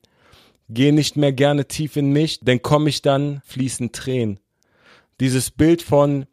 geh 0.69 0.91
nicht 0.91 1.17
mehr 1.17 1.33
gerne 1.33 1.67
tief 1.67 1.97
in 1.97 2.11
mich, 2.11 2.39
denn 2.39 2.61
komm 2.61 2.87
ich 2.87 3.01
dann, 3.01 3.41
fließen 3.45 3.91
Tränen. 3.91 4.39
Dieses 5.19 5.51
Bild 5.51 5.81
von, 5.81 6.25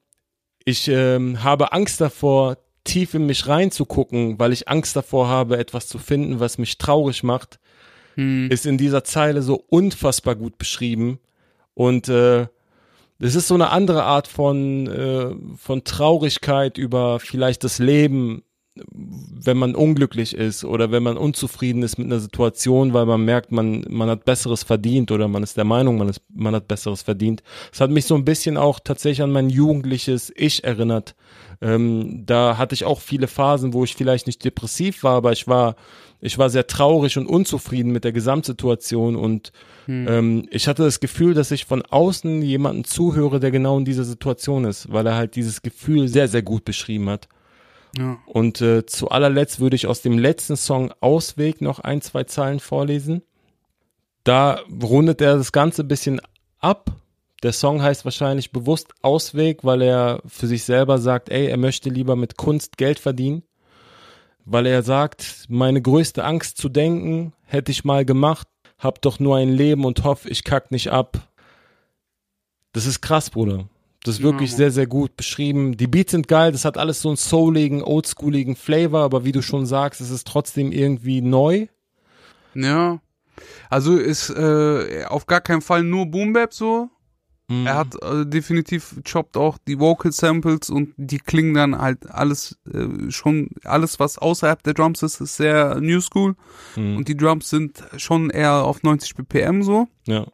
ich 0.64 0.88
ähm, 0.88 1.42
habe 1.42 1.72
Angst 1.72 2.00
davor, 2.00 2.58
tief 2.84 3.14
in 3.14 3.26
mich 3.26 3.46
reinzugucken, 3.46 4.38
weil 4.38 4.52
ich 4.52 4.68
Angst 4.68 4.94
davor 4.96 5.28
habe, 5.28 5.56
etwas 5.56 5.86
zu 5.88 5.98
finden, 5.98 6.40
was 6.40 6.58
mich 6.58 6.78
traurig 6.78 7.22
macht, 7.22 7.58
Hm. 8.14 8.50
ist 8.50 8.66
in 8.66 8.78
dieser 8.78 9.04
Zeile 9.04 9.42
so 9.42 9.62
unfassbar 9.68 10.36
gut 10.36 10.58
beschrieben. 10.58 11.18
Und 11.74 12.08
äh, 12.08 12.46
es 13.18 13.34
ist 13.34 13.48
so 13.48 13.54
eine 13.54 13.70
andere 13.70 14.02
Art 14.04 14.28
von, 14.28 14.86
äh, 14.88 15.34
von 15.56 15.84
Traurigkeit 15.84 16.76
über 16.76 17.20
vielleicht 17.20 17.64
das 17.64 17.78
Leben, 17.78 18.42
wenn 18.74 19.58
man 19.58 19.74
unglücklich 19.74 20.34
ist 20.34 20.64
oder 20.64 20.90
wenn 20.90 21.02
man 21.02 21.18
unzufrieden 21.18 21.82
ist 21.82 21.98
mit 21.98 22.06
einer 22.06 22.20
Situation, 22.20 22.94
weil 22.94 23.04
man 23.04 23.24
merkt, 23.24 23.52
man, 23.52 23.84
man 23.88 24.08
hat 24.08 24.24
Besseres 24.24 24.62
verdient 24.62 25.10
oder 25.10 25.28
man 25.28 25.42
ist 25.42 25.56
der 25.56 25.64
Meinung, 25.64 25.98
man, 25.98 26.08
ist, 26.08 26.22
man 26.32 26.54
hat 26.54 26.68
Besseres 26.68 27.02
verdient. 27.02 27.42
Es 27.70 27.80
hat 27.80 27.90
mich 27.90 28.06
so 28.06 28.14
ein 28.14 28.24
bisschen 28.24 28.56
auch 28.56 28.80
tatsächlich 28.80 29.22
an 29.22 29.32
mein 29.32 29.50
jugendliches 29.50 30.32
Ich 30.34 30.64
erinnert. 30.64 31.14
Ähm, 31.60 32.24
da 32.24 32.56
hatte 32.56 32.74
ich 32.74 32.84
auch 32.84 33.00
viele 33.00 33.28
Phasen, 33.28 33.74
wo 33.74 33.84
ich 33.84 33.94
vielleicht 33.94 34.26
nicht 34.26 34.42
depressiv 34.44 35.02
war, 35.02 35.16
aber 35.16 35.32
ich 35.32 35.46
war, 35.46 35.76
ich 36.22 36.38
war 36.38 36.48
sehr 36.48 36.68
traurig 36.68 37.18
und 37.18 37.26
unzufrieden 37.26 37.90
mit 37.90 38.04
der 38.04 38.12
Gesamtsituation 38.12 39.16
und 39.16 39.52
ähm, 39.88 40.46
ich 40.50 40.68
hatte 40.68 40.84
das 40.84 41.00
Gefühl, 41.00 41.34
dass 41.34 41.50
ich 41.50 41.64
von 41.64 41.82
außen 41.82 42.42
jemanden 42.42 42.84
zuhöre, 42.84 43.40
der 43.40 43.50
genau 43.50 43.76
in 43.76 43.84
dieser 43.84 44.04
Situation 44.04 44.64
ist, 44.64 44.92
weil 44.92 45.04
er 45.04 45.16
halt 45.16 45.34
dieses 45.34 45.62
Gefühl 45.62 46.06
sehr, 46.06 46.28
sehr 46.28 46.42
gut 46.42 46.64
beschrieben 46.64 47.10
hat. 47.10 47.28
Ja. 47.98 48.18
Und 48.26 48.60
äh, 48.60 48.86
zu 48.86 49.10
allerletzt 49.10 49.58
würde 49.58 49.74
ich 49.74 49.88
aus 49.88 50.00
dem 50.00 50.16
letzten 50.16 50.56
Song 50.56 50.94
Ausweg 51.00 51.60
noch 51.60 51.80
ein, 51.80 52.00
zwei 52.00 52.22
Zeilen 52.22 52.60
vorlesen. 52.60 53.22
Da 54.22 54.60
rundet 54.80 55.20
er 55.20 55.36
das 55.36 55.50
Ganze 55.50 55.82
ein 55.82 55.88
bisschen 55.88 56.20
ab. 56.60 56.92
Der 57.42 57.52
Song 57.52 57.82
heißt 57.82 58.04
wahrscheinlich 58.04 58.52
bewusst 58.52 58.94
Ausweg, 59.02 59.64
weil 59.64 59.82
er 59.82 60.22
für 60.26 60.46
sich 60.46 60.62
selber 60.62 60.98
sagt, 60.98 61.30
ey, 61.30 61.48
er 61.48 61.56
möchte 61.56 61.90
lieber 61.90 62.14
mit 62.14 62.36
Kunst 62.36 62.78
Geld 62.78 63.00
verdienen. 63.00 63.42
Weil 64.44 64.66
er 64.66 64.82
sagt, 64.82 65.46
meine 65.48 65.80
größte 65.80 66.24
Angst 66.24 66.58
zu 66.58 66.68
denken, 66.68 67.32
hätte 67.44 67.70
ich 67.70 67.84
mal 67.84 68.04
gemacht, 68.04 68.48
hab 68.78 69.00
doch 69.02 69.20
nur 69.20 69.36
ein 69.36 69.50
Leben 69.50 69.84
und 69.84 70.02
hoffe, 70.04 70.28
ich 70.28 70.42
kack 70.44 70.70
nicht 70.72 70.90
ab. 70.90 71.28
Das 72.72 72.86
ist 72.86 73.00
krass, 73.00 73.30
Bruder. 73.30 73.68
Das 74.04 74.16
ist 74.16 74.22
wirklich 74.22 74.50
Ja. 74.50 74.56
sehr, 74.56 74.70
sehr 74.72 74.86
gut 74.88 75.16
beschrieben. 75.16 75.76
Die 75.76 75.86
Beats 75.86 76.10
sind 76.10 76.26
geil, 76.26 76.50
das 76.50 76.64
hat 76.64 76.76
alles 76.76 77.00
so 77.02 77.08
einen 77.10 77.16
souligen, 77.16 77.82
oldschooligen 77.84 78.56
Flavor, 78.56 79.02
aber 79.02 79.24
wie 79.24 79.30
du 79.32 79.42
schon 79.42 79.64
sagst, 79.64 80.00
es 80.00 80.10
ist 80.10 80.26
trotzdem 80.26 80.72
irgendwie 80.72 81.20
neu. 81.20 81.66
Ja. 82.54 83.00
Also 83.70 83.96
ist 83.96 84.30
äh, 84.30 85.04
auf 85.06 85.26
gar 85.26 85.40
keinen 85.40 85.62
Fall 85.62 85.84
nur 85.84 86.06
Boom 86.06 86.32
Bap 86.32 86.52
so. 86.52 86.90
Mhm. 87.60 87.66
Er 87.66 87.74
hat 87.76 87.94
äh, 88.02 88.24
definitiv 88.26 88.94
choppt 89.04 89.36
auch 89.36 89.58
die 89.66 89.78
Vocal 89.78 90.12
Samples 90.12 90.70
und 90.70 90.94
die 90.96 91.18
klingen 91.18 91.54
dann 91.54 91.78
halt 91.78 92.10
alles 92.10 92.58
äh, 92.72 93.10
schon 93.10 93.50
alles 93.64 94.00
was 94.00 94.18
außerhalb 94.18 94.62
der 94.62 94.74
Drums 94.74 95.02
ist, 95.02 95.20
ist 95.20 95.36
sehr 95.36 95.80
New 95.80 96.00
School 96.00 96.34
Mhm. 96.76 96.96
und 96.96 97.08
die 97.08 97.16
Drums 97.16 97.50
sind 97.50 97.82
schon 97.96 98.30
eher 98.30 98.64
auf 98.64 98.82
90 98.82 99.14
BPM 99.14 99.62
so. 99.62 99.88
Ja. 100.06 100.26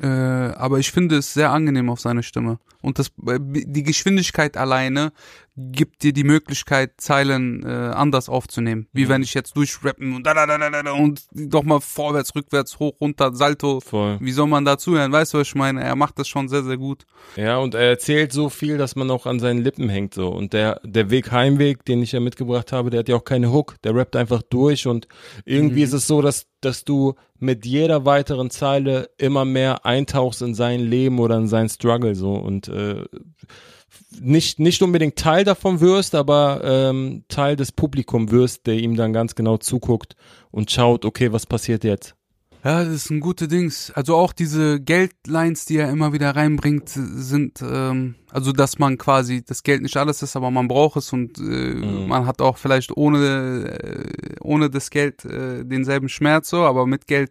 Äh, 0.00 0.06
aber 0.06 0.78
ich 0.78 0.92
finde 0.92 1.16
es 1.16 1.34
sehr 1.34 1.50
angenehm 1.50 1.90
auf 1.90 2.00
seine 2.00 2.22
Stimme. 2.22 2.58
Und 2.82 2.98
das, 3.00 3.08
äh, 3.26 3.38
die 3.40 3.82
Geschwindigkeit 3.82 4.56
alleine 4.56 5.12
gibt 5.58 6.04
dir 6.04 6.12
die 6.12 6.22
Möglichkeit, 6.22 6.92
Zeilen 6.98 7.64
äh, 7.64 7.68
anders 7.68 8.28
aufzunehmen. 8.28 8.86
Wie 8.92 9.08
wenn 9.08 9.22
ich 9.22 9.34
jetzt 9.34 9.56
durchrappen 9.56 10.14
und 10.14 10.24
da, 10.24 10.32
da, 10.32 10.46
da, 10.46 10.56
da, 10.56 10.82
da, 10.82 10.92
und 10.92 11.26
doch 11.32 11.64
mal 11.64 11.80
vorwärts, 11.80 12.34
rückwärts, 12.36 12.78
hoch, 12.78 13.00
runter, 13.00 13.34
Salto. 13.34 13.80
Voll. 13.80 14.18
Wie 14.20 14.30
soll 14.30 14.46
man 14.46 14.64
da 14.64 14.78
zuhören? 14.78 15.10
Weißt 15.10 15.34
du, 15.34 15.38
was 15.38 15.48
ich 15.48 15.54
meine? 15.56 15.82
Er 15.82 15.96
macht 15.96 16.18
das 16.18 16.28
schon 16.28 16.48
sehr, 16.48 16.62
sehr 16.62 16.76
gut. 16.76 17.06
Ja, 17.34 17.58
und 17.58 17.74
er 17.74 17.88
erzählt 17.88 18.32
so 18.32 18.50
viel, 18.50 18.78
dass 18.78 18.94
man 18.94 19.10
auch 19.10 19.26
an 19.26 19.40
seinen 19.40 19.62
Lippen 19.62 19.88
hängt 19.88 20.14
so. 20.14 20.28
Und 20.28 20.52
der, 20.52 20.80
der 20.84 21.10
Weg 21.10 21.32
Heimweg, 21.32 21.84
den 21.84 22.02
ich 22.02 22.12
ja 22.12 22.20
mitgebracht 22.20 22.70
habe, 22.70 22.90
der 22.90 23.00
hat 23.00 23.08
ja 23.08 23.16
auch 23.16 23.24
keine 23.24 23.52
Hook. 23.52 23.76
Der 23.82 23.96
rappt 23.96 24.14
einfach 24.14 24.42
durch 24.42 24.86
und 24.86 25.08
irgendwie 25.44 25.82
ist 25.82 25.92
es 25.92 26.06
so, 26.06 26.22
dass, 26.22 26.46
dass 26.60 26.84
du 26.84 27.14
mit 27.40 27.66
jeder 27.66 28.04
weiteren 28.04 28.50
Zeile 28.50 29.10
immer 29.18 29.44
mehr 29.44 29.84
eintauchst 29.84 30.42
in 30.42 30.54
sein 30.54 30.80
Leben 30.80 31.18
oder 31.18 31.36
in 31.36 31.48
sein 31.48 31.68
Struggle 31.68 32.14
so 32.14 32.34
und 32.34 32.68
äh, 32.68 33.04
nicht, 34.20 34.58
nicht 34.58 34.82
unbedingt 34.82 35.16
Teil 35.16 35.44
davon 35.44 35.80
wirst, 35.80 36.14
aber 36.14 36.60
ähm, 36.64 37.24
Teil 37.28 37.56
des 37.56 37.72
Publikums 37.72 38.30
wirst, 38.30 38.66
der 38.66 38.74
ihm 38.74 38.96
dann 38.96 39.12
ganz 39.12 39.34
genau 39.34 39.56
zuguckt 39.56 40.16
und 40.50 40.70
schaut, 40.70 41.04
okay, 41.04 41.32
was 41.32 41.46
passiert 41.46 41.84
jetzt? 41.84 42.14
Ja, 42.64 42.84
das 42.84 42.92
ist 42.92 43.10
ein 43.10 43.20
gute 43.20 43.46
Dings. 43.46 43.92
Also 43.92 44.16
auch 44.16 44.32
diese 44.32 44.80
Geldlines, 44.80 45.64
die 45.64 45.76
er 45.76 45.90
immer 45.90 46.12
wieder 46.12 46.34
reinbringt, 46.34 46.88
sind, 46.88 47.62
ähm, 47.62 48.16
also 48.30 48.52
dass 48.52 48.78
man 48.78 48.98
quasi 48.98 49.44
das 49.44 49.62
Geld 49.62 49.82
nicht 49.82 49.96
alles 49.96 50.22
ist, 50.22 50.34
aber 50.34 50.50
man 50.50 50.66
braucht 50.66 50.96
es 50.96 51.12
und 51.12 51.38
äh, 51.38 51.74
man 52.06 52.26
hat 52.26 52.42
auch 52.42 52.56
vielleicht 52.56 52.96
ohne 52.96 53.78
äh, 53.78 54.34
ohne 54.40 54.70
das 54.70 54.90
Geld 54.90 55.24
äh, 55.24 55.64
denselben 55.64 56.08
Schmerz 56.08 56.50
so, 56.50 56.64
aber 56.64 56.86
mit 56.86 57.06
Geld 57.06 57.30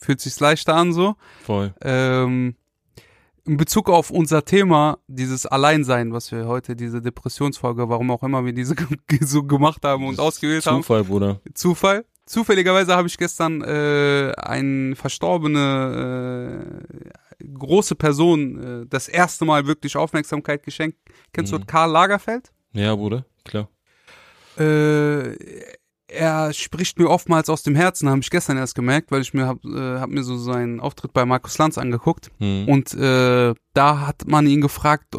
fühlt 0.00 0.20
sich's 0.20 0.40
leichter 0.40 0.74
an 0.74 0.92
so. 0.92 1.14
Voll. 1.44 1.72
Ähm, 1.80 2.56
in 3.46 3.56
Bezug 3.56 3.90
auf 3.90 4.10
unser 4.10 4.44
Thema, 4.44 4.98
dieses 5.06 5.46
Alleinsein, 5.46 6.12
was 6.12 6.32
wir 6.32 6.46
heute, 6.46 6.76
diese 6.76 7.02
Depressionsfolge, 7.02 7.88
warum 7.88 8.10
auch 8.10 8.22
immer 8.22 8.44
wir 8.44 8.52
diese 8.52 8.74
so 9.20 9.42
gemacht 9.42 9.84
haben 9.84 10.06
und 10.06 10.18
ausgewählt 10.18 10.66
haben. 10.66 10.82
Zufall, 10.82 11.04
Bruder. 11.04 11.40
Zufall. 11.54 12.04
Zufälligerweise 12.26 12.96
habe 12.96 13.06
ich 13.06 13.18
gestern 13.18 13.60
äh, 13.60 14.32
eine 14.36 14.96
verstorbene 14.96 16.80
äh, 17.38 17.44
große 17.44 17.96
Person 17.96 18.82
äh, 18.82 18.86
das 18.88 19.08
erste 19.08 19.44
Mal 19.44 19.66
wirklich 19.66 19.94
Aufmerksamkeit 19.96 20.62
geschenkt. 20.62 20.96
Kennst 21.34 21.52
du 21.52 21.60
Karl 21.60 21.90
Lagerfeld? 21.90 22.50
Ja, 22.72 22.94
Bruder, 22.94 23.26
klar. 23.44 23.68
Äh, 24.56 25.34
er 26.14 26.52
spricht 26.52 26.98
mir 26.98 27.08
oftmals 27.08 27.48
aus 27.48 27.62
dem 27.62 27.74
Herzen, 27.74 28.08
habe 28.08 28.20
ich 28.20 28.30
gestern 28.30 28.56
erst 28.56 28.74
gemerkt, 28.74 29.10
weil 29.10 29.20
ich 29.20 29.34
mir 29.34 29.46
hab, 29.46 29.64
äh, 29.64 29.98
hab 29.98 30.10
mir 30.10 30.22
so 30.22 30.36
seinen 30.36 30.80
Auftritt 30.80 31.12
bei 31.12 31.24
Markus 31.24 31.58
Lanz 31.58 31.78
angeguckt. 31.78 32.30
Hm. 32.38 32.68
Und 32.68 32.94
äh, 32.94 33.54
da 33.74 34.06
hat 34.06 34.26
man 34.26 34.46
ihn 34.46 34.60
gefragt, 34.60 35.16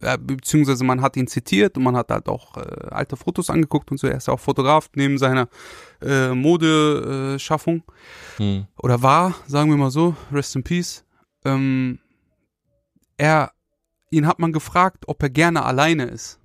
äh, 0.00 0.18
beziehungsweise 0.18 0.84
man 0.84 1.00
hat 1.00 1.16
ihn 1.16 1.26
zitiert 1.26 1.76
und 1.76 1.84
man 1.84 1.96
hat 1.96 2.10
halt 2.10 2.28
auch 2.28 2.56
äh, 2.56 2.88
alte 2.90 3.16
Fotos 3.16 3.50
angeguckt 3.50 3.90
und 3.90 3.98
so. 3.98 4.06
Er 4.06 4.16
ist 4.16 4.28
ja 4.28 4.34
auch 4.34 4.40
Fotograf 4.40 4.90
neben 4.94 5.18
seiner 5.18 5.48
äh, 6.00 6.34
Modeschaffung. 6.34 7.34
Äh, 7.34 7.38
Schaffung. 7.38 7.82
Hm. 8.36 8.66
Oder 8.78 9.02
war, 9.02 9.34
sagen 9.46 9.70
wir 9.70 9.76
mal 9.76 9.90
so, 9.90 10.16
rest 10.32 10.56
in 10.56 10.64
peace. 10.64 11.04
Ähm, 11.44 11.98
er, 13.16 13.52
ihn 14.10 14.26
hat 14.26 14.38
man 14.38 14.52
gefragt, 14.52 15.04
ob 15.06 15.22
er 15.22 15.30
gerne 15.30 15.64
alleine 15.64 16.04
ist. 16.04 16.38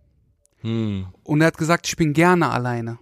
Hm. 0.62 1.08
Und 1.24 1.42
er 1.42 1.48
hat 1.48 1.58
gesagt, 1.58 1.88
ich 1.88 1.96
bin 1.96 2.14
gerne 2.14 2.50
alleine. 2.50 3.00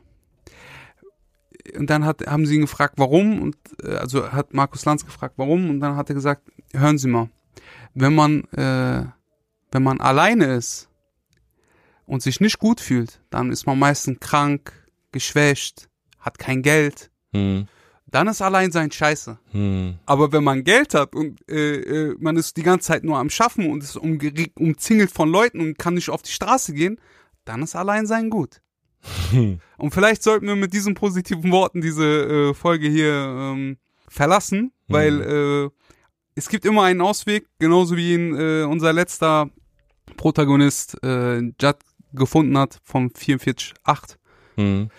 Und 1.78 1.90
dann 1.90 2.06
hat, 2.06 2.26
haben 2.28 2.46
sie 2.46 2.56
ihn 2.56 2.62
gefragt, 2.62 2.96
warum, 2.98 3.42
und 3.42 3.56
äh, 3.84 3.96
also 3.96 4.32
hat 4.32 4.54
Markus 4.54 4.86
Lanz 4.86 5.06
gefragt, 5.06 5.36
warum, 5.38 5.70
und 5.70 5.80
dann 5.80 5.96
hat 5.96 6.10
er 6.10 6.16
gesagt, 6.16 6.44
hören 6.74 6.98
Sie 6.98 7.08
mal, 7.08 7.30
wenn 7.94 8.14
man, 8.14 8.44
äh, 8.52 9.06
wenn 9.72 9.84
man 9.84 10.00
alleine 10.00 10.46
ist 10.54 10.90
und 12.06 12.22
sich 12.22 12.40
nicht 12.40 12.60
gut 12.60 12.80
fühlt, 12.80 13.22
dann 13.30 13.52
ist 13.52 13.66
man 13.66 13.80
meistens 13.80 14.20
krank, 14.20 14.72
geschwächt, 15.12 15.90
hat 16.20 16.40
kein 16.40 16.62
Geld, 16.62 17.10
Hm. 17.34 17.68
dann 18.08 18.28
ist 18.28 18.42
Alleinsein 18.42 18.92
scheiße. 18.92 19.38
Hm. 19.52 19.96
Aber 20.06 20.32
wenn 20.32 20.44
man 20.44 20.64
Geld 20.64 20.94
hat 20.94 21.16
und 21.16 21.40
äh, 21.50 22.12
äh, 22.12 22.16
man 22.20 22.38
ist 22.38 22.56
die 22.56 22.64
ganze 22.64 22.88
Zeit 22.88 23.04
nur 23.04 23.18
am 23.18 23.30
Schaffen 23.30 23.70
und 23.70 23.84
ist 23.84 23.98
umzingelt 23.98 25.12
von 25.12 25.30
Leuten 25.30 25.60
und 25.60 25.78
kann 25.78 25.96
nicht 25.96 26.10
auf 26.10 26.22
die 26.22 26.32
Straße 26.32 26.74
gehen, 26.74 27.00
dann 27.44 27.62
ist 27.62 27.76
Alleinsein 27.76 28.30
gut. 28.30 28.62
und 29.78 29.94
vielleicht 29.94 30.24
sollten 30.24 30.48
wir 30.48 30.56
mit 30.56 30.74
diesen 30.74 30.94
positiven 30.94 31.52
Worten 31.52 31.82
diese 31.82 32.04
äh, 32.04 32.54
Folge 32.54 32.88
hier 32.88 33.14
ähm, 33.14 33.78
verlassen, 34.08 34.72
weil 34.88 35.22
äh, 35.22 35.70
es 36.36 36.50
gibt 36.50 36.66
immer 36.66 36.84
einen 36.84 37.02
Ausweg, 37.02 37.48
genauso 37.60 37.96
wie 37.98 38.14
ihn 38.14 38.36
äh, 38.36 38.64
unser 38.64 38.94
letzter 38.94 39.50
Protagonist 40.18 41.02
äh, 41.04 41.40
Judd 41.40 41.78
gefunden 42.14 42.58
hat 42.58 42.80
vom 42.84 43.08
44.8 43.08 44.18
Hm. 44.58 44.90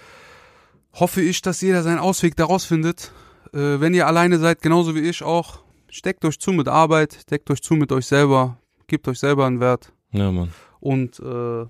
hoffe 0.93 1.23
ich, 1.23 1.41
dass 1.41 1.63
jeder 1.63 1.83
seinen 1.83 1.99
Ausweg 1.99 2.37
daraus 2.37 2.67
findet. 2.67 3.11
Äh, 3.55 3.81
wenn 3.81 3.95
ihr 3.95 4.07
alleine 4.07 4.39
seid, 4.39 4.61
genauso 4.61 4.95
wie 4.95 5.01
ich 5.01 5.23
auch, 5.23 5.61
steckt 5.89 6.25
euch 6.27 6.39
zu 6.39 6.53
mit 6.53 6.69
Arbeit, 6.69 7.31
deckt 7.31 7.51
euch 7.51 7.63
zu 7.63 7.75
mit 7.75 7.91
euch 7.91 8.07
selber, 8.07 8.59
gebt 8.87 9.09
euch 9.09 9.19
selber 9.19 9.47
einen 9.47 9.61
Wert. 9.61 9.93
Ja, 10.13 10.31
Mann. 10.31 10.53
Und 10.81 11.19
äh, 11.21 11.67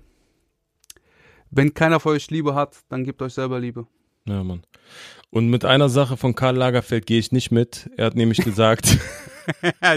wenn 1.51 1.73
keiner 1.73 1.99
von 1.99 2.13
euch 2.13 2.29
Liebe 2.29 2.55
hat, 2.55 2.77
dann 2.89 3.03
gebt 3.03 3.21
euch 3.21 3.33
selber 3.33 3.59
Liebe. 3.59 3.87
Ja, 4.25 4.43
Mann. 4.43 4.63
Und 5.29 5.49
mit 5.49 5.65
einer 5.65 5.89
Sache 5.89 6.17
von 6.17 6.35
Karl 6.35 6.55
Lagerfeld 6.55 7.05
gehe 7.05 7.19
ich 7.19 7.31
nicht 7.31 7.51
mit. 7.51 7.89
Er 7.97 8.07
hat 8.07 8.15
nämlich 8.15 8.39
gesagt, 8.39 8.97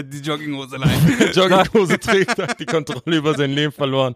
Die 0.05 0.19
Jogginghose 0.19 0.75
allein. 0.75 1.31
Jogginghose 1.33 1.99
trägt, 1.99 2.37
hat 2.37 2.59
die 2.59 2.65
Kontrolle 2.65 3.17
über 3.17 3.35
sein 3.35 3.51
Leben 3.51 3.71
verloren. 3.71 4.15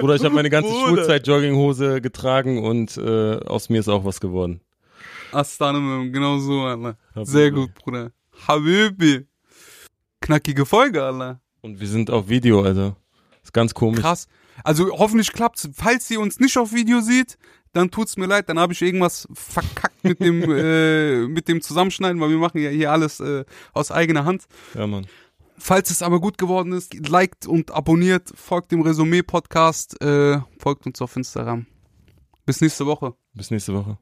Bruder, 0.00 0.14
ich 0.14 0.24
habe 0.24 0.34
meine 0.34 0.50
ganze 0.50 0.70
Bruder. 0.70 0.88
Schulzeit 0.88 1.26
Jogginghose 1.26 2.00
getragen 2.00 2.64
und 2.64 2.96
äh, 2.96 3.38
aus 3.38 3.68
mir 3.68 3.80
ist 3.80 3.88
auch 3.88 4.04
was 4.04 4.20
geworden. 4.20 4.60
Astanem, 5.32 6.12
genau 6.12 6.38
so, 6.38 6.62
Alter. 6.62 6.96
Sehr 7.24 7.50
gut, 7.50 7.74
Bruder. 7.74 8.12
Habibi. 8.46 9.26
Knackige 10.20 10.64
Folge, 10.64 11.02
Alter. 11.02 11.40
Und 11.60 11.80
wir 11.80 11.88
sind 11.88 12.10
auf 12.10 12.28
Video, 12.28 12.62
also. 12.62 12.94
Ist 13.42 13.52
ganz 13.52 13.74
komisch. 13.74 14.00
Krass. 14.00 14.28
Also 14.64 14.90
hoffentlich 14.90 15.32
klappt's. 15.32 15.68
Falls 15.74 16.10
ihr 16.10 16.20
uns 16.20 16.40
nicht 16.40 16.56
auf 16.58 16.72
Video 16.72 17.00
sieht, 17.00 17.38
dann 17.72 17.90
tut's 17.90 18.16
mir 18.16 18.26
leid, 18.26 18.48
dann 18.48 18.58
habe 18.58 18.72
ich 18.72 18.82
irgendwas 18.82 19.28
verkackt 19.32 20.02
mit 20.02 20.20
dem 20.20 20.42
äh, 20.50 21.26
mit 21.26 21.48
dem 21.48 21.60
Zusammenschneiden, 21.60 22.20
weil 22.20 22.30
wir 22.30 22.38
machen 22.38 22.58
ja 22.58 22.70
hier 22.70 22.90
alles 22.90 23.20
äh, 23.20 23.44
aus 23.72 23.90
eigener 23.90 24.24
Hand. 24.24 24.46
Ja, 24.74 24.86
Mann. 24.86 25.06
Falls 25.58 25.90
es 25.90 26.02
aber 26.02 26.20
gut 26.20 26.38
geworden 26.38 26.72
ist, 26.72 26.94
liked 27.08 27.46
und 27.46 27.72
abonniert, 27.72 28.32
folgt 28.34 28.70
dem 28.70 28.80
Resümee 28.80 29.22
Podcast, 29.22 30.00
äh, 30.00 30.40
folgt 30.58 30.86
uns 30.86 31.02
auf 31.02 31.16
Instagram. 31.16 31.66
Bis 32.46 32.60
nächste 32.60 32.86
Woche. 32.86 33.14
Bis 33.34 33.50
nächste 33.50 33.74
Woche. 33.74 33.98